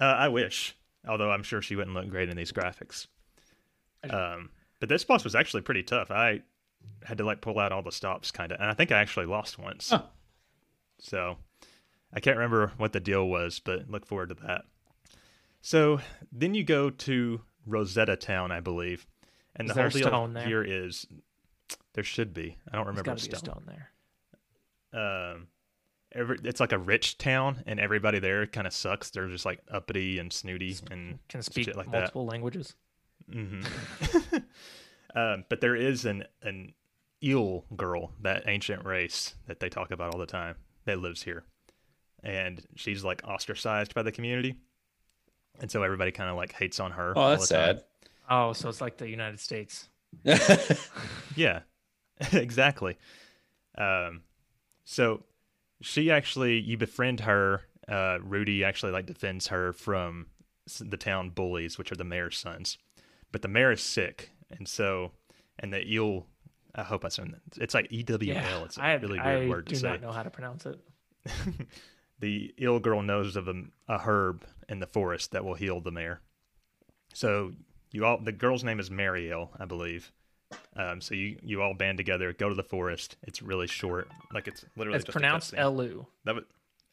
[0.00, 0.76] I wish.
[1.06, 3.06] Although I'm sure she wouldn't look great in these graphics.
[4.08, 4.48] Um,
[4.80, 6.10] but this boss was actually pretty tough.
[6.10, 6.42] I
[7.04, 9.26] had to like pull out all the stops, kind of, and I think I actually
[9.26, 9.90] lost once.
[9.90, 10.02] Huh.
[10.98, 11.36] So
[12.12, 14.62] I can't remember what the deal was, but look forward to that.
[15.60, 19.06] So then you go to Rosetta Town, I believe,
[19.56, 21.06] and Is the whole deal here is
[21.94, 22.58] there should be.
[22.70, 23.90] I don't There's remember got to be a stone there.
[25.32, 25.46] um
[26.12, 29.58] every it's like a rich town and everybody there kind of sucks they're just like
[29.68, 32.74] uppity and snooty and Can speak shit like that multiple languages.
[33.30, 33.62] Hmm
[35.14, 36.72] um, but there is an an
[37.22, 41.44] eel girl that ancient race that they talk about all the time that lives here
[42.22, 44.56] and she's like ostracized by the community
[45.60, 47.84] and so everybody kind of like hates on her Oh, that's sad.
[48.28, 49.88] Oh, so it's like the United States.
[51.36, 51.60] Yeah,
[52.32, 52.96] exactly.
[53.76, 54.22] Um,
[54.84, 55.24] so
[55.80, 57.62] she actually, you befriend her.
[57.88, 60.26] Uh, Rudy actually like defends her from
[60.80, 62.78] the town bullies, which are the mayor's sons.
[63.34, 65.10] But the mayor is sick, and so
[65.58, 66.24] and the eel.
[66.72, 68.22] I hope I said it's like EWL.
[68.22, 69.88] Yeah, it's a I, really I weird word to say.
[69.88, 70.78] I do not know how to pronounce it.
[72.20, 75.90] the eel girl knows of a, a herb in the forest that will heal the
[75.90, 76.20] mayor.
[77.12, 77.54] So
[77.90, 80.12] you all, the girl's name is Mariel, I believe.
[80.76, 83.16] Um, so you you all band together, go to the forest.
[83.24, 85.54] It's really short, like it's literally It's pronounced.
[85.54, 86.06] Elu.
[86.24, 86.44] That was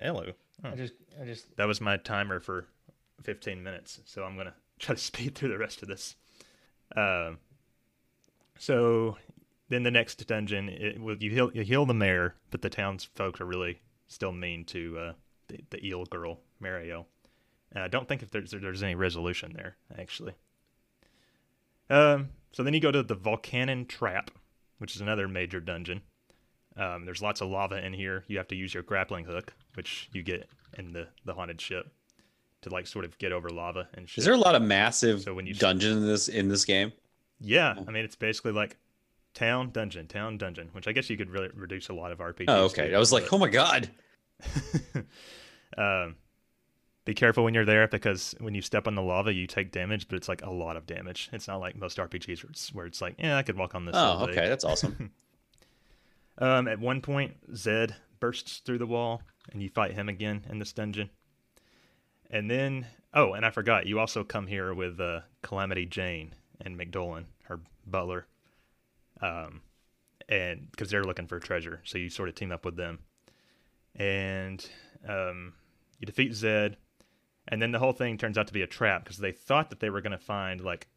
[0.04, 0.34] Elu.
[0.66, 0.70] Oh.
[0.70, 1.56] I just, I just.
[1.58, 2.66] That was my timer for
[3.22, 6.16] 15 minutes, so I'm gonna try to speed through the rest of this.
[6.96, 7.40] Um,
[8.58, 9.18] so
[9.70, 13.40] then the next dungeon, it, well, you heal you heal the mayor, but the townsfolk
[13.42, 15.14] are really still mean to uh,
[15.48, 17.06] the, the eel girl Mario.
[17.74, 20.34] I don't think if there's there's any resolution there actually.
[21.90, 24.32] Um, so then you go to the Volcanon Trap,
[24.78, 26.02] which is another major dungeon.
[26.78, 28.24] Um, there's lots of lava in here.
[28.28, 31.92] You have to use your grappling hook, which you get in the, the haunted ship,
[32.62, 34.20] to like sort of get over lava and shit.
[34.20, 36.92] Is there a lot of massive So when you- dungeons in this in this game?
[37.40, 38.78] Yeah, I mean it's basically like
[39.34, 42.46] town dungeon, town dungeon, which I guess you could really reduce a lot of RPGs.
[42.48, 42.90] Oh, okay.
[42.90, 43.90] to, I was like, but- oh my god.
[45.78, 46.16] um,
[47.06, 50.08] be careful when you're there because when you step on the lava, you take damage,
[50.08, 51.30] but it's like a lot of damage.
[51.34, 53.86] It's not like most RPGs where it's, where it's like, yeah, I could walk on
[53.86, 53.96] this.
[53.98, 55.12] Oh, okay, that's awesome.
[56.38, 59.22] Um, at one point, Zed bursts through the wall,
[59.52, 61.12] and you fight him again in this dungeon.
[62.32, 66.80] And then, oh, and I forgot, you also come here with uh, Calamity Jane and
[66.80, 68.26] McDullen, her butler,
[69.22, 69.62] um,
[70.30, 73.00] and because they're looking for treasure, so you sort of team up with them,
[73.96, 74.66] and
[75.08, 75.54] um,
[76.00, 76.78] you defeat Zed,
[77.50, 79.82] and then the whole thing turns out to be a trap because they thought that
[79.82, 80.88] they were going to find like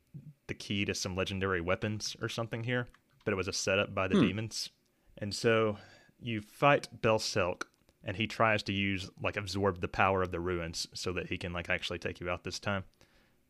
[0.46, 2.86] the key to some legendary weapons or something here,
[3.24, 4.70] but it was a setup by the demons.
[5.18, 5.78] And so
[6.20, 7.64] you fight Belselk,
[8.04, 11.38] and he tries to use like absorb the power of the ruins so that he
[11.38, 12.84] can like actually take you out this time.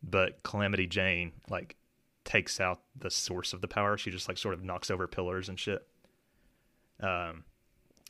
[0.03, 1.77] But Calamity Jane like
[2.25, 3.97] takes out the source of the power.
[3.99, 5.87] She just like sort of knocks over pillars and shit.
[7.01, 7.45] Um,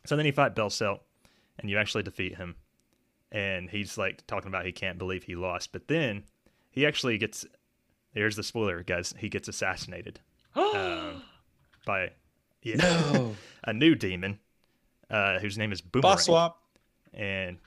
[0.05, 1.01] so then you fight Belselk,
[1.59, 2.57] and you actually defeat him.
[3.33, 6.25] And he's like talking about he can't believe he lost, but then
[6.71, 7.47] he actually gets.
[8.13, 9.13] Here's the spoiler, guys.
[9.19, 10.21] He gets assassinated
[10.55, 11.23] um,
[11.85, 12.11] by
[12.63, 13.35] yeah, No.
[13.65, 14.39] a new demon
[15.15, 16.13] uh, whose name is Boomerang.
[16.15, 16.61] Boss swap.
[17.13, 17.59] And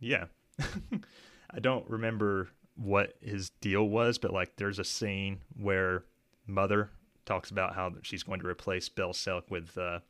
[0.00, 0.26] yeah,
[1.50, 6.04] I don't remember what his deal was, but like there's a scene where
[6.46, 6.90] Mother
[7.26, 10.00] talks about how she's going to replace Belselk with uh,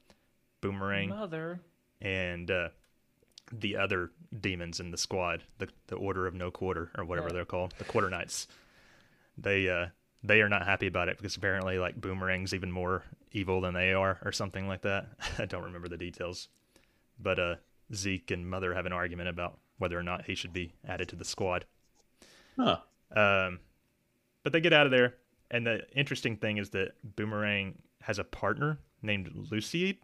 [0.61, 1.61] Boomerang Mother.
[2.01, 2.69] and uh,
[3.53, 4.11] the other
[4.41, 7.35] demons in the squad, the the Order of No Quarter or whatever Yeah.
[7.35, 8.47] they're called, the Quarter Knights.
[9.39, 9.87] They uh,
[10.23, 13.03] they are not happy about it because apparently like Boomerang's even more
[13.33, 15.07] evil than they are or something like that.
[15.39, 16.49] I don't remember the details.
[17.23, 17.55] But uh
[17.95, 21.17] Zeke and Mother have an argument about whether or not he should be added to
[21.17, 21.65] the squad.
[22.59, 22.79] Huh.
[23.15, 23.61] Um,
[24.43, 25.15] but they get out of there,
[25.51, 29.99] and the interesting thing is that Boomerang has a partner named Lucied,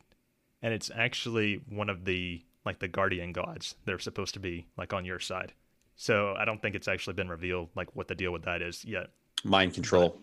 [0.62, 3.76] and it's actually one of the like the guardian gods.
[3.84, 5.52] They're supposed to be like on your side.
[5.96, 8.84] So I don't think it's actually been revealed like what the deal with that is
[8.84, 9.08] yet.
[9.42, 10.20] Mind control.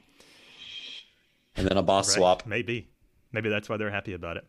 [1.55, 2.45] And then a boss Right, swap.
[2.45, 2.89] Maybe.
[3.31, 4.45] Maybe that's why they're happy about it.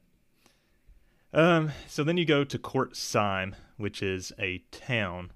[1.36, 5.32] Um, so then you go to Court Seim, which is a town.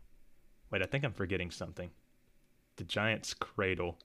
[0.71, 1.91] Wait, I think I'm forgetting something.
[2.77, 3.99] The Giant's Cradle.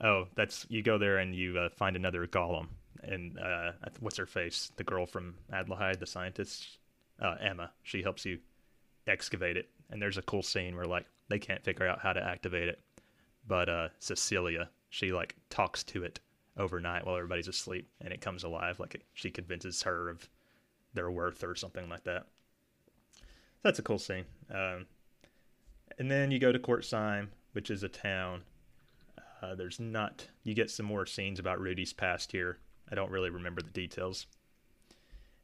[0.00, 2.68] Oh, that's you go there and you uh, find another golem.
[3.02, 4.72] And uh, what's her face?
[4.76, 6.78] The girl from Adlehyde, the scientist,
[7.20, 7.72] uh, Emma.
[7.82, 8.38] She helps you
[9.06, 9.68] excavate it.
[9.90, 12.80] And there's a cool scene where like they can't figure out how to activate it,
[13.46, 16.20] but uh, Cecilia, she like talks to it
[16.56, 18.80] overnight while everybody's asleep, and it comes alive.
[18.80, 20.28] Like she convinces her of
[20.96, 22.26] their worth or something like that.
[23.62, 24.24] That's a cool scene.
[24.52, 24.86] Um,
[25.98, 28.42] and then you go to Court Seim, which is a town.
[29.42, 30.26] Uh, there's not.
[30.42, 32.58] You get some more scenes about Rudy's past here.
[32.90, 34.26] I don't really remember the details.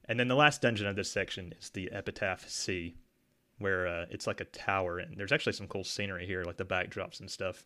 [0.06, 2.96] And then the last dungeon of this section is the Epitaph Sea,
[3.58, 6.64] where uh, it's like a tower, and there's actually some cool scenery here, like the
[6.64, 7.64] backdrops and stuff.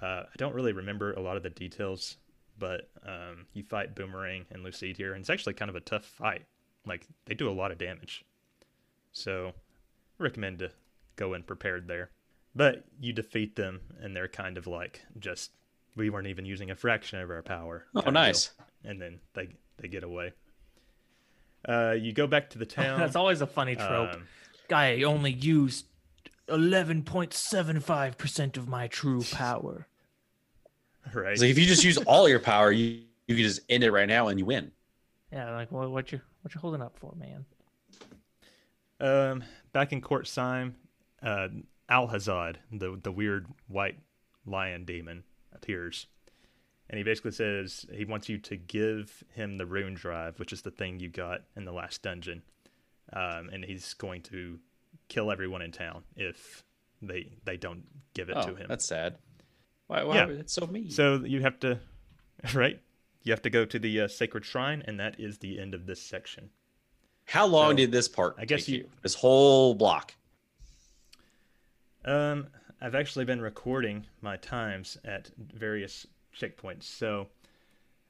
[0.00, 2.16] Uh, I don't really remember a lot of the details,
[2.58, 6.04] but um, you fight Boomerang and Lucied here, and it's actually kind of a tough
[6.04, 6.44] fight.
[6.86, 8.24] Like they do a lot of damage,
[9.12, 9.52] so
[10.18, 10.70] I recommend to
[11.16, 12.10] go in prepared there.
[12.54, 15.52] But you defeat them, and they're kind of like just
[15.96, 17.86] we weren't even using a fraction of our power.
[17.94, 18.50] Oh, nice.
[18.84, 19.48] And then they
[19.78, 20.32] they get away.
[21.68, 22.98] Uh, you go back to the town.
[22.98, 24.14] That's always a funny trope.
[24.14, 24.24] Um,
[24.68, 25.86] Guy only used
[26.48, 29.86] 11.75% of my true power.
[31.12, 31.32] right.
[31.32, 33.92] It's like if you just use all your power, you you can just end it
[33.92, 34.72] right now and you win.
[35.32, 37.44] Yeah, like what what you what you holding up for, man?
[39.00, 39.42] Um,
[39.72, 40.76] back in Court Seim,
[41.22, 41.48] uh,
[41.90, 43.98] Alhazad, the the weird white
[44.46, 46.06] lion demon, appears,
[46.88, 50.62] and he basically says he wants you to give him the rune drive, which is
[50.62, 52.42] the thing you got in the last dungeon,
[53.12, 54.58] um, and he's going to
[55.08, 56.62] kill everyone in town if
[57.00, 57.82] they they don't
[58.14, 58.66] give it Oh, to him.
[58.68, 59.16] that's sad.
[59.88, 60.04] Why?
[60.04, 60.14] Why?
[60.16, 60.26] Yeah.
[60.28, 60.90] It's so mean.
[60.90, 61.80] So you have to,
[62.54, 62.80] right?
[63.22, 65.86] You have to go to the uh, sacred shrine, and that is the end of
[65.86, 66.50] this section.
[67.26, 68.34] How long so, did this part?
[68.38, 70.14] I guess take you- This whole block.
[72.04, 72.48] Um,
[72.80, 76.82] I've actually been recording my times at various checkpoints.
[76.82, 77.28] So,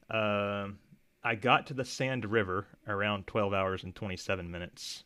[0.09, 0.79] um,
[1.23, 5.05] I got to the Sand River around 12 hours and 27 minutes,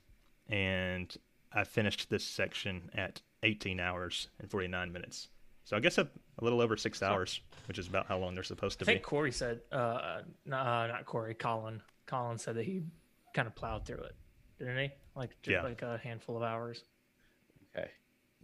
[0.49, 1.15] and
[1.53, 5.29] I finished this section at 18 hours and 49 minutes.
[5.67, 6.03] So I guess a,
[6.39, 8.93] a little over six hours, which is about how long they're supposed to be.
[8.93, 9.09] I think be.
[9.09, 11.83] Corey said, uh, n- uh, not Corey, Colin.
[12.07, 12.85] Colin said that he
[13.35, 14.15] kind of plowed through it,
[14.61, 14.91] didn't he?
[15.17, 15.63] Like just Yeah.
[15.63, 16.85] like a handful of hours.
[17.77, 17.91] Okay.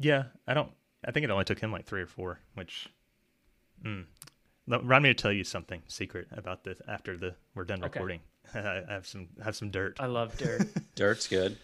[0.01, 0.71] Yeah, I don't.
[1.05, 2.89] I think it only took him like three or four, which.
[3.85, 4.05] Mm.
[4.67, 7.99] Remind me to tell you something secret about this after the we're done Okay.
[8.01, 8.21] recording.
[8.55, 9.97] I have some have some dirt.
[10.01, 10.63] I love dirt.
[10.97, 11.57] Dirt's good.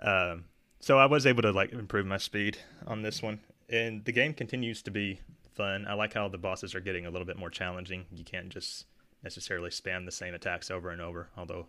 [0.00, 0.44] Um,
[0.80, 4.34] so I was able to like improve my speed on this one, and the game
[4.34, 5.20] continues to be
[5.54, 5.86] fun.
[5.88, 8.04] I like how the bosses are getting a little bit more challenging.
[8.12, 8.86] You can't just
[9.22, 11.66] necessarily spam the same attacks over and over, although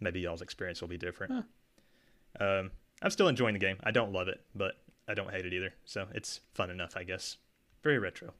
[0.00, 1.44] maybe y'all's experience will be different.
[2.40, 2.70] Um,
[3.02, 3.76] I'm still enjoying the game.
[3.84, 4.74] I don't love it, but
[5.08, 5.72] I don't hate it either.
[5.84, 7.36] So it's fun enough, I guess.
[7.82, 8.32] Very retro.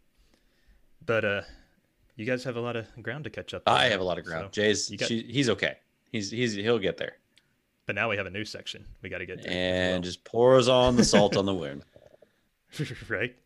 [1.05, 1.43] But uh,
[2.17, 3.63] you guys have a lot of ground to catch up.
[3.67, 4.47] I have a lot of ground.
[4.53, 5.77] so Jay's you got- she, he's okay.
[6.13, 7.17] He's he's he'll get there.
[7.87, 9.49] But now we have a new section we got to get to.
[9.49, 10.03] as And well.
[10.03, 11.85] just pours on the salt on the wound.
[13.09, 13.37] right?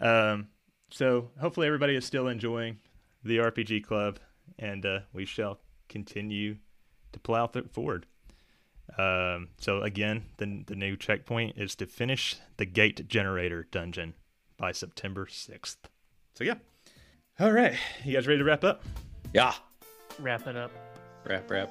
[0.00, 0.48] um,
[0.90, 2.78] so hopefully everybody is still enjoying
[3.24, 4.18] the RPG Club,
[4.58, 5.58] and uh, we shall
[5.88, 6.56] continue
[7.12, 8.06] to plow th- forward.
[8.98, 14.14] Um, so again, the the new checkpoint is to finish the gate generator dungeon
[14.56, 15.88] by September sixth.
[16.34, 16.54] So yeah,
[17.40, 17.74] all right,
[18.04, 18.84] you guys ready to wrap up?
[19.34, 19.54] Yeah.
[20.20, 20.70] wrap it up.
[21.26, 21.70] Wrap wrap.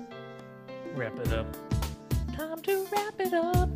[0.94, 1.48] Wrap it up.
[2.36, 3.70] Time to wrap it up.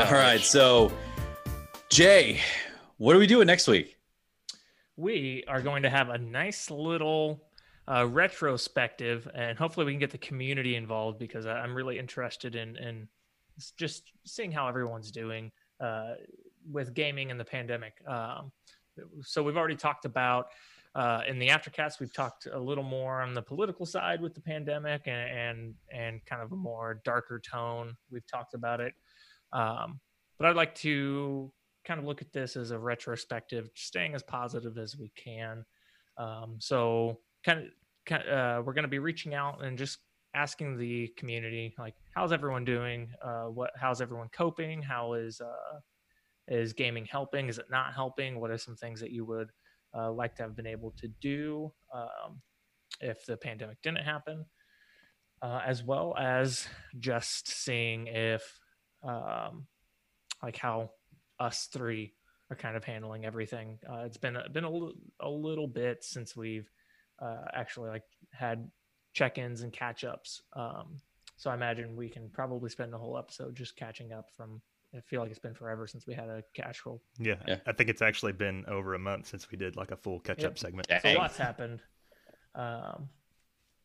[0.00, 0.90] All right, so
[1.90, 2.40] Jay,
[2.96, 4.00] what are we doing next week?
[5.00, 7.42] we are going to have a nice little
[7.88, 12.76] uh, retrospective, and hopefully we can get the community involved because I'm really interested in
[12.76, 13.08] in
[13.76, 15.50] just seeing how everyone's doing
[15.80, 16.14] uh,
[16.70, 17.94] with gaming and the pandemic.
[18.06, 18.52] Um,
[19.22, 20.48] so we've already talked about
[20.94, 21.98] uh, in the aftercast.
[21.98, 26.24] We've talked a little more on the political side with the pandemic and and, and
[26.26, 27.96] kind of a more darker tone.
[28.10, 28.94] We've talked about it,
[29.52, 30.00] um,
[30.38, 31.52] but I'd like to
[31.84, 35.64] kind of look at this as a retrospective, staying as positive as we can.
[36.18, 37.64] Um, so kind of,
[38.06, 39.98] kind uh, we're going to be reaching out and just
[40.34, 43.08] asking the community, like, how's everyone doing?
[43.22, 44.82] Uh, what, how's everyone coping?
[44.82, 45.78] How is, uh,
[46.48, 47.48] is gaming helping?
[47.48, 48.38] Is it not helping?
[48.38, 49.50] What are some things that you would
[49.96, 52.40] uh, like to have been able to do um,
[53.00, 54.44] if the pandemic didn't happen?
[55.42, 56.68] Uh, as well as
[56.98, 58.59] just seeing if,
[59.02, 59.66] um,
[60.42, 60.90] like, how
[61.38, 62.14] us three
[62.50, 63.78] are kind of handling everything.
[63.88, 64.90] Uh, it's been a, been a,
[65.20, 66.68] a little bit since we've
[67.20, 68.70] uh, actually like had
[69.12, 70.42] check-ins and catch-ups.
[70.54, 71.00] Um,
[71.36, 74.60] so I imagine we can probably spend the whole episode just catching up from.
[74.94, 77.00] I feel like it's been forever since we had a catch roll.
[77.18, 77.58] Yeah, Yeah.
[77.66, 80.38] I think it's actually been over a month since we did like a full catch
[80.38, 80.58] up Yep.
[80.58, 80.88] segment.
[80.88, 81.00] Dang.
[81.00, 81.80] So lots happened.
[82.56, 83.08] Um,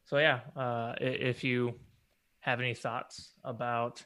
[0.06, 1.76] so yeah, uh, if you
[2.40, 4.04] have any thoughts about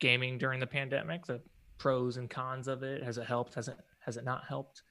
[0.00, 1.40] gaming during the pandemic, the
[1.78, 3.54] pros and cons of it, has it helped?
[3.54, 4.82] Has it has it not helped?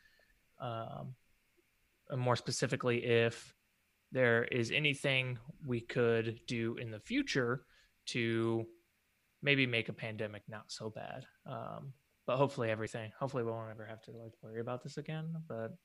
[0.60, 1.15] Um,
[2.10, 3.53] and more specifically, if
[4.11, 7.65] there is anything we could do in the future
[8.07, 8.65] to
[9.41, 11.26] maybe make a pandemic not so bad.
[11.45, 11.94] Um,
[12.27, 15.34] but hopefully everything, hopefully we won't ever have to like worry about this again.
[15.48, 15.76] But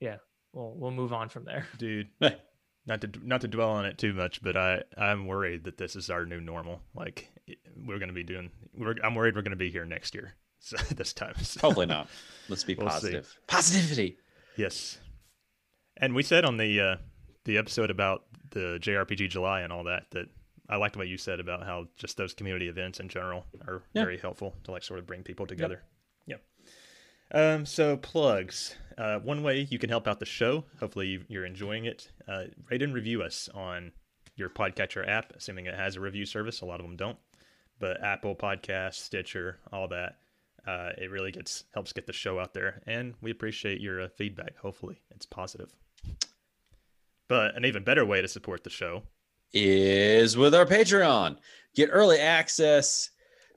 [0.00, 0.16] yeah,
[0.52, 1.66] we'll we'll move on from there.
[1.78, 2.08] dude.
[2.84, 5.94] Not to not to dwell on it too much, but I I'm worried that this
[5.94, 6.80] is our new normal.
[6.96, 7.28] Like
[7.76, 8.50] we're going to be doing.
[8.76, 10.34] We're, I'm worried we're going to be here next year.
[10.64, 11.34] So this time.
[11.42, 12.06] So- Hopefully not.
[12.48, 12.92] Let's be We'll see.
[12.92, 13.36] positive.
[13.48, 14.16] Positivity.
[14.56, 14.98] Yes.
[15.96, 16.96] And we said on the uh,
[17.44, 20.26] the episode about the JRPG July and all that that
[20.68, 24.04] I liked what you said about how just those community events in general are Yeah.
[24.04, 25.82] very helpful to like sort of bring people together.
[26.26, 26.42] Yep.
[27.32, 28.76] Um, so plugs.
[28.96, 30.64] Uh, one way you can help out the show.
[30.78, 32.08] Hopefully you- you're enjoying it.
[32.28, 33.90] Uh, rate and review us on
[34.36, 36.60] your podcatcher app, assuming it has a review service.
[36.60, 37.18] A lot of them don't,
[37.78, 40.16] but Apple Podcast, Stitcher, all that.
[40.66, 44.08] Uh, it really gets helps get the show out there, and we appreciate your uh,
[44.16, 44.56] feedback.
[44.58, 45.74] Hopefully, it's positive.
[47.28, 49.02] But an even better way to support the show
[49.52, 51.38] is with our Patreon.
[51.74, 53.10] Get early access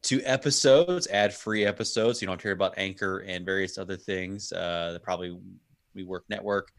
[0.03, 2.21] to episodes, ad free episodes.
[2.21, 4.51] You don't hear about Anchor and various other things.
[4.51, 5.37] Uh, probably
[5.93, 6.71] We Work Network.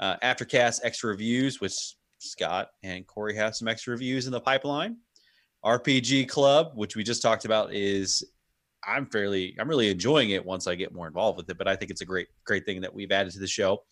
[0.00, 4.96] Uh, Aftercast extra reviews, which Scott and Corey have some extra reviews in the pipeline.
[5.64, 8.24] RPG Club, which we just talked about, is
[8.84, 11.58] I'm fairly I'm really enjoying it once I get more involved with it.
[11.58, 13.82] But I think it's a great great thing that we've added to the show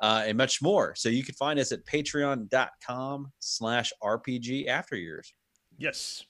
[0.00, 0.94] uh, and much more.
[0.94, 5.32] So you can find us at patreon.com slash RPG after years.
[5.76, 6.24] Yes.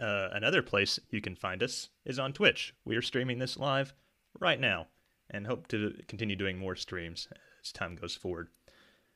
[0.00, 2.74] Uh, another place you can find us is on Twitch.
[2.84, 3.92] We are streaming this live
[4.38, 4.86] right now
[5.28, 7.28] and hope to continue doing more streams
[7.62, 8.48] as time goes forward.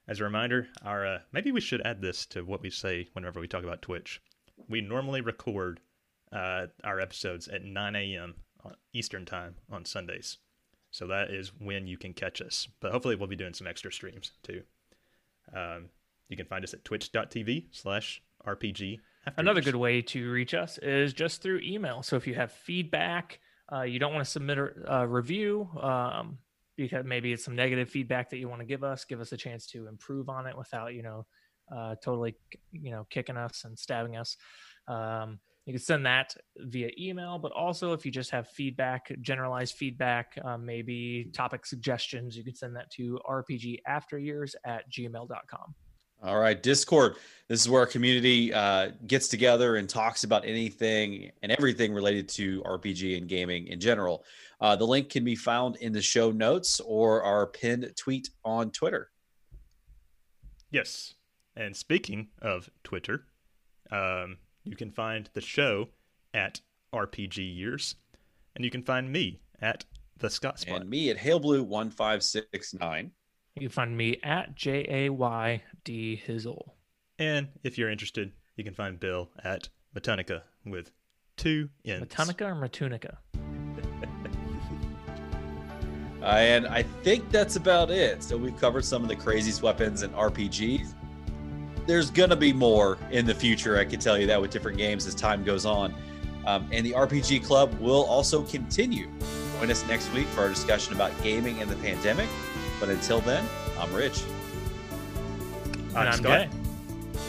[0.07, 3.41] As a reminder, our uh, maybe we should add this to what we say whenever
[3.41, 4.21] we talk about Twitch.
[4.69, 5.81] We normally record
[6.33, 8.35] uh, our episodes at 9 a.m.
[8.93, 10.39] Eastern Time on Sundays.
[10.91, 12.69] So that is when you can catch us.
[12.81, 14.63] But hopefully we'll be doing some extra streams too.
[15.55, 15.89] Um,
[16.29, 19.01] you can find us at twitch.tv slash RPG.
[19.37, 22.03] Another good way to reach us is just through email.
[22.03, 23.41] So if you have feedback,
[23.73, 26.39] uh, you don't want to submit a, a review um,
[26.77, 29.37] because maybe it's some negative feedback that you want to give us, give us a
[29.37, 31.27] chance to improve on it without, you know,
[31.71, 32.37] uh, totally,
[32.73, 34.37] you know, kicking us and stabbing us.
[34.89, 39.77] Um, you can send that via email, but also if you just have feedback, generalized
[39.77, 45.75] feedback, um, maybe topic suggestions, you can send that to rpgafteryears at gmail.com.
[46.23, 47.17] All right, Discord.
[47.49, 52.29] This is where our community uh, gets together and talks about anything and everything related
[52.31, 54.25] to RPG and gaming in general.
[54.61, 58.71] Uh, the link can be found in the show notes or our pinned tweet on
[58.71, 59.11] Twitter.
[60.71, 61.15] Yes.
[61.57, 63.27] And speaking of Twitter,
[63.91, 65.89] um, you can find the show
[66.33, 66.61] at
[66.93, 67.97] RPG Years,
[68.55, 69.85] and you can find me at
[70.19, 70.81] the Scott Spot.
[70.81, 73.11] And me at HailBlue1569.
[73.57, 76.71] You can find me at J A Y D Hizzle.
[77.19, 80.91] And if you're interested, you can find Bill at Matunica with
[81.37, 82.03] two N's.
[82.05, 83.17] Matunica or Matunica?
[86.25, 88.23] And I think that's about it.
[88.23, 90.95] So we've covered some of the craziest weapons and RPGs.
[91.87, 93.79] There's going to be more in the future.
[93.79, 95.95] I can tell you that with different games as time goes on.
[96.47, 99.09] Um, and the RPG Club will also continue.
[99.59, 102.29] Join us next week for our discussion about gaming and the pandemic.
[102.81, 103.45] But until then,
[103.79, 104.23] I'm Rich.
[105.91, 106.23] And I'm Scott.
[106.23, 106.51] Jay.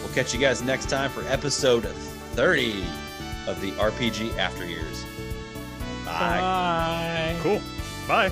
[0.02, 2.84] We'll catch you guys next time for episode 30
[3.48, 5.06] of the RPG After Years.
[6.06, 6.40] Bye.
[6.40, 7.36] Bye.
[7.42, 7.62] Cool.
[8.08, 8.32] Bye.